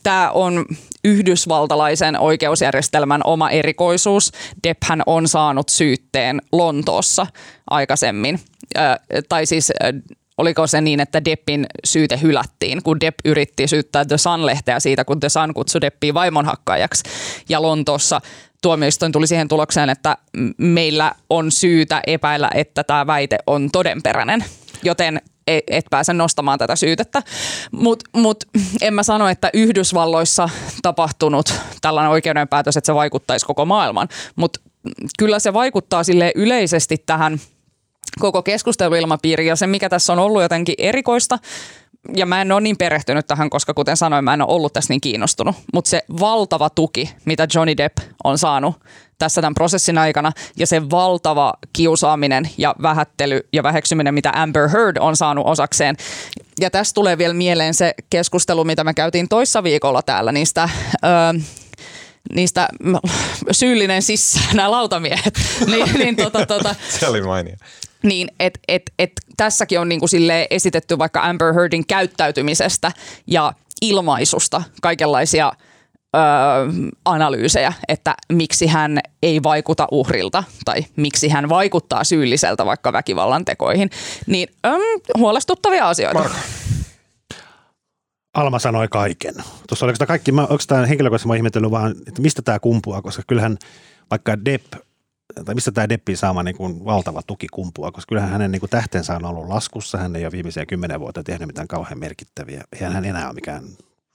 [0.02, 0.64] tämä on
[1.06, 4.32] yhdysvaltalaisen oikeusjärjestelmän oma erikoisuus.
[4.68, 7.26] Depphän on saanut syytteen Lontoossa
[7.70, 8.40] aikaisemmin.
[8.78, 8.96] Äh,
[9.28, 9.92] tai siis äh,
[10.38, 15.20] oliko se niin, että Deppin syyte hylättiin, kun Depp yritti syyttää The Sun-lehteä siitä, kun
[15.20, 17.02] The Sun kutsui Deppiä vaimonhakkaajaksi.
[17.48, 18.20] Ja Lontoossa
[18.62, 20.16] tuomioistuin tuli siihen tulokseen, että
[20.58, 24.44] meillä on syytä epäillä, että tämä väite on todenperäinen.
[24.82, 27.22] Joten et pääse nostamaan tätä syytettä.
[27.70, 28.44] Mutta mut,
[28.80, 30.48] en mä sano, että Yhdysvalloissa
[30.82, 34.08] tapahtunut tällainen oikeudenpäätös, että se vaikuttaisi koko maailman.
[34.36, 34.60] Mutta
[35.18, 37.38] kyllä se vaikuttaa sille yleisesti tähän–
[38.18, 41.38] koko keskusteluilmapiiri ja se, mikä tässä on ollut jotenkin erikoista,
[42.16, 44.92] ja mä en ole niin perehtynyt tähän, koska kuten sanoin, mä en ole ollut tässä
[44.92, 48.76] niin kiinnostunut, mutta se valtava tuki, mitä Johnny Depp on saanut
[49.18, 54.96] tässä tämän prosessin aikana ja se valtava kiusaaminen ja vähättely ja väheksyminen, mitä Amber Heard
[55.00, 55.96] on saanut osakseen.
[56.60, 60.68] Ja tässä tulee vielä mieleen se keskustelu, mitä me käytiin toissa viikolla täällä niistä...
[61.04, 61.40] Öö,
[62.34, 62.68] niistä
[63.50, 65.40] syyllinen sisään nämä lautamiehet.
[65.70, 67.56] niin, niin, tota, tota, se oli mainio.
[68.02, 70.06] Niin, että et, et, tässäkin on niinku
[70.50, 72.92] esitetty vaikka Amber Heardin käyttäytymisestä
[73.26, 73.52] ja
[73.82, 75.52] ilmaisusta kaikenlaisia
[76.16, 76.22] öö,
[77.04, 83.90] analyysejä, että miksi hän ei vaikuta uhrilta tai miksi hän vaikuttaa syylliseltä vaikka väkivallan tekoihin.
[84.26, 84.78] Niin öö,
[85.18, 86.18] huolestuttavia asioita.
[86.18, 86.36] Marko.
[88.34, 89.34] Alma sanoi kaiken.
[89.68, 93.22] Tuossa oliko tämä kaikki, onko tämä henkilökohtaisesti mä ihmetellyt vaan, että mistä tämä kumpuaa, koska
[93.26, 93.56] kyllähän
[94.10, 94.72] vaikka Depp
[95.44, 98.70] tai mistä tämä Deppin saama niin kuin valtava tuki kumpua, koska kyllähän hänen niin kuin
[98.70, 102.64] tähtensä on ollut laskussa, hän ei ole viimeisiä kymmenen vuotta tehnyt mitään kauhean merkittäviä.
[102.80, 103.64] Hän enää ole mikään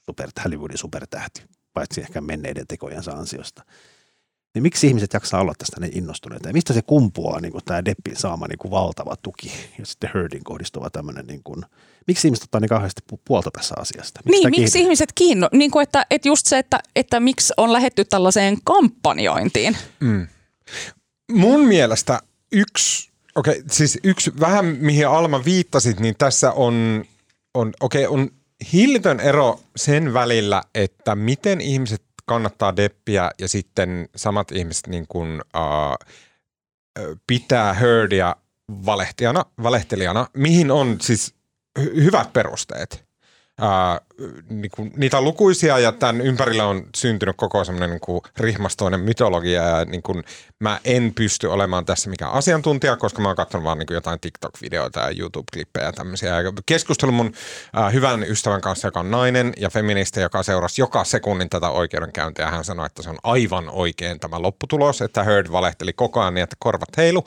[0.06, 1.44] super, Hollywoodin supertähti,
[1.74, 3.66] paitsi ehkä menneiden tekojensa ansiosta.
[4.54, 6.50] Niin miksi ihmiset jaksaa olla tästä niin innostuneita?
[6.50, 10.10] Ja mistä se kumpuaa niin kuin tämä Deppin saama niin kuin valtava tuki ja sitten
[10.14, 11.66] Herdin kohdistuva tämmöinen, niin kuin,
[12.08, 14.20] miksi ihmiset ottaa niin kauheasti puolta tässä asiasta?
[14.26, 17.74] Miksi niin, miksi ihmiset kiinno, niin kuin että, että just se, että, että miksi on
[17.74, 19.78] lähetty tällaiseen kampanjointiin.
[20.00, 20.28] Mm
[21.32, 22.20] mun mielestä
[22.52, 27.06] yksi, okei, okay, siis yksi vähän mihin Alma viittasit, niin tässä on,
[27.54, 28.30] on okei, okay, on
[28.74, 35.42] hillitön ero sen välillä, että miten ihmiset kannattaa deppiä ja sitten samat ihmiset niin kuin,
[35.58, 36.08] uh,
[37.28, 38.36] pitää Herdia
[38.86, 41.36] valehtijana, valehtelijana, mihin on siis
[41.80, 43.11] hyvät perusteet
[43.62, 44.02] ää,
[44.50, 49.64] niin kuin, niitä on lukuisia ja tämän ympärillä on syntynyt koko semmoinen niin rihmastoinen mytologia
[49.64, 50.24] ja niin kuin,
[50.60, 54.20] mä en pysty olemaan tässä mikään asiantuntija, koska mä oon katsonut vaan niin kuin jotain
[54.20, 56.36] TikTok-videoita ja YouTube-klippejä ja tämmöisiä.
[56.66, 57.34] Keskustelu mun
[57.74, 62.52] ää, hyvän ystävän kanssa, joka on nainen ja feministi, joka seurasi joka sekunnin tätä oikeudenkäyntiä.
[62.52, 66.44] Hän sanoi, että se on aivan oikein tämä lopputulos, että Heard valehteli koko ajan niin,
[66.44, 67.24] että korvat heilu.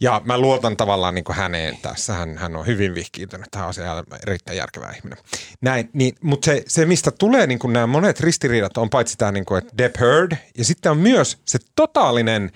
[0.00, 2.12] Ja mä luotan tavallaan niin kuin häneen tässä.
[2.12, 5.18] Hän, hän on hyvin vihkiintynyt tähän asiaan, erittäin järkevä ihminen.
[5.60, 9.32] Näin, niin, mutta se, se, mistä tulee niin kuin nämä monet ristiriidat, on paitsi tämä,
[9.32, 12.50] niin kuin, että Depp Heard, ja sitten on myös se totaalinen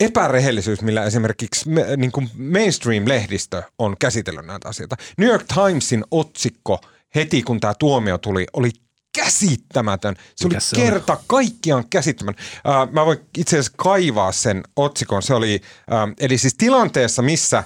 [0.00, 4.96] epärehellisyys, millä esimerkiksi niin kuin mainstream-lehdistö on käsitellyt näitä asioita.
[5.16, 6.80] New York Timesin otsikko
[7.14, 8.70] heti, kun tämä tuomio tuli, oli
[9.14, 10.16] käsittämätön.
[10.36, 11.18] Se Mikä oli se kerta on?
[11.26, 12.44] kaikkiaan käsittämätön.
[12.66, 15.22] Uh, mä voin itse asiassa kaivaa sen otsikon.
[15.22, 17.64] Se oli, uh, eli siis tilanteessa, missä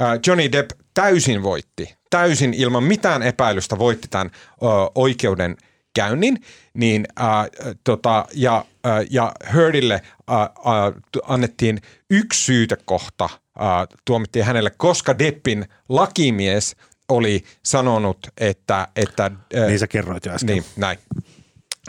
[0.00, 4.30] uh, Johnny Depp täysin voitti, täysin ilman mitään epäilystä voitti tämän
[4.60, 5.56] uh, oikeuden
[5.94, 11.80] käynnin, niin uh, tota, ja, uh, ja Hurdille uh, uh, annettiin
[12.10, 16.76] yksi syytekohta, uh, tuomittiin hänelle, koska Deppin lakimies
[17.08, 18.88] oli sanonut, että...
[18.96, 19.30] että
[19.66, 20.46] niin sä kerroit jo äsken.
[20.46, 20.98] Niin, näin.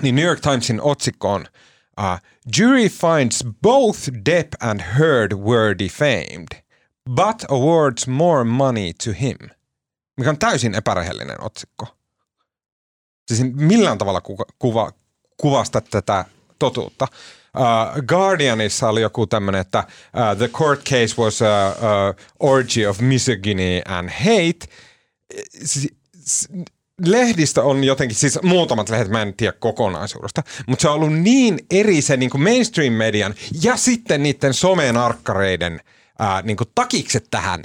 [0.01, 1.45] Niin New York Timesin otsikko on
[1.99, 2.19] uh,
[2.57, 6.47] Jury finds both Depp and Heard were defamed,
[7.09, 9.37] but awards more money to him.
[10.17, 11.87] Mikä on täysin epärehellinen otsikko.
[13.27, 14.91] Siis millään tavalla kuva, kuva,
[15.37, 16.25] kuvasta tätä
[16.59, 17.07] totuutta.
[17.57, 22.99] Uh, Guardianissa oli joku tämmöinen, että uh, the court case was a, a orgy of
[22.99, 24.67] misogyny and hate–
[27.05, 31.59] lehdistä on jotenkin, siis muutamat lehdet, mä en tiedä kokonaisuudesta, mutta se on ollut niin
[31.71, 35.81] eri se niin mainstream-median ja sitten niiden somenarkkareiden
[36.19, 37.63] ää, niin kuin takikset tähän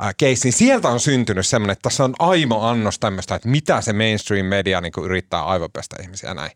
[0.00, 3.92] case, niin sieltä on syntynyt semmoinen, että tässä on aimo annos tämmöistä, että mitä se
[3.92, 6.50] mainstream media niin yrittää aivopestä ihmisiä näin.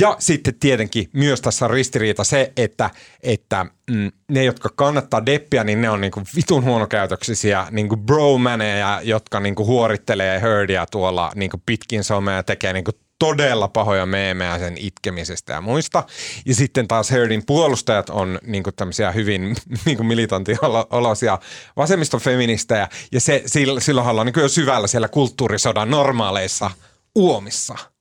[0.00, 2.90] Ja sitten tietenkin myös tässä on ristiriita se, että,
[3.22, 9.40] että mm, ne, jotka kannattaa Deppiä, niin ne on niinku vitun huonokäytöksisiä niinku bromaneja, jotka
[9.40, 12.92] niinku huorittelee Herdia tuolla niinku pitkin somea ja tekee niinku
[13.22, 16.04] todella pahoja meemejä sen itkemisestä ja muista.
[16.46, 19.56] Ja sitten taas Herdin puolustajat on niinku tämmöisiä hyvin
[19.86, 21.38] niinku militantiolosia
[21.76, 22.88] vasemmistofeministejä.
[23.12, 23.42] Ja se,
[23.78, 26.70] silloin ollaan niinku jo syvällä siellä kulttuurisodan normaaleissa
[27.14, 27.74] uomissa–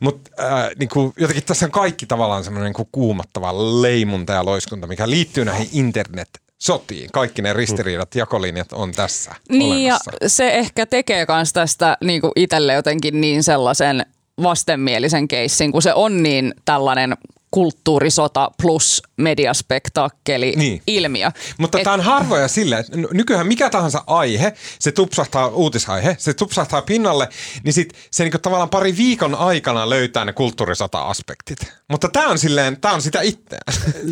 [0.00, 5.10] mutta äh, niinku, jotenkin tässä on kaikki tavallaan semmoinen niinku kuumattava leimunta ja loiskunta, mikä
[5.10, 6.28] liittyy näihin internet
[6.58, 7.10] sotiin.
[7.12, 10.10] Kaikki ne ristiriidat, jakolinjat on tässä Niin olemassa.
[10.20, 14.06] ja se ehkä tekee myös tästä niinku itselle jotenkin niin sellaisen
[14.42, 17.16] vastenmielisen keissin, kun se on niin tällainen
[17.50, 20.82] kulttuurisota plus mediaspektaakkeli niin.
[20.86, 21.30] ilmiö.
[21.58, 26.82] Mutta tämä on harvoja silleen, että nykyään mikä tahansa aihe, se tupsahtaa, uutisaihe, se tupsahtaa
[26.82, 27.28] pinnalle,
[27.64, 31.72] niin sit se niinku tavallaan pari viikon aikana löytää ne kulttuurisota-aspektit.
[31.90, 33.62] Mutta tämä on silleen, tämä on sitä itseään.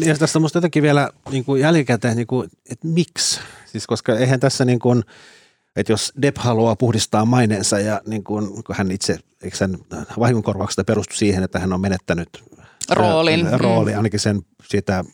[0.07, 3.41] Ja tässä on musta jotenkin vielä niin kuin jälkikäteen, niin kuin, että miksi?
[3.67, 5.03] Siis koska eihän tässä niin kuin,
[5.77, 9.79] että jos Depp haluaa puhdistaa maineensa ja niin kuin, kun hän itse, eikö sen
[10.19, 12.29] vahingonkorvauksesta perustu siihen, että hän on menettänyt
[12.91, 13.61] roolin.
[13.61, 13.97] rooli, mm.
[13.97, 15.05] ainakin sen siitä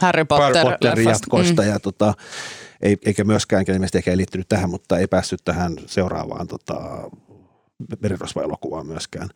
[0.00, 1.68] Harry Potter, Potter jatkoista mm.
[1.68, 2.14] ja tota,
[2.82, 7.10] ei, eikä myöskään, ilmeisesti ehkä ei liittynyt tähän, mutta ei päässyt tähän seuraavaan tota,
[8.00, 9.28] merirosva-elokuvaan myöskään.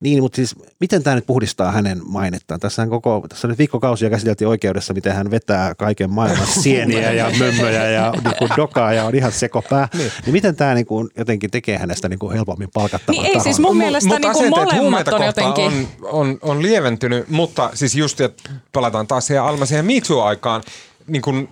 [0.00, 2.60] Niin, mutta siis miten tämä nyt puhdistaa hänen mainettaan?
[2.60, 7.30] Tässä on koko, tässä nyt viikkokausia käsiteltiin oikeudessa, miten hän vetää kaiken maailman sieniä ja
[7.38, 9.88] mömmöjä ja niin kuin dokaa ja on ihan sekopää.
[9.94, 13.40] Niin, niin miten tämä niin kuin jotenkin tekee hänestä niin kuin helpommin palkattavan Niin ei
[13.40, 15.64] siis mun mielestä Mut, niin kuin molemmat on jotenkin...
[15.64, 19.86] On, on, on lieventynyt, mutta siis just, että palataan taas siihen Alma siihen
[20.24, 20.62] aikaan
[21.06, 21.48] niin kuin,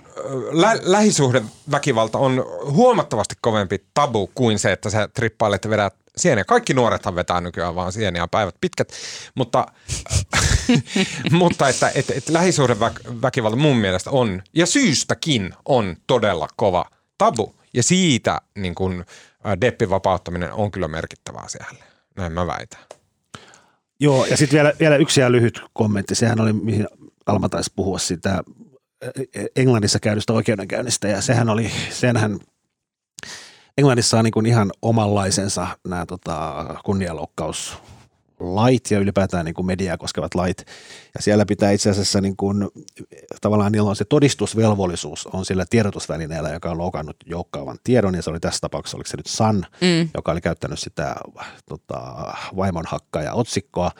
[0.50, 6.44] lä- lähisuhdeväkivalta on huomattavasti kovempi tabu kuin se, että sä trippailet ja vedät sieniä.
[6.44, 8.92] Kaikki nuorethan vetää nykyään vaan sieniä päivät pitkät,
[9.34, 9.66] mutta,
[11.30, 16.84] mutta että et, et lähisuhdeväkivalta mun mielestä on, ja syystäkin on todella kova
[17.18, 17.54] tabu.
[17.74, 19.04] Ja siitä niin kun,
[19.60, 21.84] Deppin vapauttaminen on kyllä merkittävää siellä.
[22.16, 22.80] Näin mä väitän.
[24.00, 26.14] Joo, ja sitten vielä, vielä yksi ja lyhyt kommentti.
[26.14, 26.88] Sehän oli, mihin
[27.26, 28.42] Alma taisi puhua sitä
[29.56, 32.38] Englannissa käydystä oikeudenkäynnistä, ja sehän oli, senhän
[33.78, 37.78] Englannissa on niin kuin ihan omanlaisensa nämä tota, kunnianloukkaus
[38.40, 40.66] lait ja ylipäätään niin kuin mediaa koskevat lait.
[41.14, 42.68] Ja siellä pitää itse asiassa niin kuin,
[43.40, 48.14] tavallaan niillä on se todistusvelvollisuus on sillä tiedotusvälineellä, joka on loukannut joukkaavan tiedon.
[48.14, 50.08] Ja se oli tässä tapauksessa, oliko se nyt Sun, mm.
[50.14, 51.16] joka oli käyttänyt sitä
[51.68, 53.90] tota, vaimonhakkaa ja otsikkoa.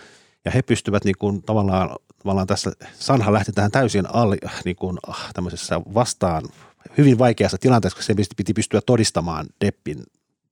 [0.45, 4.99] Ja he pystyvät niin kuin, tavallaan, tavallaan tässä, Sanha lähti tähän täysin al, niin kuin,
[5.35, 6.43] tämmöisessä vastaan
[6.99, 10.03] hyvin vaikeassa tilanteessa, koska se piti pystyä todistamaan Deppin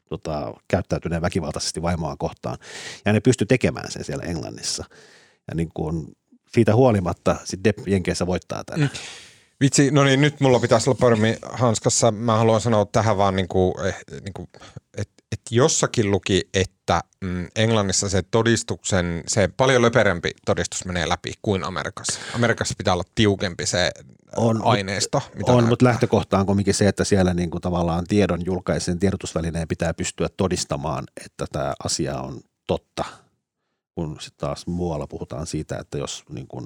[0.09, 2.59] tota, käyttäytyneen väkivaltaisesti vaimoa kohtaan.
[3.05, 4.85] Ja ne pystyi tekemään sen siellä Englannissa.
[5.49, 6.17] Ja niin kuin
[6.55, 8.81] siitä huolimatta sit Depp Jenkeissä voittaa tämän.
[8.81, 8.99] Mm.
[9.61, 12.11] Vitsi, no niin, nyt mulla pitäisi olla paremmin hanskassa.
[12.11, 14.49] Mä haluan sanoa tähän vaan, niin kuin, eh, niin kuin,
[14.97, 21.33] että et jossakin luki, että mm, Englannissa se todistuksen, se paljon löperempi todistus menee läpi
[21.43, 22.21] kuin Amerikassa.
[22.35, 23.91] Amerikassa pitää olla tiukempi se
[24.37, 25.23] on, aineisto.
[25.35, 29.69] Mitä on, mutta lähtökohta on kuitenkin se, että siellä niin kuin tavallaan tiedon julkaisen tiedotusvälineen
[29.69, 33.05] pitää pystyä todistamaan, että tämä asia on totta.
[33.95, 36.65] Kun sitten taas muualla puhutaan siitä, että jos niin kuin,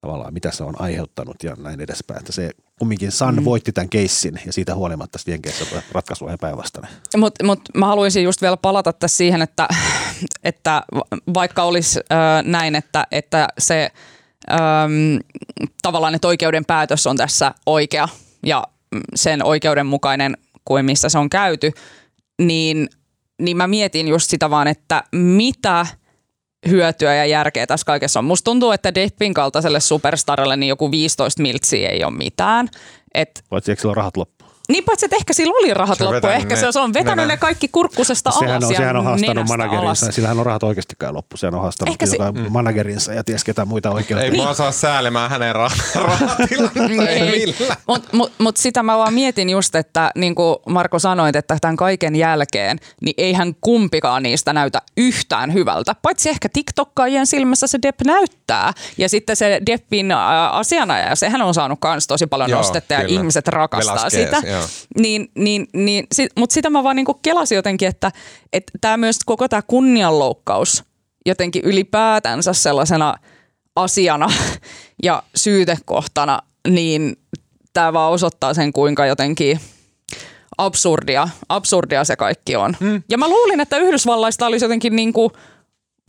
[0.00, 2.18] tavallaan mitä se on aiheuttanut ja näin edespäin.
[2.20, 3.44] Että se kumminkin San mm.
[3.44, 6.90] voitti tämän keissin ja siitä huolimatta Jenkeissä ratkaisu on päinvastainen.
[7.16, 9.68] Mutta mut mä haluaisin just vielä palata tässä siihen, että,
[10.44, 10.82] että
[11.34, 13.90] vaikka olisi äh, näin, että, että se
[14.50, 15.18] äm,
[15.82, 18.08] tavallaan, että oikeuden päätös on tässä oikea
[18.46, 18.64] ja
[19.14, 21.72] sen oikeudenmukainen kuin missä se on käyty,
[22.42, 22.88] niin,
[23.42, 25.86] niin mä mietin just sitä vaan, että mitä
[26.68, 28.24] hyötyä ja järkeä tässä kaikessa on.
[28.24, 32.68] Musta tuntuu, että Deppin kaltaiselle superstarille niin joku 15 miltsiä ei ole mitään.
[33.14, 34.35] Et, Paitsi eikö sillä rahat loppu?
[34.68, 36.26] Niin paitsi, että ehkä sillä oli rahat loppu.
[36.26, 39.04] Ehkä ne, se on vetänyt ne, ne kaikki kurkkusesta alas sehän on, ja sehän on
[39.04, 40.12] haastanut managerinsa.
[40.12, 41.36] Sillähän on rahat oikeastikään loppu.
[41.36, 42.46] Sehän on haastanut ehkä se, mm.
[42.48, 44.24] managerinsa ja ties ketään muita oikeutta.
[44.24, 45.54] Ei vaan saa säälemään hänen
[45.94, 47.76] rahatilannetta.
[47.86, 51.76] Mutta mut, mut sitä mä vaan mietin just, että niin kuin Marko sanoit, että tämän
[51.76, 55.94] kaiken jälkeen, niin eihän kumpikaan niistä näytä yhtään hyvältä.
[56.02, 58.72] Paitsi ehkä TikTokkaajien silmässä se Depp näyttää.
[58.98, 60.12] Ja sitten se Deppin
[60.52, 63.20] asianajaja, sehän on saanut myös tosi paljon Joo, nostetta ja kyllä.
[63.20, 64.55] ihmiset rakastaa Velasquez, sitä.
[64.56, 64.68] Joo.
[64.98, 68.12] Niin, niin, niin, sit, mutta sitä mä vaan niinku kelasin jotenkin, että
[68.80, 70.84] tämä myös koko tämä kunnianloukkaus
[71.26, 73.14] jotenkin ylipäätänsä sellaisena
[73.76, 74.28] asiana
[75.02, 76.38] ja syytekohtana,
[76.68, 77.16] niin
[77.72, 79.60] tämä vaan osoittaa sen, kuinka jotenkin
[80.58, 82.76] absurdia, absurdia se kaikki on.
[82.80, 83.02] Mm.
[83.08, 85.30] Ja mä luulin, että Yhdysvallaista olisi jotenkin niin kuin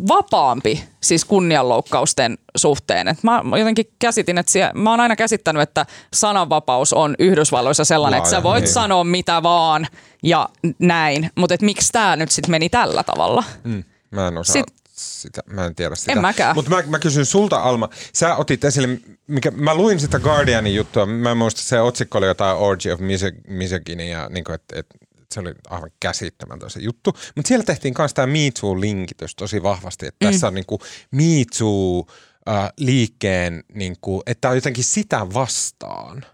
[0.07, 3.07] vapaampi siis kunnianloukkausten suhteen.
[3.07, 8.19] Et mä jotenkin käsitin, että siellä, mä oon aina käsittänyt, että sananvapaus on Yhdysvalloissa sellainen,
[8.19, 8.73] Laaja, että sä voit niin.
[8.73, 9.87] sanoa mitä vaan
[10.23, 10.49] ja
[10.79, 11.29] näin.
[11.35, 13.43] Mutta miksi tämä nyt sitten meni tällä tavalla?
[13.63, 13.83] Mm.
[14.11, 16.11] Mä en osaa Sit, sitä, mä en tiedä sitä.
[16.11, 16.55] En mäkään.
[16.55, 21.05] Mutta mä, mä kysyn sulta Alma, sä otit esille, mikä, mä luin sitä Guardianin juttua,
[21.05, 22.99] mä en muista se otsikko oli jotain Orgy of
[23.47, 24.85] Misogyny ja niin että et,
[25.33, 27.13] se oli aivan käsittämätön se juttu.
[27.35, 30.31] Mutta siellä tehtiin myös tämä Me Too-linkitys tosi vahvasti, että mm.
[30.31, 30.79] tässä on niinku
[31.11, 32.05] Me Too
[32.49, 36.25] äh, liikkeen, niinku, että on jotenkin sitä vastaan.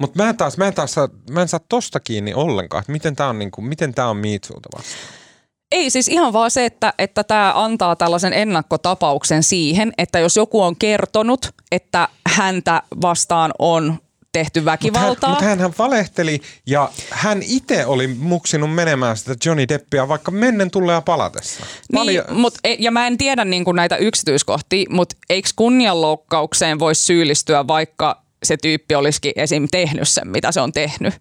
[0.00, 2.92] Mutta mä en taas, mä en taas saa, mä en saa tosta kiinni ollenkaan, että
[2.92, 5.26] miten tämä on, niinku, miten tää on Me Toota vastaan.
[5.72, 10.62] Ei siis ihan vaan se, että että tämä antaa tällaisen ennakkotapauksen siihen, että jos joku
[10.62, 13.98] on kertonut, että häntä vastaan on
[14.36, 15.30] tehty väkivaltaa.
[15.30, 20.70] Mutta hän, hän valehteli ja hän itse oli muksinut menemään sitä Johnny Deppia vaikka mennen
[20.70, 21.66] tulee palatessa.
[21.92, 27.04] Niin, mut, e, ja mä en tiedä niin kuin näitä yksityiskohtia, mutta eikö kunnianloukkaukseen voisi
[27.04, 29.68] syyllistyä, vaikka se tyyppi olisikin esim.
[29.70, 31.14] tehnyt sen, mitä se on tehnyt?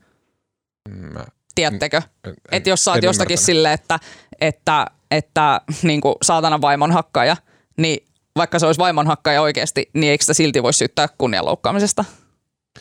[0.90, 1.26] Mä,
[1.56, 2.02] Tiedättekö?
[2.52, 4.00] Että jos sä oot jostakin sille, että,
[4.42, 7.38] että, että niin kuin saatana vaimon hakkaja,
[7.78, 12.06] niin vaikka se olisi vaimon hakkaja oikeasti, niin eikö sitä silti voi syyttää kunnianloukkaamisesta?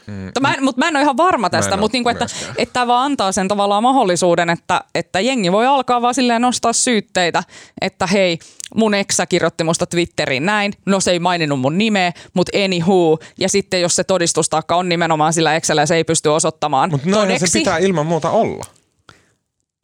[0.06, 0.14] Mm.
[0.14, 2.26] Mutta, mä en, mutta mä en ole ihan varma tästä, mutta niinku, että,
[2.58, 6.72] että tämä vaan antaa sen tavallaan mahdollisuuden, että, että jengi voi alkaa vaan silleen nostaa
[6.72, 7.42] syytteitä,
[7.80, 8.38] että hei,
[8.74, 13.48] mun eksä kirjoitti musta Twitteriin näin, no se ei maininnut mun nimeä, mutta anywho, ja
[13.48, 17.46] sitten jos se todistustaakka on nimenomaan sillä eksellä ja se ei pysty osoittamaan Mutta todeksi,
[17.46, 18.64] se pitää ilman muuta olla.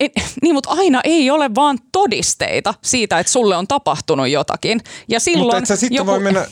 [0.01, 0.13] Et,
[0.43, 4.81] niin, mutta aina ei ole vaan todisteita siitä, että sulle on tapahtunut jotakin.
[5.09, 6.11] Ja silloin mutta et sä sitten joku...
[6.11, 6.47] voi mennä,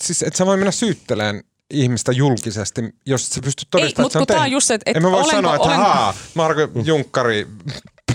[0.00, 4.26] siis et sä voi mennä syytteleen ihmistä julkisesti, jos sä pystyt todistamaan, että se on
[4.26, 4.52] tehnyt.
[4.52, 5.78] Just, et, et en mä voi sanoa, että olen...
[5.78, 7.46] haa, Marko Junkkari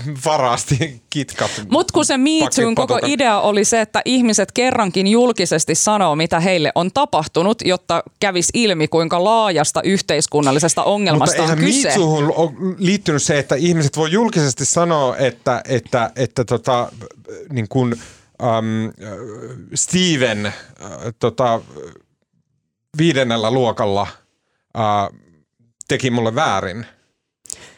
[0.26, 1.50] varasti kitkat.
[1.70, 2.30] Mutta kun se Me
[2.74, 8.50] koko idea oli se, että ihmiset kerrankin julkisesti sanoo, mitä heille on tapahtunut, jotta kävisi
[8.54, 11.98] ilmi, kuinka laajasta yhteiskunnallisesta ongelmasta Mutta on kyse.
[11.98, 16.92] Mutta on liittynyt se, että ihmiset voi julkisesti sanoa, että, että, että tota,
[17.52, 17.96] niin kun,
[18.42, 18.92] um,
[19.74, 21.60] Steven uh, tota,
[22.98, 24.06] viidennellä luokalla
[24.76, 25.18] uh,
[25.88, 26.86] teki mulle väärin–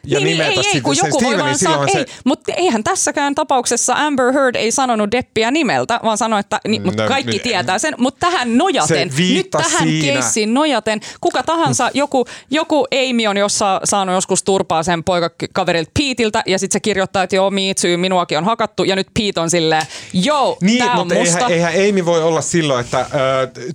[0.06, 2.04] ja niin, nimetä ei, ei, kun joku voi vaan sanoa, ei, se...
[2.24, 7.02] mutta eihän tässäkään tapauksessa Amber Heard ei sanonut Deppiä nimeltä, vaan sanoi, että ni, mutta
[7.02, 10.12] no, kaikki no, tietää sen, mutta tähän nojaten, nyt tähän siinä.
[10.12, 16.42] keissiin nojaten, kuka tahansa, joku, joku Amy on jossa saanut joskus turpaa sen poikakaverilta Peteiltä
[16.46, 19.82] ja sitten se kirjoittaa, että joo, too, minuakin on hakattu ja nyt Pete on silleen,
[20.12, 21.46] joo, niin, tää mutta on musta.
[21.46, 23.08] Eihän, eihän Amy voi olla silloin, että äh,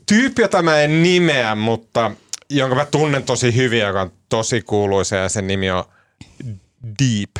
[0.05, 2.11] tyyppi, jota mä en nimeä, mutta
[2.49, 5.83] jonka mä tunnen tosi hyvin, joka on tosi kuuluisa ja sen nimi on
[6.99, 7.31] deep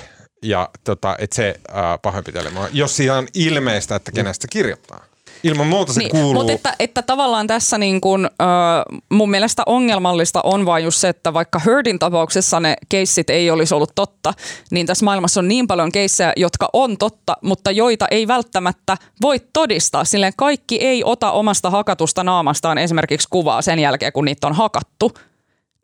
[0.44, 5.06] ja tota, että se äh, pahoinpitelee jos siinä on ilmeistä, että kenestä kirjoittaa.
[5.44, 6.34] Ilman muuta se niin, kuuluu.
[6.34, 11.10] Mutta että, että tavallaan tässä niin kun, äh, mun mielestä ongelmallista on vain just se,
[11.10, 14.34] että vaikka Herdin tapauksessa ne keissit ei olisi ollut totta,
[14.72, 19.42] niin tässä maailmassa on niin paljon keissejä, jotka on totta, mutta joita ei välttämättä voi
[19.54, 20.06] todistaa.
[20.06, 25.12] Silleen kaikki ei ota omasta hakatusta naamastaan esimerkiksi kuvaa sen jälkeen, kun niitä on hakattu.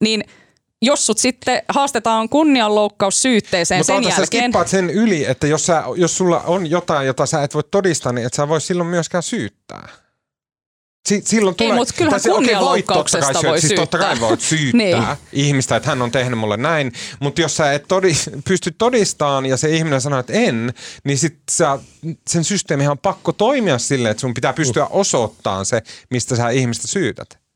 [0.02, 0.24] Niin–
[0.82, 4.52] jos sut sitten haastetaan kunnianloukkaus syytteeseen sen jälkeen.
[4.52, 8.12] Mutta sen yli, että jos, sä, jos sulla on jotain, jota sä et voi todistaa,
[8.12, 9.90] niin et sä voi silloin myöskään syyttää.
[11.10, 15.48] Si- silloin tulee, Ei, mutta kyllähän kunnianloukkauksesta okay, voi, siis Totta kai voit syyttää niin.
[15.48, 19.58] ihmistä, että hän on tehnyt mulle näin, mutta jos sä et todi- pysty todistamaan ja
[19.58, 20.74] se ihminen sanoo, että en,
[21.04, 21.80] niin sit sä,
[22.30, 26.88] sen systeemihän on pakko toimia silleen, että sun pitää pystyä osoittamaan se, mistä sä ihmistä
[26.88, 27.49] syytät.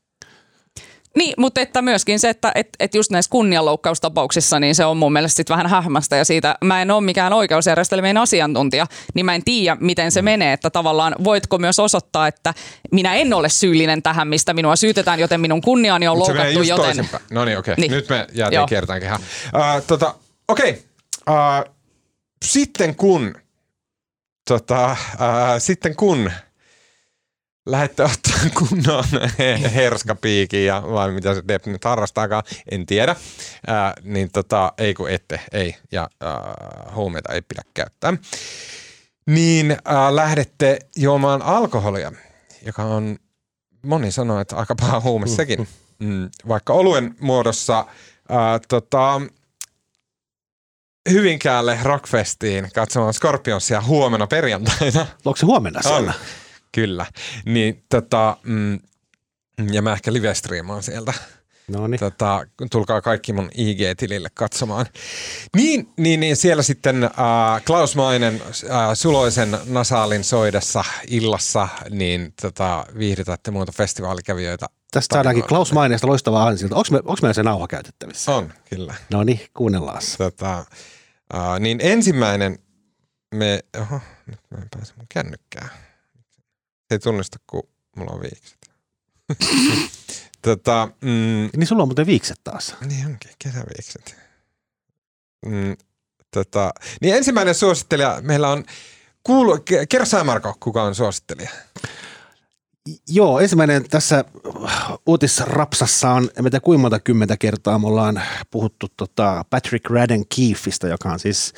[1.16, 5.12] Niin, mutta että myöskin se, että et, et just näissä kunnianloukkaustapauksissa, niin se on mun
[5.12, 9.44] mielestä sit vähän hähmästä ja siitä mä en ole mikään oikeusjärjestelmien asiantuntija, niin mä en
[9.44, 12.54] tiedä, miten se menee, että tavallaan voitko myös osoittaa, että
[12.92, 17.08] minä en ole syyllinen tähän, mistä minua syytetään, joten minun kunniani on loukattu, joten...
[17.30, 17.72] No niin, okei.
[17.72, 17.82] Okay.
[17.82, 17.92] Niin.
[17.92, 19.20] Nyt me jäätiin kiertään kehään.
[19.20, 20.14] Uh, tota,
[20.48, 20.70] okei.
[20.70, 21.64] Okay.
[21.66, 21.74] Uh,
[22.44, 23.34] sitten kun,
[24.48, 25.18] tota, uh,
[25.58, 26.30] sitten kun
[27.66, 29.04] lähette ottaa kunnon
[29.74, 33.16] herskapiikin ja vai mitä se Depp nyt harrastaakaan, en tiedä.
[33.66, 35.76] Ää, niin tota, ei kun ette, ei.
[35.92, 38.14] Ja ää, huumeita ei pidä käyttää.
[39.26, 42.12] Niin ää, lähdette juomaan alkoholia,
[42.66, 43.18] joka on,
[43.82, 45.68] moni sanoo, että aika paha huume sekin.
[45.98, 47.86] Mm, vaikka oluen muodossa
[48.28, 49.20] ää, tota,
[51.10, 55.06] Hyvinkäälle Rockfestiin katsomaan Scorpionsia huomenna perjantaina.
[55.24, 56.12] Onko se huomenna siellä?
[56.16, 56.43] On.
[56.74, 57.06] Kyllä.
[57.44, 58.78] Niin tota, mm,
[59.72, 60.32] ja mä ehkä live
[60.80, 61.12] sieltä.
[61.68, 64.86] No Tota, tulkaa kaikki mun IG-tilille katsomaan.
[65.56, 67.10] Niin, niin, niin siellä sitten äh,
[67.66, 74.66] Klaus Mainen äh, suloisen nasaalin soidessa illassa, niin tota, viihdytätte muuta festivaalikävijöitä.
[74.90, 76.76] Tästä saadaankin Klaus Maineesta loistavaa ansilta.
[76.76, 78.34] Onko, me, meillä se nauha käytettävissä?
[78.34, 78.94] On, kyllä.
[79.10, 80.02] No niin, kuunnellaan.
[80.18, 80.58] Tota,
[81.34, 82.58] äh, niin ensimmäinen
[83.34, 85.70] me, oho, nyt mä en pääse mun kännykkään.
[86.88, 87.62] Se ei tunnista, kun
[87.96, 88.70] mulla on viikset.
[90.42, 92.74] tota, mm, Niin sulla on muuten viikset taas.
[92.86, 94.16] niin onkin, kesäviikset.
[95.46, 95.76] Mm,
[96.30, 98.64] tota, niin ensimmäinen suosittelija meillä on,
[99.22, 101.50] kuulu, Ke- kerro sä Marko, kuka on suosittelija?
[103.08, 104.24] Joo, ensimmäinen tässä
[105.06, 110.88] uutisrapsassa on, en tiedä kuinka monta kymmentä kertaa me ollaan puhuttu tota Patrick Radden Keefeistä,
[110.88, 111.52] joka on siis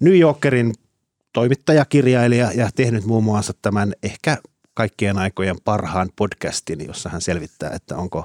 [0.00, 0.74] New Yorkerin
[1.32, 4.38] toimittaja, kirjailija ja tehnyt muun muassa tämän ehkä
[4.78, 8.24] kaikkien aikojen parhaan podcastin, jossa hän selvittää, että onko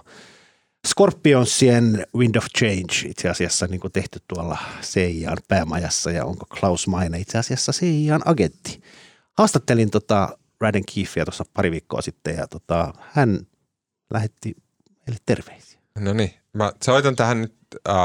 [0.88, 6.88] Scorpionsien Wind of Change itse asiassa niin kuin tehty tuolla CIAn päämajassa ja onko Klaus
[6.88, 8.82] Maine itse asiassa CIAn agentti.
[9.38, 13.40] Haastattelin tota Radden Keefeä tuossa pari viikkoa sitten ja tota, hän
[14.14, 14.56] lähetti
[15.08, 15.80] meille terveisiä.
[16.00, 17.56] No niin, mä soitan tähän nyt
[17.90, 17.96] äh,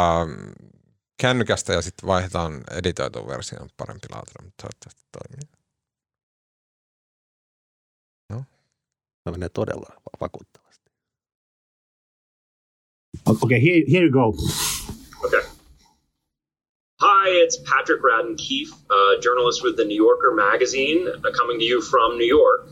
[1.16, 5.57] kännykästä ja sitten vaihdetaan editoituun versioon parempi laaturi, mutta toivottavasti toimii.
[9.28, 10.90] Se menee todella vakuuttavasti.
[13.42, 14.34] Okay, here, here you go.
[15.24, 15.42] Okay.
[17.00, 21.64] Hi, it's Patrick Radden Keefe, uh, journalist with the New Yorker magazine, uh, coming to
[21.64, 22.68] you from New York.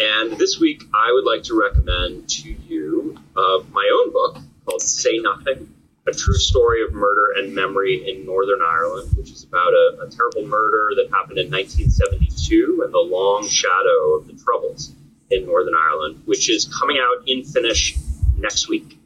[0.00, 4.82] And this week, I would like to recommend to you uh, my own book called
[4.82, 5.72] Say Nothing
[6.08, 10.10] A True Story of Murder and Memory in Northern Ireland, which is about a, a
[10.10, 14.96] terrible murder that happened in 1972 and the long shadow of the Troubles
[15.30, 17.96] in Northern Ireland, which is coming out in Finnish
[18.36, 18.98] next week.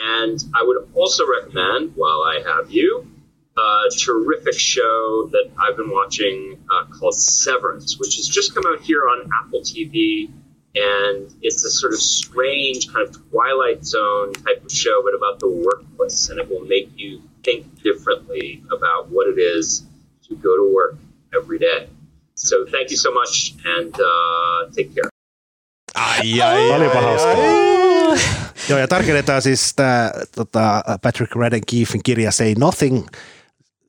[0.00, 3.06] And I would also recommend, while I have you,
[3.56, 8.80] a terrific show that I've been watching uh, called Severance, which has just come out
[8.80, 10.30] here on Apple TV.
[10.74, 15.40] And it's a sort of strange kind of Twilight Zone type of show, but about
[15.40, 16.28] the workplace.
[16.28, 19.84] And it will make you think differently about what it is
[20.28, 20.98] to go to work
[21.34, 21.88] every day.
[22.34, 25.10] So thank you so much and uh, take care.
[25.94, 27.34] Ai, ai, Olipa hauskaa.
[28.68, 31.32] Joo, ja tarkennetaan siis tämä tota, Patrick
[31.70, 33.06] Keefin kirja Say Nothing.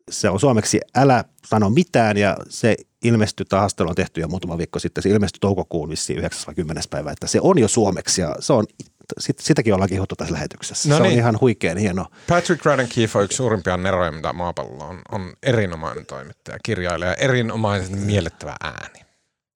[0.09, 4.57] Se on suomeksi Älä sano mitään ja se ilmestyi, tämä haastelu on tehty jo muutama
[4.57, 6.43] viikko sitten, se ilmestyi toukokuun vissiin 9.
[6.47, 6.83] vai 10.
[6.89, 8.65] päivä, että se on jo suomeksi ja se on,
[9.19, 10.89] sit, sitäkin ollaan kehuttu tässä lähetyksessä.
[10.89, 11.13] No se niin.
[11.13, 12.05] on ihan huikean hieno.
[12.27, 12.63] Patrick
[12.95, 15.01] Keefe on yksi suurimpia neroja, mitä maapallolla on.
[15.11, 19.08] On erinomainen toimittaja, kirjailija, erinomaisen miellyttävä ääni.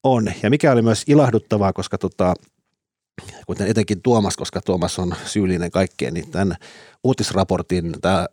[0.04, 0.32] On.
[0.44, 2.34] Ja mikä oli myös ilahduttavaa, koska tota,
[3.48, 6.56] kuten etenkin Tuomas, koska Tuomas on syyllinen kaikkeen, niin tämän
[7.04, 8.28] uutisraportin tämä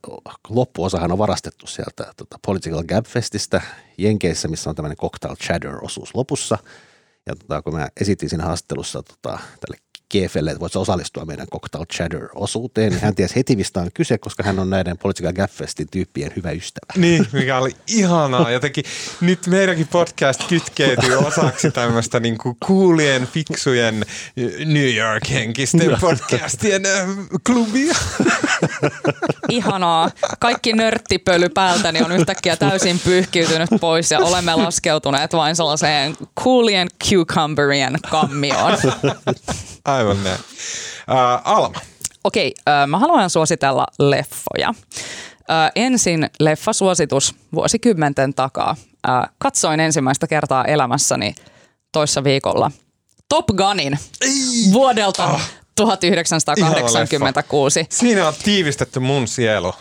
[0.49, 3.61] loppuosahan on varastettu sieltä tota Political Gap Festistä
[3.99, 6.59] Jenkeissä, missä on tämmöinen cocktail chatter-osuus lopussa.
[7.27, 11.47] Ja tota, kun mä esitin siinä haastattelussa tota, tälle Kiefelle, että voit sä osallistua meidän
[11.53, 15.87] Cocktail Chatter-osuuteen, hän tiesi heti, mistä on kyse, koska hän on näiden Political Gap Festin
[15.91, 16.93] tyyppien hyvä ystävä.
[16.97, 18.51] Niin, mikä oli ihanaa.
[18.51, 18.85] Jotenkin
[19.21, 24.05] nyt meidänkin podcast kytkeytyy osaksi tämmöistä niin kuin kuulien, fiksujen
[24.65, 26.83] New York-henkisten podcastien
[27.47, 27.95] klubia.
[29.49, 30.11] Ihanaa.
[30.41, 37.97] Kaikki nörttipöly päältäni on yhtäkkiä täysin pyyhkiytynyt pois ja olemme laskeutuneet vain sellaiseen coolien cucumberien
[38.11, 38.79] kammioon.
[39.85, 40.39] Aivan näin.
[41.11, 41.81] Äh, Alma.
[42.25, 44.69] Okei, äh, mä haluan suositella leffoja.
[44.69, 48.77] Äh, ensin leffasuositus vuosikymmenten takaa.
[49.09, 51.35] Äh, katsoin ensimmäistä kertaa elämässäni
[51.93, 52.71] toissa viikolla
[53.29, 53.99] Top Gunin
[54.73, 55.51] vuodelta Ah.
[55.87, 57.87] 1986.
[57.91, 59.73] Siinä on tiivistetty mun sielu.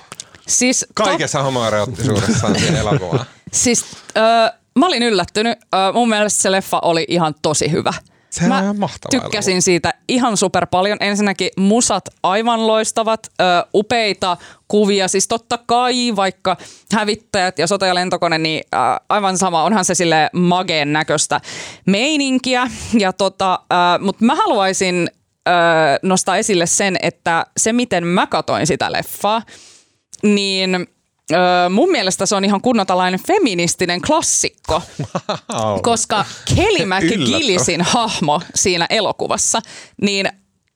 [0.48, 3.26] Siis Kaikessa homoerottisuudessaan siinä elokuvaa.
[3.54, 3.86] Siis
[4.18, 5.58] äh, mä olin yllättynyt.
[5.74, 7.94] Äh, mun mielestä se leffa oli ihan tosi hyvä.
[8.30, 9.62] Sehän mä on mahtava tykkäsin elokuva.
[9.62, 10.98] siitä ihan super paljon.
[11.02, 13.44] Ensinnäkin musat aivan loistavat, ö,
[13.74, 15.08] upeita kuvia.
[15.08, 16.58] Siis totta kai vaikka
[16.94, 18.78] hävittäjät ja sote ja lentokone, niin ö,
[19.10, 19.64] aivan sama.
[19.64, 21.42] Onhan se sille mageen näköistä
[21.86, 22.68] meininkiä.
[23.00, 23.60] Ja tota,
[24.00, 25.10] Mutta mä haluaisin
[25.50, 29.42] ö, nostaa esille sen, että se miten mä katoin sitä leffaa,
[30.24, 30.76] niin
[31.32, 31.36] ö,
[31.70, 34.82] mun mielestä se on ihan kunnon tällainen feministinen klassikko,
[35.82, 39.62] koska Kelly McGillisin hahmo siinä elokuvassa,
[40.02, 40.30] niin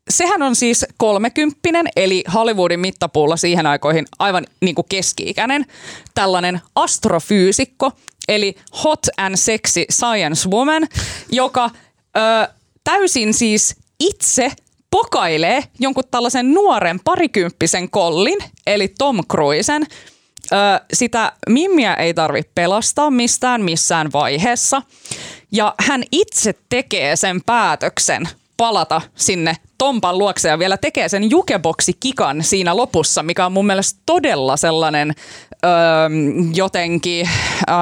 [0.10, 5.66] sehän on siis kolmekymppinen, eli Hollywoodin mittapuulla siihen aikoihin aivan niin kuin keski-ikäinen,
[6.14, 7.92] tällainen astrofyysikko,
[8.28, 10.88] eli hot and sexy science woman,
[11.32, 11.70] joka
[12.18, 14.52] ö, täysin siis itse
[14.92, 19.86] pokailee jonkun tällaisen nuoren parikymppisen kollin, eli Tom Cruisen.
[20.94, 24.82] Sitä Mimmiä ei tarvitse pelastaa mistään missään vaiheessa.
[25.52, 32.44] Ja hän itse tekee sen päätöksen palata sinne Tompan luokse ja vielä tekee sen jukeboksi-kikan
[32.44, 35.14] siinä lopussa, mikä on mun mielestä todella sellainen
[35.66, 35.72] öö,
[36.54, 37.30] jotenkin,
[37.70, 37.76] öö,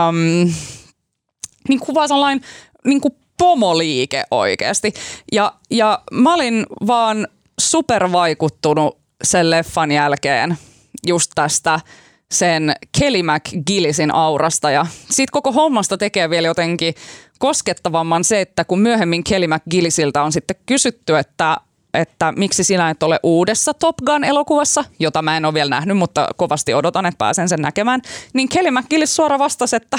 [1.69, 2.45] niin kuin vaan sellainen
[2.85, 4.93] niin kuin pomoliike oikeasti.
[5.31, 7.27] Ja, ja mä olin vaan
[7.59, 10.57] supervaikuttunut sen leffan jälkeen
[11.07, 11.79] just tästä
[12.31, 16.93] sen Kelly McGillisin aurasta ja siitä koko hommasta tekee vielä jotenkin
[17.39, 21.57] koskettavamman se, että kun myöhemmin Kelly McGillisiltä on sitten kysytty, että
[21.93, 26.27] että miksi sinä et ole uudessa Top Gun-elokuvassa, jota mä en ole vielä nähnyt, mutta
[26.37, 28.01] kovasti odotan, että pääsen sen näkemään,
[28.33, 29.97] niin Kelly McGillis suora vastasi, että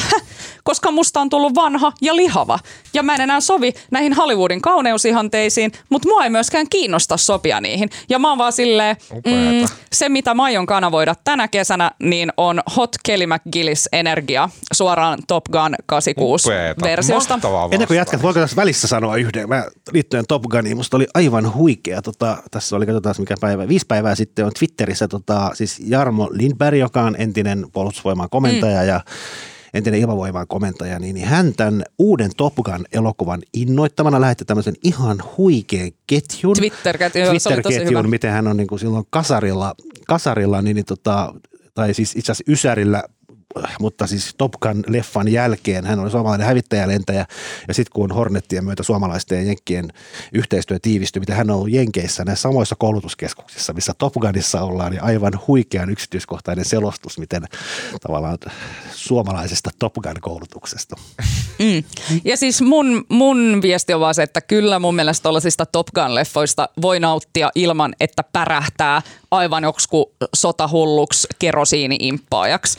[0.65, 2.59] koska musta on tullut vanha ja lihava,
[2.95, 7.91] ja mä en enää sovi näihin Hollywoodin kauneusihanteisiin, mutta mua ei myöskään kiinnosta sopia niihin.
[8.09, 12.63] Ja mä oon vaan silleen, mm, se mitä mä aion kanavoida tänä kesänä, niin on
[12.77, 16.87] Hot Kelly McGillis Energia suoraan Top Gun 86 Upeeta.
[16.87, 17.35] versiosta.
[17.35, 19.49] Mahtavaa Ennen kuin jatkat, voiko tässä välissä sanoa yhden?
[19.49, 21.82] Mä liittyen Top Guniin, musta oli aivan huikea.
[22.05, 26.79] Tota, tässä oli, katsotaan mikä päivä, viisi päivää sitten on Twitterissä tota, siis Jarmo Lindberg,
[26.79, 28.89] joka on entinen puolustusvoiman komentaja mm.
[28.89, 29.01] ja
[29.75, 36.57] entinen ilmavoiman komentaja, niin, hän tämän uuden Top Gun-elokuvan innoittamana lähetti tämmöisen ihan huikean ketjun.
[36.57, 39.75] Twitter-ketjun, Twitter-ketjun, miten hän on niin kuin silloin kasarilla,
[40.07, 41.35] kasarilla niin, niin tota,
[41.75, 43.03] tai siis itse asiassa Ysärillä
[43.81, 47.27] mutta siis Top Gun-leffan jälkeen hän oli suomalainen hävittäjälentäjä
[47.69, 49.93] ja sitten kun Hornettien myötä suomalaisten ja Jenkkien
[50.33, 55.03] yhteistyö tiivistyi, mitä hän on ollut Jenkeissä näissä samoissa koulutuskeskuksissa, missä Top Gunissa ollaan, niin
[55.03, 57.43] aivan huikean yksityiskohtainen selostus, miten
[58.01, 58.39] tavallaan
[58.95, 60.97] suomalaisesta Top Gun-koulutuksesta.
[61.59, 61.85] Mm.
[62.25, 66.69] Ja siis mun, mun viesti on vaan se, että kyllä mun mielestä tuollaisista Top Gun-leffoista
[66.83, 69.03] voi nauttia ilman, että pärähtää
[69.33, 72.79] aivan joksiku sotahulluksi kerosiini-imppaajaksi.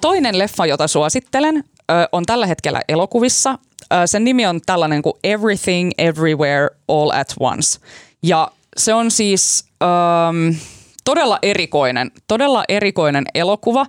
[0.00, 1.64] Toinen leffa, jota suosittelen,
[2.12, 3.58] on tällä hetkellä elokuvissa.
[4.06, 7.78] Sen nimi on tällainen kuin Everything Everywhere All at Once.
[8.22, 10.56] Ja se on siis ähm,
[11.04, 13.86] todella erikoinen, todella erikoinen elokuva.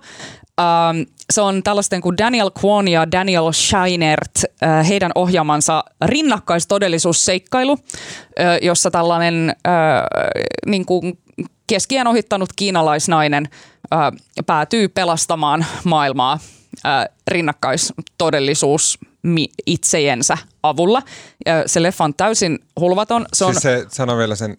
[0.60, 1.02] Ähm,
[1.32, 4.30] se on tällaisten kuin Daniel Kwon ja Daniel Scheinert,
[4.62, 10.02] äh, heidän ohjaamansa rinnakkaistodellisuusseikkailu, äh, jossa tällainen äh,
[10.66, 11.18] niin kuin
[11.68, 13.48] keskiään ohittanut kiinalaisnainen
[13.92, 13.98] äh,
[14.46, 16.38] päätyy pelastamaan maailmaa
[16.86, 21.02] äh, rinnakkaistodellisuus mi- itsejensä avulla.
[21.46, 23.26] Ja se leffa on täysin hulvaton.
[23.32, 24.56] Se on Siis se sanoo vielä sen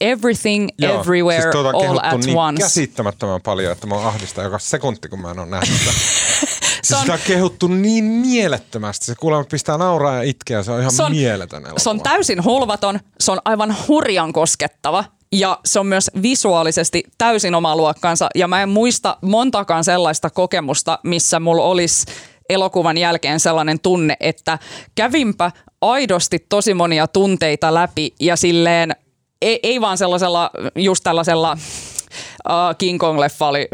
[0.00, 2.62] Everything, Joo, Everywhere, siis tuota All at niin Once.
[2.62, 5.90] käsittämättömän paljon, että mä ahdistaa joka sekunti, kun mä en ole nähnyt sitä.
[6.82, 9.06] siis on- sitä on kehuttu niin mielettömästi.
[9.06, 10.62] Se kuulemma pistää nauraa ja itkeä.
[10.62, 11.78] Se on ihan Se on- mieletön elokuva.
[11.78, 17.54] Se on täysin hulvaton, se on aivan hurjan koskettava ja se on myös visuaalisesti täysin
[17.54, 18.28] oma luokkansa.
[18.34, 22.06] Ja mä en muista montakaan sellaista kokemusta, missä mulla olisi
[22.48, 24.58] elokuvan jälkeen sellainen tunne, että
[24.94, 25.50] kävinpä
[25.80, 28.96] aidosti tosi monia tunteita läpi ja silleen
[29.42, 31.58] ei, ei vaan sellaisella, just tällaisella
[32.48, 33.68] Uh, King Kong-leffa oli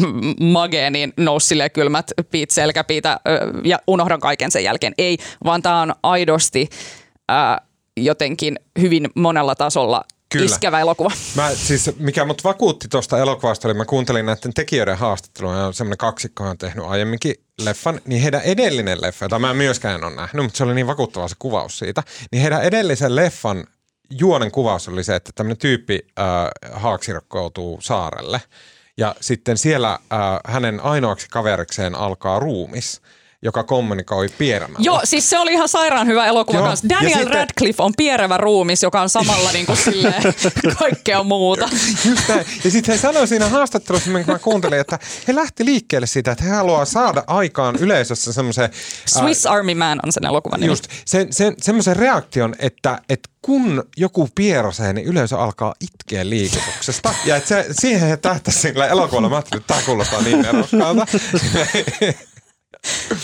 [0.52, 3.20] magee, niin nousi kylmät piit selkäpiitä
[3.64, 4.94] ja unohdan kaiken sen jälkeen.
[4.98, 7.66] Ei, vaan tämä on aidosti uh,
[7.96, 10.44] jotenkin hyvin monella tasolla Kyllä.
[10.44, 11.10] iskevä elokuva.
[11.34, 15.98] Mä, siis, mikä mut vakuutti tuosta elokuvasta oli, mä kuuntelin näiden tekijöiden haastattelua, ja semmoinen
[15.98, 20.44] kaksikko on tehnyt aiemminkin leffan, niin heidän edellinen leffa, jota mä myöskään en ole nähnyt,
[20.44, 22.02] mutta se oli niin vakuuttava se kuvaus siitä,
[22.32, 23.64] niin heidän edellisen leffan
[24.10, 26.26] juonen kuvaus oli se, että tämmöinen tyyppi äh,
[26.72, 28.40] haaksirkkoutuu saarelle,
[28.96, 29.98] ja sitten siellä äh,
[30.44, 33.00] hänen ainoaksi kaverikseen alkaa ruumis,
[33.42, 34.78] joka kommunikoi pierämällä.
[34.80, 36.88] Joo, siis se oli ihan sairaan hyvä elokuva Joo, kanssa.
[36.88, 40.22] Daniel sitten- Radcliffe on pierevä ruumis, joka on samalla niin kuin silleen
[40.78, 41.68] kaikkea muuta.
[42.08, 42.46] Just näin.
[42.64, 44.98] Ja sitten he sanoi siinä haastattelussa, minkä mä kuuntelin, että
[45.28, 48.70] he lähti liikkeelle siitä, että he haluaa saada aikaan yleisössä semmoisen...
[49.06, 50.70] Swiss Army Man on sen elokuvan nimi.
[50.72, 57.14] Just, sen, sen, semmoisen reaktion, että, että kun joku pierasee, niin yleisö alkaa itkeä liikutuksesta.
[57.24, 59.28] Ja että se, siihen he tähtäisi sillä elokuvalla.
[59.28, 60.46] Mä ajattelin, että tämä kuulostaa niin.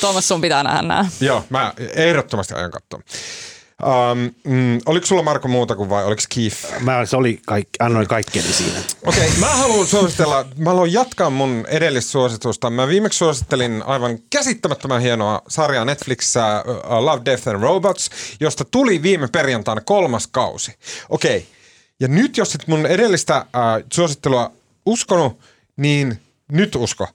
[0.00, 1.06] Tuomas, sun pitää nähdä nämä.
[1.20, 3.00] Joo, mä ehdottomasti aion katsoa.
[3.82, 6.80] Um, mm, oliko sulla Marko muuta kuin vai oliko Keith?
[6.80, 8.78] Mä se oli kaikki, annoin kaikkeni siinä.
[9.06, 12.70] Okei, okay, mä haluan suositella, mä haluan jatkaa mun edellistä suositusta.
[12.70, 18.10] Mä viimeksi suosittelin aivan käsittämättömän hienoa sarjaa Netflixissä uh, Love, Death and Robots,
[18.40, 20.74] josta tuli viime perjantaina kolmas kausi.
[21.08, 21.48] Okei, okay.
[22.00, 24.52] ja nyt jos et mun edellistä uh, suosittelua
[24.86, 25.38] uskonut,
[25.76, 26.20] niin
[26.52, 27.08] nyt usko.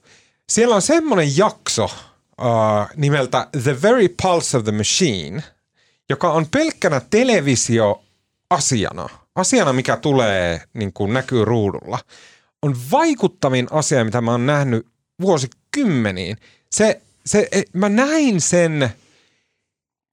[0.48, 1.90] Siellä on semmonen jakso
[2.40, 5.42] uh, nimeltä The Very Pulse of the Machine,
[6.08, 9.08] joka on pelkkänä televisioasiana–
[9.40, 11.98] asiana, mikä tulee niin kuin näkyy ruudulla,
[12.62, 14.86] on vaikuttavin asia, mitä mä oon nähnyt
[15.20, 16.36] vuosikymmeniin.
[16.70, 18.90] Se, se, e, mä näin sen,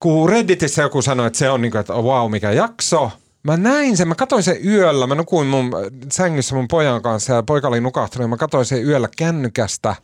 [0.02, 3.10] kun Redditissä joku sanoi, että se on niin kuin, että wow, mikä jakso.
[3.42, 5.70] Mä näin sen, mä katsoin sen yöllä, mä nukuin mun
[6.12, 9.94] sängyssä mun pojan kanssa ja poika oli nukahtunut ja mä katsoin sen yöllä kännykästä.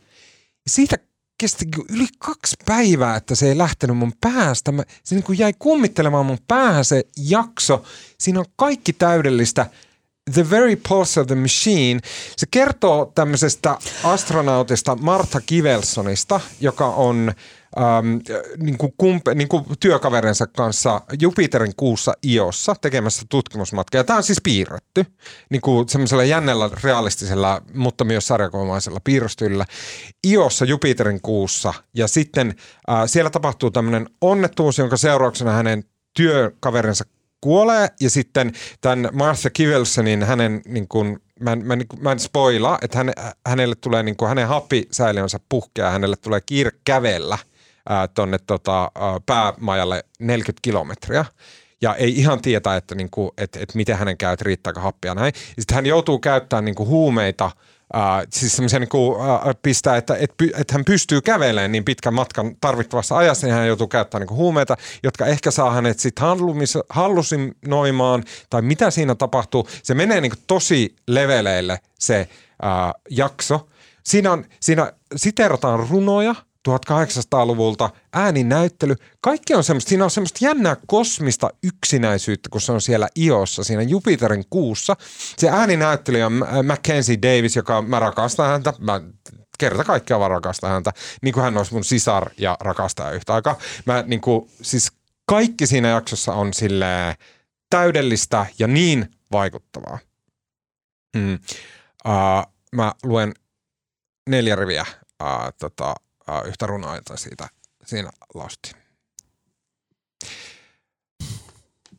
[0.67, 0.97] Siitä
[1.37, 4.71] kesti yli kaksi päivää, että se ei lähtenyt mun päästä.
[4.71, 7.83] Mä, se niin kuin jäi kummittelemaan mun päähän se jakso.
[8.17, 9.65] Siinä on kaikki täydellistä.
[10.33, 11.99] The Very Pulse of the Machine.
[12.37, 17.33] Se kertoo tämmöisestä astronautista Martha Kivelsonista, joka on
[17.77, 18.17] ähm,
[18.57, 24.03] niin kuin kumpe, niin kuin työkaverinsa kanssa Jupiterin kuussa Iossa tekemässä tutkimusmatkaa.
[24.03, 25.05] Tämä on siis piirretty
[25.49, 29.65] niin kuin semmoisella jännällä realistisella, mutta myös sarjakuvaisella piirrostyllä.
[30.27, 32.55] Iossa Jupiterin kuussa ja sitten
[32.89, 35.83] äh, siellä tapahtuu tämmöinen onnettuus, jonka seurauksena hänen
[36.13, 37.03] työkaverinsa
[37.41, 42.97] kuolee ja sitten tämän Martha Kivelsonin hänen niin kuin, mä mä, mä en spoila, että
[42.97, 43.13] häne,
[43.47, 47.37] hänelle tulee niin kuin, hänen happisäiliönsä puhkeaa, hänelle tulee kiire kävellä–
[48.13, 48.91] tuonne tota,
[49.25, 51.25] päämajalle 40 kilometriä
[51.81, 55.33] ja ei ihan tietä, että, niinku, että, että miten hänen käy, että riittääkö happia näin.
[55.59, 57.45] Sitten hän joutuu käyttämään niinku huumeita,
[57.95, 62.55] äh, siis semmoisia niinku, äh, pistää, että, että, että hän pystyy kävelemään niin pitkän matkan
[62.61, 66.25] tarvittavassa ajassa, niin hän joutuu käyttämään niinku huumeita, jotka ehkä saa hänet sitten
[66.89, 69.67] hallusinoimaan tai mitä siinä tapahtuu.
[69.83, 73.67] Se menee niinku tosi leveleille se äh, jakso.
[74.03, 76.35] Siinä, on, siinä siterataan runoja,
[76.69, 83.07] 1800-luvulta, ääninäyttely, kaikki on semmoista, siinä on semmoista jännää kosmista yksinäisyyttä, kun se on siellä
[83.17, 84.95] Iossa, siinä Jupiterin kuussa.
[85.37, 89.01] Se ääninäyttelijä on Mackenzie Davis, joka mä rakastan häntä, mä
[89.59, 93.57] kerta kaikkiaan vaan rakastan häntä, niin kuin hän olisi mun sisar ja rakastaja yhtä aikaa.
[93.85, 94.91] Mä niin kuin, siis
[95.25, 97.15] kaikki siinä jaksossa on sille
[97.69, 99.99] täydellistä ja niin vaikuttavaa.
[101.17, 101.39] Hmm.
[102.05, 103.33] Uh, mä luen
[104.29, 104.85] neljä riviä
[105.23, 105.95] uh, tota,
[106.45, 107.49] yhtä runoa, siitä
[107.85, 108.84] siinä lausuttiin.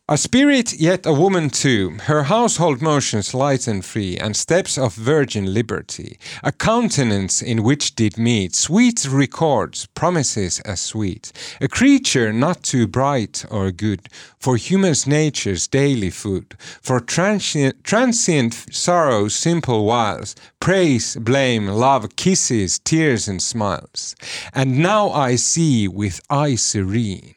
[0.09, 4.95] A spirit, yet a woman too, her household motions light and free, and steps of
[4.95, 8.55] virgin liberty, a countenance in which did meet.
[8.55, 14.09] Sweet records, promises as sweet, a creature not too bright or good,
[14.39, 23.27] for human nature's daily food, for transient, transient simple wiles, praise, blame, love, kisses, tears
[23.27, 24.15] and smiles.
[24.55, 27.36] And now I see with eye serene,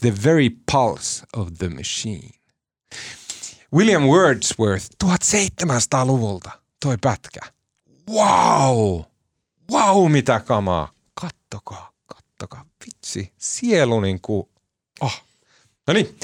[0.00, 2.30] the very pulse of the machine.
[3.74, 6.50] William Wordsworth 1700-luvulta
[6.80, 7.40] toi pätkä.
[8.10, 9.02] Wow!
[9.72, 10.92] Wow, mitä kamaa!
[11.20, 12.64] Kattokaa, kattokaa.
[12.86, 14.48] Vitsi, sielu niinku...
[15.00, 15.22] Oh.
[15.86, 16.18] No niin.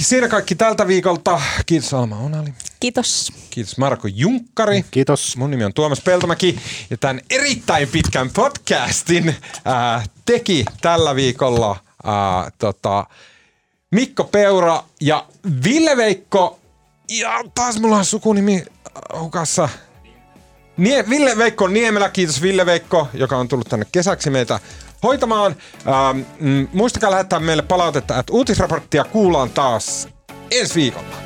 [0.00, 1.40] Siinä kaikki tältä viikolta.
[1.66, 2.54] Kiitos Alma Onali.
[2.80, 3.32] Kiitos.
[3.50, 4.84] Kiitos Marko Junkkari.
[4.90, 5.36] Kiitos.
[5.36, 6.58] Mun nimi on Tuomas Peltomäki
[6.90, 13.06] ja tämän erittäin pitkän podcastin ää, teki tällä viikolla ää, tota,
[13.90, 15.26] Mikko Peura ja
[15.64, 16.58] Ville Veikko.
[17.10, 18.64] Ja taas mulla on sukunimi
[19.20, 19.68] hukassa.
[20.76, 24.60] Nie, Ville Veikko Niemelä, kiitos Ville Veikko, joka on tullut tänne kesäksi meitä
[25.02, 25.56] hoitamaan.
[25.86, 30.08] Ähm, muistakaa lähettää meille palautetta, että uutisraporttia kuullaan taas
[30.50, 31.23] ensi viikolla.